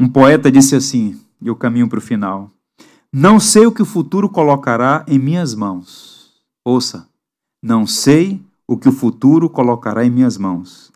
Um 0.00 0.08
poeta 0.08 0.50
disse 0.50 0.74
assim, 0.74 1.20
e 1.40 1.46
eu 1.46 1.56
caminho 1.56 1.88
para 1.88 1.98
o 1.98 2.02
final: 2.02 2.50
Não 3.12 3.38
sei 3.38 3.66
o 3.66 3.72
que 3.72 3.82
o 3.82 3.86
futuro 3.86 4.28
colocará 4.28 5.04
em 5.06 5.18
minhas 5.18 5.54
mãos. 5.54 6.32
Ouça, 6.64 7.08
não 7.62 7.86
sei 7.86 8.40
o 8.66 8.76
que 8.76 8.88
o 8.88 8.92
futuro 8.92 9.48
colocará 9.48 10.04
em 10.04 10.10
minhas 10.10 10.36
mãos, 10.36 10.92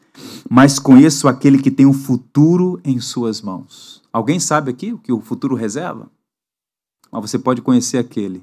mas 0.48 0.78
conheço 0.78 1.26
aquele 1.26 1.58
que 1.60 1.70
tem 1.70 1.86
o 1.86 1.92
futuro 1.92 2.80
em 2.84 3.00
suas 3.00 3.40
mãos. 3.40 4.02
Alguém 4.12 4.38
sabe 4.38 4.70
aqui 4.70 4.92
o 4.92 4.98
que 4.98 5.12
o 5.12 5.20
futuro 5.20 5.54
reserva? 5.54 6.10
Mas 7.12 7.30
você 7.30 7.38
pode 7.38 7.60
conhecer 7.60 7.98
aquele 7.98 8.42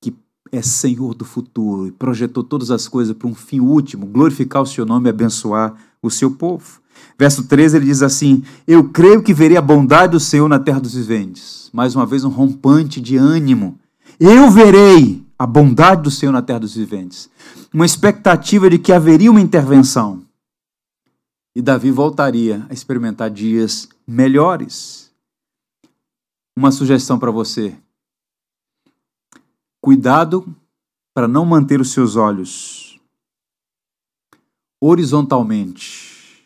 que 0.00 0.14
é 0.52 0.62
Senhor 0.62 1.12
do 1.14 1.24
futuro 1.24 1.88
e 1.88 1.92
projetou 1.92 2.44
todas 2.44 2.70
as 2.70 2.86
coisas 2.86 3.16
para 3.16 3.26
um 3.26 3.34
fim 3.34 3.58
último, 3.58 4.06
glorificar 4.06 4.62
o 4.62 4.66
seu 4.66 4.86
nome 4.86 5.08
e 5.08 5.10
abençoar 5.10 5.74
o 6.00 6.10
seu 6.10 6.30
povo. 6.30 6.80
Verso 7.18 7.44
13 7.44 7.76
ele 7.76 7.86
diz 7.86 8.02
assim: 8.02 8.44
Eu 8.66 8.88
creio 8.88 9.22
que 9.22 9.34
verei 9.34 9.56
a 9.56 9.62
bondade 9.62 10.12
do 10.12 10.20
Senhor 10.20 10.48
na 10.48 10.58
terra 10.58 10.80
dos 10.80 10.94
viventes. 10.94 11.68
Mais 11.72 11.94
uma 11.94 12.06
vez, 12.06 12.24
um 12.24 12.30
rompante 12.30 13.00
de 13.00 13.16
ânimo. 13.16 13.78
Eu 14.18 14.50
verei 14.50 15.24
a 15.38 15.46
bondade 15.46 16.02
do 16.02 16.10
Senhor 16.10 16.32
na 16.32 16.42
terra 16.42 16.60
dos 16.60 16.74
viventes. 16.74 17.28
Uma 17.72 17.86
expectativa 17.86 18.68
de 18.68 18.78
que 18.78 18.92
haveria 18.92 19.30
uma 19.30 19.40
intervenção. 19.40 20.22
E 21.54 21.62
Davi 21.62 21.90
voltaria 21.90 22.66
a 22.68 22.72
experimentar 22.72 23.30
dias 23.30 23.88
melhores. 24.06 25.09
Uma 26.60 26.70
sugestão 26.70 27.18
para 27.18 27.30
você: 27.30 27.74
cuidado 29.80 30.54
para 31.14 31.26
não 31.26 31.46
manter 31.46 31.80
os 31.80 31.90
seus 31.90 32.16
olhos 32.16 33.00
horizontalmente 34.78 36.44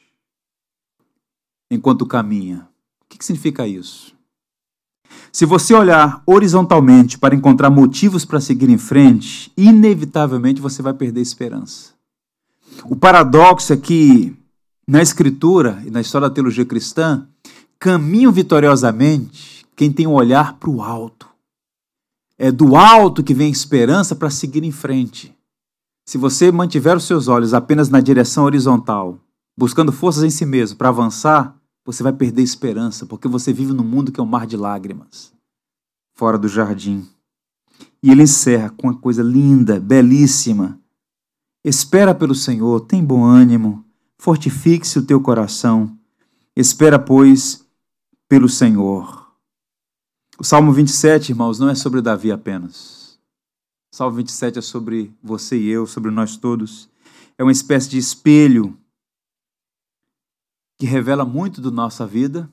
enquanto 1.69 2.07
caminha. 2.07 2.69
O 3.03 3.07
que 3.09 3.25
significa 3.25 3.67
isso? 3.67 4.15
Se 5.33 5.45
você 5.45 5.75
olhar 5.75 6.23
horizontalmente 6.25 7.19
para 7.19 7.35
encontrar 7.35 7.69
motivos 7.69 8.25
para 8.25 8.41
seguir 8.41 8.71
em 8.71 8.79
frente, 8.79 9.53
inevitavelmente 9.57 10.61
você 10.61 10.81
vai 10.81 10.95
perder 10.95 11.23
esperança. 11.23 11.93
O 12.85 12.95
paradoxo 12.95 13.73
é 13.73 13.77
que 13.77 14.33
na 14.87 15.03
Escritura 15.03 15.83
e 15.85 15.91
na 15.91 16.01
história 16.01 16.29
da 16.29 16.35
teologia 16.35 16.65
cristã, 16.65 17.27
caminham 17.81 18.31
vitoriosamente 18.31 19.64
quem 19.77 19.93
tem 19.93 20.07
um 20.07 20.13
olhar 20.13 20.59
para 20.59 20.71
o 20.71 20.83
alto. 20.83 21.29
É 22.39 22.51
do 22.51 22.77
alto 22.77 23.23
que 23.23 23.35
vem 23.35 23.49
a 23.49 23.51
esperança 23.51 24.15
para 24.15 24.31
seguir 24.31 24.65
em 24.65 24.73
frente. 24.73 25.37
Se 26.07 26.19
você 26.19 26.53
mantiver 26.53 26.97
os 26.97 27.05
seus 27.05 27.29
olhos 27.29 27.55
apenas 27.55 27.89
na 27.89 28.01
direção 28.01 28.45
horizontal, 28.45 29.19
buscando 29.57 29.93
forças 29.93 30.23
em 30.23 30.31
si 30.31 30.45
mesmo 30.45 30.77
para 30.77 30.89
avançar, 30.89 31.57
você 31.85 32.03
vai 32.03 32.13
perder 32.13 32.43
esperança, 32.43 33.07
porque 33.07 33.29
você 33.29 33.53
vive 33.53 33.73
num 33.73 33.85
mundo 33.85 34.11
que 34.11 34.21
é 34.21 34.23
um 34.23 34.27
mar 34.27 34.47
de 34.47 34.57
lágrimas, 34.57 35.33
fora 36.15 36.39
do 36.39 36.49
jardim. 36.49 37.07
E 38.03 38.11
ele 38.11 38.23
encerra 38.23 38.71
com 38.71 38.89
uma 38.89 38.97
coisa 38.97 39.23
linda, 39.23 39.81
belíssima. 39.81 40.79
Espera 41.65 42.15
pelo 42.15 42.35
Senhor, 42.35 42.81
tem 42.81 43.03
bom 43.03 43.25
ânimo, 43.25 43.85
fortifique-se 44.19 44.99
o 44.99 45.07
teu 45.07 45.21
coração. 45.21 45.97
Espera, 46.55 46.99
pois, 46.99 47.65
pelo 48.29 48.49
Senhor. 48.49 49.24
O 50.37 50.43
Salmo 50.43 50.73
27, 50.73 51.31
irmãos, 51.31 51.61
não 51.61 51.69
é 51.69 51.77
sobre 51.77 52.03
Davi 52.03 52.33
apenas. 52.33 53.21
O 53.93 53.97
Salmo 53.97 54.17
27 54.17 54.59
é 54.59 54.63
sobre 54.63 55.15
você 55.23 55.57
e 55.57 55.69
eu, 55.69 55.87
sobre 55.87 56.11
nós 56.11 56.37
todos. 56.37 56.91
É 57.39 57.45
uma 57.45 57.53
espécie 57.53 57.89
de 57.89 57.99
espelho 57.99 58.77
que 60.77 60.87
revela 60.87 61.25
muito 61.25 61.61
da 61.61 61.71
nossa 61.71 62.05
vida, 62.05 62.51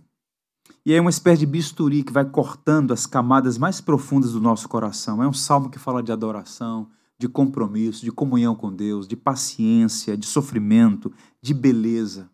e 0.86 0.94
é 0.94 1.02
uma 1.02 1.10
espécie 1.10 1.40
de 1.40 1.48
bisturi 1.48 2.04
que 2.04 2.14
vai 2.14 2.24
cortando 2.24 2.92
as 2.92 3.08
camadas 3.08 3.58
mais 3.58 3.82
profundas 3.82 4.34
do 4.34 4.40
nosso 4.40 4.70
coração. 4.70 5.24
É 5.24 5.28
um 5.28 5.34
salmo 5.34 5.70
que 5.70 5.80
fala 5.80 6.04
de 6.04 6.12
adoração, 6.12 6.88
de 7.20 7.28
compromisso, 7.28 8.06
de 8.06 8.12
comunhão 8.12 8.56
com 8.56 8.72
Deus, 8.72 9.08
de 9.08 9.16
paciência, 9.16 10.16
de 10.16 10.28
sofrimento, 10.28 11.12
de 11.42 11.54
beleza. 11.54 12.30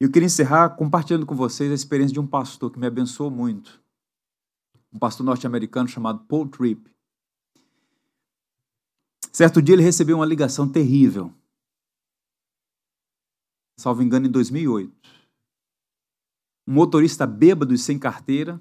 Eu 0.00 0.10
queria 0.10 0.26
encerrar 0.26 0.70
compartilhando 0.70 1.26
com 1.26 1.34
vocês 1.34 1.70
a 1.70 1.74
experiência 1.74 2.14
de 2.14 2.20
um 2.20 2.26
pastor 2.26 2.70
que 2.70 2.78
me 2.78 2.86
abençoou 2.86 3.30
muito. 3.30 3.80
Um 4.92 4.98
pastor 4.98 5.24
norte-americano 5.26 5.88
chamado 5.88 6.24
Paul 6.26 6.48
Tripp. 6.48 6.90
Certo 9.32 9.60
dia 9.60 9.74
ele 9.74 9.82
recebeu 9.82 10.16
uma 10.16 10.26
ligação 10.26 10.68
terrível 10.68 11.32
salvo 13.78 14.02
engano, 14.02 14.26
em 14.26 14.30
2008. 14.30 14.92
Um 16.66 16.74
motorista 16.74 17.26
bêbado 17.26 17.72
e 17.72 17.78
sem 17.78 17.98
carteira 17.98 18.60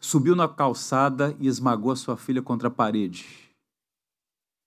subiu 0.00 0.34
na 0.34 0.48
calçada 0.48 1.36
e 1.38 1.46
esmagou 1.46 1.92
a 1.92 1.96
sua 1.96 2.16
filha 2.16 2.42
contra 2.42 2.68
a 2.68 2.70
parede. 2.70 3.26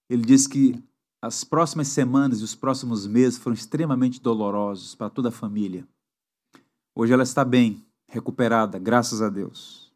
Ele 0.10 0.24
disse 0.24 0.48
que 0.48 0.82
as 1.22 1.44
próximas 1.44 1.88
semanas 1.90 2.42
e 2.42 2.44
os 2.44 2.56
próximos 2.56 3.06
meses 3.06 3.38
foram 3.38 3.54
extremamente 3.54 4.20
dolorosos 4.20 4.96
para 4.96 5.10
toda 5.10 5.30
a 5.30 5.32
família. 5.32 5.88
Hoje 6.96 7.14
ela 7.14 7.24
está 7.24 7.46
bem, 7.46 7.86
recuperada, 8.08 8.80
graças 8.80 9.22
a 9.22 9.30
Deus. 9.30 9.92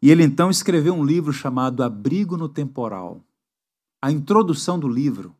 E 0.00 0.10
ele 0.10 0.22
então 0.22 0.50
escreveu 0.50 0.94
um 0.94 1.04
livro 1.04 1.32
chamado 1.32 1.82
Abrigo 1.82 2.36
no 2.36 2.48
Temporal. 2.48 3.20
A 4.00 4.12
introdução 4.12 4.78
do 4.78 4.86
livro 4.86 5.34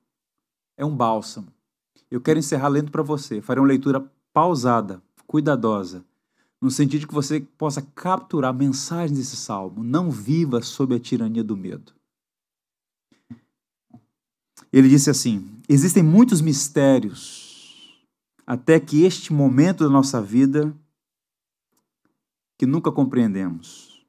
é 0.77 0.85
um 0.85 0.97
bálsamo. 0.97 1.49
Eu 2.11 2.21
quero 2.21 2.39
encerrar 2.39 2.69
lendo 2.69 2.91
para 2.91 3.03
você. 3.03 3.41
Farei 3.41 3.61
uma 3.61 3.69
leitura 3.69 4.05
pausada, 4.33 5.03
cuidadosa, 5.27 6.05
no 6.61 6.71
sentido 6.71 7.07
que 7.07 7.15
você 7.15 7.41
possa 7.41 7.83
capturar 7.83 8.55
mensagens 8.55 9.19
desse 9.19 9.37
salmo. 9.37 9.85
Não 9.85 10.11
viva 10.11 10.61
sob 10.63 10.95
a 10.95 10.99
tirania 10.99 11.45
do 11.45 11.57
medo. 11.57 11.93
Ele 14.75 14.89
disse 14.89 15.11
assim: 15.11 15.47
Existem 15.69 16.03
muitos 16.03 16.41
mistérios 16.41 18.03
até 18.47 18.79
que 18.81 19.05
este 19.05 19.33
momento 19.33 19.85
da 19.85 19.91
nossa 19.91 20.21
vida 20.21 20.75
que 22.59 22.67
nunca 22.67 22.91
compreendemos. 22.91 24.05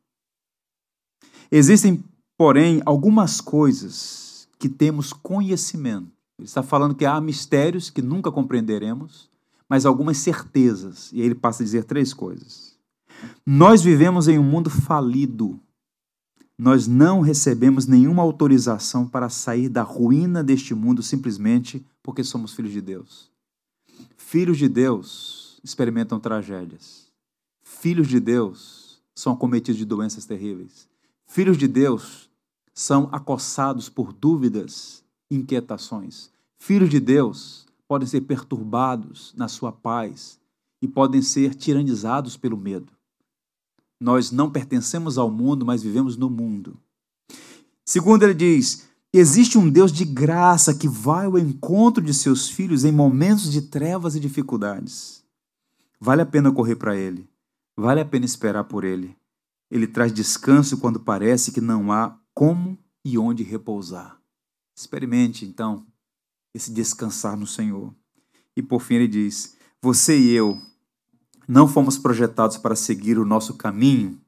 Existem, 1.51 2.03
porém, 2.38 2.82
algumas 2.86 3.39
coisas 3.39 4.47
que 4.59 4.68
temos 4.68 5.13
conhecimento 5.13 6.16
ele 6.38 6.47
está 6.47 6.61
falando 6.61 6.95
que 6.95 7.05
há 7.05 7.20
mistérios 7.22 7.89
que 7.89 8.01
nunca 8.01 8.32
compreenderemos, 8.32 9.30
mas 9.70 9.86
algumas 9.86 10.18
certezas. 10.18 11.11
E 11.13 11.22
aí 11.22 11.28
ele 11.28 11.36
passa 11.36 11.63
a 11.63 11.66
dizer 11.66 11.86
três 11.86 12.13
coisas. 12.13 12.76
Nós 13.45 13.82
vivemos 13.82 14.28
em 14.28 14.38
um 14.38 14.43
mundo 14.43 14.70
falido. 14.70 15.59
Nós 16.58 16.88
não 16.88 17.20
recebemos 17.20 17.86
nenhuma 17.86 18.24
autorização 18.24 19.08
para 19.08 19.30
sair 19.30 19.68
da 19.68 19.82
ruína 19.82 20.41
deste 20.41 20.74
mundo 20.74 21.03
simplesmente 21.03 21.86
porque 22.01 22.24
somos 22.24 22.53
filhos 22.53 22.72
de 22.72 22.82
Deus. 22.82 23.30
Filhos 24.16 24.58
de 24.58 24.70
Deus 24.70 25.60
experimentam 25.64 26.20
tragédias. 26.20 27.08
Filhos 27.62 28.08
de 28.08 28.20
Deus 28.20 29.01
são 29.14 29.34
acometidos 29.34 29.78
de 29.78 29.86
doenças 29.86 30.26
terríveis. 30.26 30.88
Filhos 31.28 31.58
de 31.58 31.68
Deus 31.68 32.30
são 32.74 33.10
acossados 33.12 33.89
por 33.89 34.14
dúvidas 34.14 35.03
inquietações. 35.30 36.32
Filhos 36.58 36.89
de 36.89 36.99
Deus 36.99 37.66
podem 37.88 38.08
ser 38.08 38.22
perturbados 38.22 39.34
na 39.36 39.47
sua 39.47 39.72
paz 39.72 40.39
e 40.82 40.88
podem 40.88 41.22
ser 41.22 41.53
tiranizados 41.53 42.38
pelo 42.38 42.58
medo. 42.58 42.95
Nós 44.00 44.32
não 44.32 44.52
pertencemos 44.52 45.18
ao 45.18 45.32
mundo, 45.32 45.66
mas 45.66 45.84
vivemos 45.84 46.18
no 46.18 46.30
mundo. 46.30 46.80
Segundo, 47.86 48.24
ele 48.24 48.34
diz: 48.34 48.88
existe 49.14 49.58
um 49.58 49.70
Deus 49.70 49.91
de 49.91 50.04
graça 50.04 50.74
que 50.74 50.88
vai 50.88 51.26
ao 51.26 51.38
encontro 51.38 52.04
de 52.04 52.14
seus 52.14 52.50
filhos 52.50 52.84
em 52.84 52.91
momentos 52.91 53.52
de 53.52 53.62
trevas 53.62 54.16
e 54.16 54.20
dificuldades. 54.20 55.24
Vale 56.00 56.22
a 56.22 56.26
pena 56.26 56.52
correr 56.52 56.76
para 56.76 56.96
ele, 56.96 57.30
vale 57.78 58.02
a 58.02 58.06
pena 58.06 58.26
esperar 58.26 58.66
por 58.66 58.84
ele. 58.84 59.16
Ele 59.72 59.88
traz 59.88 60.14
descanso 60.14 60.78
quando 60.78 61.00
parece 61.00 61.52
que 61.52 61.62
não 61.62 61.91
há 61.91 62.18
como 62.34 62.78
e 63.04 63.18
onde 63.18 63.43
repousar. 63.43 64.20
Experimente, 64.76 65.46
então, 65.46 65.86
esse 66.54 66.72
descansar 66.72 67.38
no 67.38 67.48
Senhor. 67.48 67.93
E 68.56 68.62
por 68.62 68.82
fim 68.82 68.96
ele 68.96 69.08
diz: 69.08 69.56
Você 69.82 70.18
e 70.18 70.32
eu 70.32 70.60
não 71.48 71.68
fomos 71.68 71.98
projetados 71.98 72.58
para 72.58 72.76
seguir 72.76 73.18
o 73.18 73.26
nosso 73.26 73.56
caminho 73.56 74.20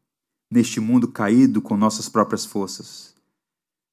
neste 0.49 0.79
mundo 0.79 1.07
caído 1.07 1.61
com 1.61 1.75
nossas 1.75 2.07
próprias 2.07 2.45
forças. 2.45 3.13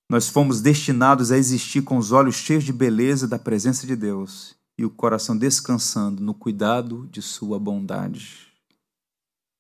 Nós 0.09 0.29
fomos 0.29 0.61
destinados 0.61 1.33
a 1.33 1.39
existir 1.39 1.83
com 1.83 1.97
os 1.97 2.13
olhos 2.13 2.37
cheios 2.37 2.65
de 2.65 2.73
beleza 2.73 3.27
da 3.27 3.39
presença 3.39 3.87
de 3.87 3.97
Deus 3.97 4.55
e 4.77 4.85
o 4.85 4.91
coração 4.91 5.37
descansando 5.37 6.23
no 6.23 6.35
cuidado 6.35 7.09
de 7.11 7.23
Sua 7.23 7.59
bondade. 7.59 8.53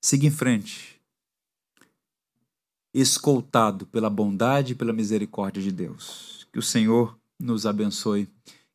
Siga 0.03 0.27
em 0.27 0.31
frente, 0.31 1.01
escoltado 2.93 3.87
pela 3.87 4.11
bondade 4.11 4.73
e 4.73 4.77
pela 4.77 4.93
misericórdia 4.93 5.63
de 5.63 5.73
Deus. 5.73 6.47
Que 6.53 6.59
o 6.59 6.63
Senhor 6.63 7.19
nos 7.41 7.67
abençoe 7.67 8.29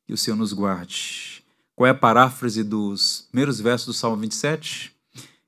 e 0.08 0.14
o 0.14 0.18
Senhor 0.18 0.36
nos 0.36 0.52
guarde. 0.52 1.39
Qual 1.80 1.88
é 1.88 1.92
a 1.92 1.96
paráfrase 1.96 2.62
dos 2.62 3.26
primeiros 3.32 3.62
versos 3.62 3.88
do 3.88 3.94
Salmo 3.94 4.18
27? 4.18 4.94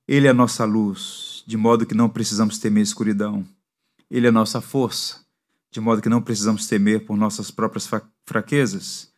Ele 0.08 0.28
é 0.28 0.30
a 0.30 0.34
nossa 0.34 0.64
luz 0.64 1.44
de 1.46 1.58
modo 1.58 1.86
que 1.86 1.94
não 1.94 2.08
precisamos 2.08 2.58
temer 2.58 2.82
escuridão. 2.84 3.46
Ele 4.10 4.28
é 4.28 4.32
nossa 4.32 4.62
força, 4.62 5.26
de 5.70 5.82
modo 5.82 6.02
que 6.02 6.08
não 6.08 6.22
precisamos 6.22 6.68
temer 6.68 7.06
por 7.06 7.18
nossas 7.18 7.52
próprias 7.52 7.86
fraquezas. 8.26 9.12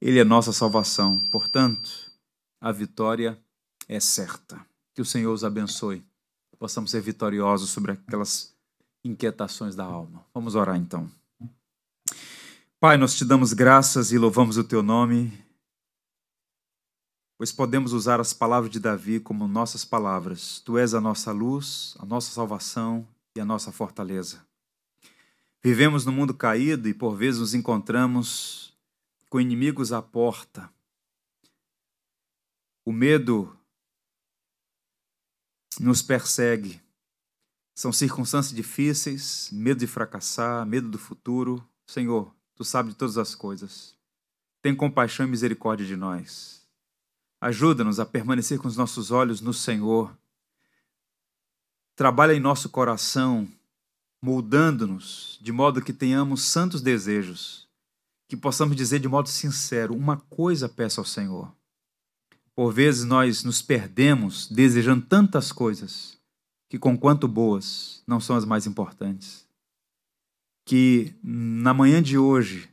Ele 0.00 0.18
é 0.18 0.24
nossa 0.24 0.52
salvação. 0.52 1.20
Portanto, 1.30 1.88
a 2.60 2.72
vitória 2.72 3.38
é 3.88 4.00
certa. 4.00 4.60
Que 4.92 5.00
o 5.00 5.04
Senhor 5.04 5.32
os 5.32 5.44
abençoe. 5.44 6.04
Possamos 6.58 6.90
ser 6.90 7.00
vitoriosos 7.00 7.70
sobre 7.70 7.92
aquelas 7.92 8.52
inquietações 9.04 9.76
da 9.76 9.84
alma. 9.84 10.26
Vamos 10.34 10.56
orar 10.56 10.74
então. 10.74 11.08
Pai, 12.80 12.96
nós 12.96 13.14
te 13.14 13.24
damos 13.24 13.52
graças 13.52 14.10
e 14.10 14.18
louvamos 14.18 14.58
o 14.58 14.64
teu 14.64 14.82
nome, 14.82 15.45
pois 17.38 17.52
podemos 17.52 17.92
usar 17.92 18.20
as 18.20 18.32
palavras 18.32 18.70
de 18.70 18.80
Davi 18.80 19.20
como 19.20 19.46
nossas 19.46 19.84
palavras. 19.84 20.60
Tu 20.60 20.78
és 20.78 20.94
a 20.94 21.00
nossa 21.00 21.32
luz, 21.32 21.94
a 21.98 22.06
nossa 22.06 22.32
salvação 22.32 23.06
e 23.36 23.40
a 23.40 23.44
nossa 23.44 23.70
fortaleza. 23.70 24.44
Vivemos 25.62 26.06
no 26.06 26.12
mundo 26.12 26.32
caído 26.32 26.88
e 26.88 26.94
por 26.94 27.14
vezes 27.14 27.40
nos 27.40 27.54
encontramos 27.54 28.72
com 29.28 29.40
inimigos 29.40 29.92
à 29.92 30.00
porta. 30.00 30.70
O 32.84 32.92
medo 32.92 33.54
nos 35.80 36.00
persegue. 36.00 36.80
São 37.74 37.92
circunstâncias 37.92 38.54
difíceis, 38.54 39.50
medo 39.52 39.80
de 39.80 39.86
fracassar, 39.86 40.64
medo 40.64 40.88
do 40.88 40.98
futuro. 40.98 41.62
Senhor, 41.86 42.34
tu 42.54 42.64
sabes 42.64 42.92
de 42.92 42.98
todas 42.98 43.18
as 43.18 43.34
coisas. 43.34 43.94
Tem 44.62 44.74
compaixão 44.74 45.26
e 45.26 45.30
misericórdia 45.30 45.84
de 45.84 45.96
nós. 45.96 46.65
Ajuda-nos 47.40 48.00
a 48.00 48.06
permanecer 48.06 48.58
com 48.58 48.68
os 48.68 48.76
nossos 48.76 49.10
olhos 49.10 49.40
no 49.40 49.52
Senhor. 49.52 50.16
Trabalha 51.94 52.34
em 52.34 52.40
nosso 52.40 52.68
coração 52.68 53.48
moldando-nos 54.22 55.38
de 55.40 55.52
modo 55.52 55.82
que 55.82 55.92
tenhamos 55.92 56.42
santos 56.42 56.80
desejos, 56.80 57.68
que 58.28 58.36
possamos 58.36 58.76
dizer 58.76 58.98
de 58.98 59.08
modo 59.08 59.28
sincero: 59.28 59.94
uma 59.94 60.16
coisa 60.16 60.68
peço 60.68 61.00
ao 61.00 61.06
Senhor. 61.06 61.54
Por 62.54 62.72
vezes 62.72 63.04
nós 63.04 63.44
nos 63.44 63.60
perdemos 63.60 64.48
desejando 64.48 65.04
tantas 65.06 65.52
coisas 65.52 66.18
que, 66.70 66.78
conquanto 66.78 67.28
boas, 67.28 68.02
não 68.06 68.18
são 68.18 68.34
as 68.34 68.44
mais 68.44 68.66
importantes. 68.66 69.46
Que 70.64 71.14
na 71.22 71.74
manhã 71.74 72.02
de 72.02 72.16
hoje 72.16 72.68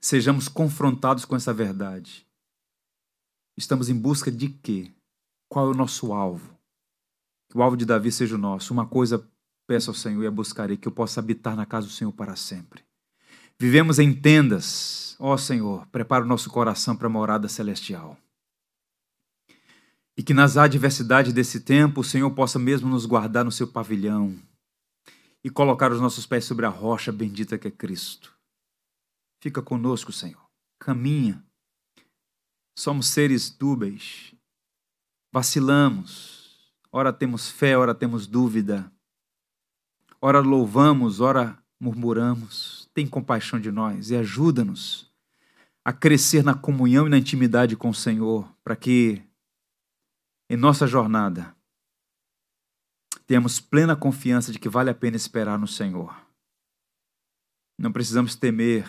sejamos 0.00 0.48
confrontados 0.48 1.24
com 1.24 1.36
essa 1.36 1.54
verdade. 1.54 2.26
Estamos 3.60 3.90
em 3.90 3.94
busca 3.94 4.30
de 4.30 4.48
quê? 4.48 4.90
Qual 5.48 5.66
é 5.66 5.70
o 5.70 5.76
nosso 5.76 6.12
alvo? 6.14 6.58
Que 7.50 7.58
o 7.58 7.62
alvo 7.62 7.76
de 7.76 7.84
Davi 7.84 8.10
seja 8.10 8.34
o 8.34 8.38
nosso. 8.38 8.72
Uma 8.72 8.86
coisa 8.86 9.28
Peço 9.70 9.90
ao 9.90 9.94
Senhor 9.94 10.24
e 10.24 10.26
a 10.26 10.30
buscarei 10.32 10.76
que 10.76 10.88
eu 10.88 10.90
possa 10.90 11.20
habitar 11.20 11.54
na 11.54 11.64
casa 11.64 11.86
do 11.86 11.92
Senhor 11.92 12.10
para 12.10 12.34
sempre. 12.34 12.82
Vivemos 13.56 14.00
em 14.00 14.12
tendas. 14.12 15.14
Ó 15.16 15.36
Senhor, 15.36 15.86
prepara 15.92 16.24
o 16.24 16.26
nosso 16.26 16.50
coração 16.50 16.96
para 16.96 17.06
a 17.06 17.10
morada 17.10 17.46
celestial. 17.46 18.18
E 20.16 20.24
que 20.24 20.34
nas 20.34 20.56
adversidades 20.56 21.32
desse 21.32 21.60
tempo 21.60 22.00
o 22.00 22.04
Senhor 22.04 22.28
possa 22.32 22.58
mesmo 22.58 22.88
nos 22.88 23.06
guardar 23.06 23.44
no 23.44 23.52
seu 23.52 23.68
pavilhão 23.68 24.36
e 25.44 25.48
colocar 25.48 25.92
os 25.92 26.00
nossos 26.00 26.26
pés 26.26 26.44
sobre 26.44 26.66
a 26.66 26.68
rocha 26.68 27.12
bendita 27.12 27.56
que 27.56 27.68
é 27.68 27.70
Cristo. 27.70 28.34
Fica 29.40 29.62
conosco, 29.62 30.10
Senhor. 30.10 30.50
Caminha. 30.80 31.44
Somos 32.80 33.08
seres 33.08 33.50
dúbeis. 33.50 34.34
Vacilamos. 35.30 36.72
Ora 36.90 37.12
temos 37.12 37.50
fé, 37.50 37.76
ora 37.76 37.94
temos 37.94 38.26
dúvida. 38.26 38.90
Ora 40.18 40.40
louvamos, 40.40 41.20
ora 41.20 41.62
murmuramos. 41.78 42.88
Tem 42.94 43.06
compaixão 43.06 43.60
de 43.60 43.70
nós 43.70 44.08
e 44.08 44.16
ajuda-nos 44.16 45.12
a 45.84 45.92
crescer 45.92 46.42
na 46.42 46.54
comunhão 46.54 47.06
e 47.06 47.10
na 47.10 47.18
intimidade 47.18 47.76
com 47.76 47.90
o 47.90 47.94
Senhor, 47.94 48.50
para 48.64 48.74
que 48.74 49.22
em 50.48 50.56
nossa 50.56 50.86
jornada 50.86 51.54
tenhamos 53.26 53.60
plena 53.60 53.94
confiança 53.94 54.50
de 54.52 54.58
que 54.58 54.70
vale 54.70 54.88
a 54.88 54.94
pena 54.94 55.18
esperar 55.18 55.58
no 55.58 55.68
Senhor. 55.68 56.18
Não 57.78 57.92
precisamos 57.92 58.34
temer 58.36 58.88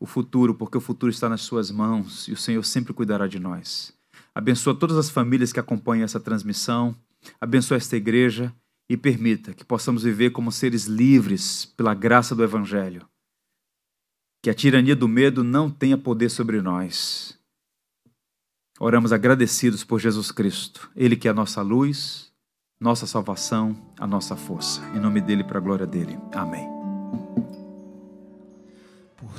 o 0.00 0.06
futuro, 0.06 0.54
porque 0.54 0.78
o 0.78 0.80
futuro 0.80 1.10
está 1.10 1.28
nas 1.28 1.42
Suas 1.42 1.70
mãos 1.70 2.26
e 2.26 2.32
o 2.32 2.36
Senhor 2.36 2.64
sempre 2.64 2.94
cuidará 2.94 3.28
de 3.28 3.38
nós. 3.38 3.92
Abençoa 4.34 4.74
todas 4.74 4.96
as 4.96 5.10
famílias 5.10 5.52
que 5.52 5.60
acompanham 5.60 6.04
essa 6.04 6.18
transmissão, 6.18 6.96
abençoa 7.38 7.76
esta 7.76 7.96
igreja 7.96 8.52
e 8.88 8.96
permita 8.96 9.52
que 9.52 9.64
possamos 9.64 10.02
viver 10.02 10.30
como 10.30 10.50
seres 10.50 10.86
livres 10.86 11.66
pela 11.76 11.94
graça 11.94 12.34
do 12.34 12.42
Evangelho. 12.42 13.06
Que 14.42 14.48
a 14.48 14.54
tirania 14.54 14.96
do 14.96 15.06
medo 15.06 15.44
não 15.44 15.70
tenha 15.70 15.98
poder 15.98 16.30
sobre 16.30 16.62
nós. 16.62 17.38
Oramos 18.80 19.12
agradecidos 19.12 19.84
por 19.84 20.00
Jesus 20.00 20.32
Cristo, 20.32 20.90
Ele 20.96 21.14
que 21.14 21.28
é 21.28 21.30
a 21.30 21.34
nossa 21.34 21.60
luz, 21.60 22.32
nossa 22.80 23.06
salvação, 23.06 23.76
a 23.98 24.06
nossa 24.06 24.34
força. 24.34 24.80
Em 24.96 24.98
nome 24.98 25.20
dele, 25.20 25.44
para 25.44 25.58
a 25.58 25.60
glória 25.60 25.86
dele. 25.86 26.18
Amém. 26.32 26.66
Por 29.18 29.38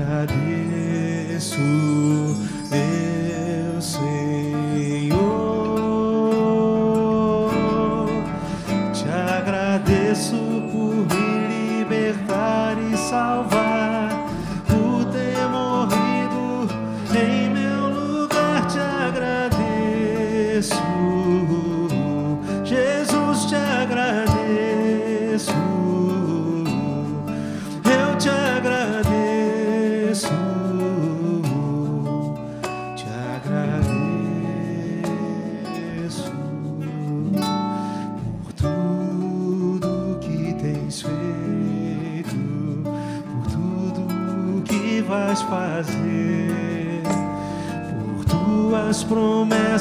agradeço, 0.00 1.60
meu 2.70 3.82
Senhor. 3.82 4.49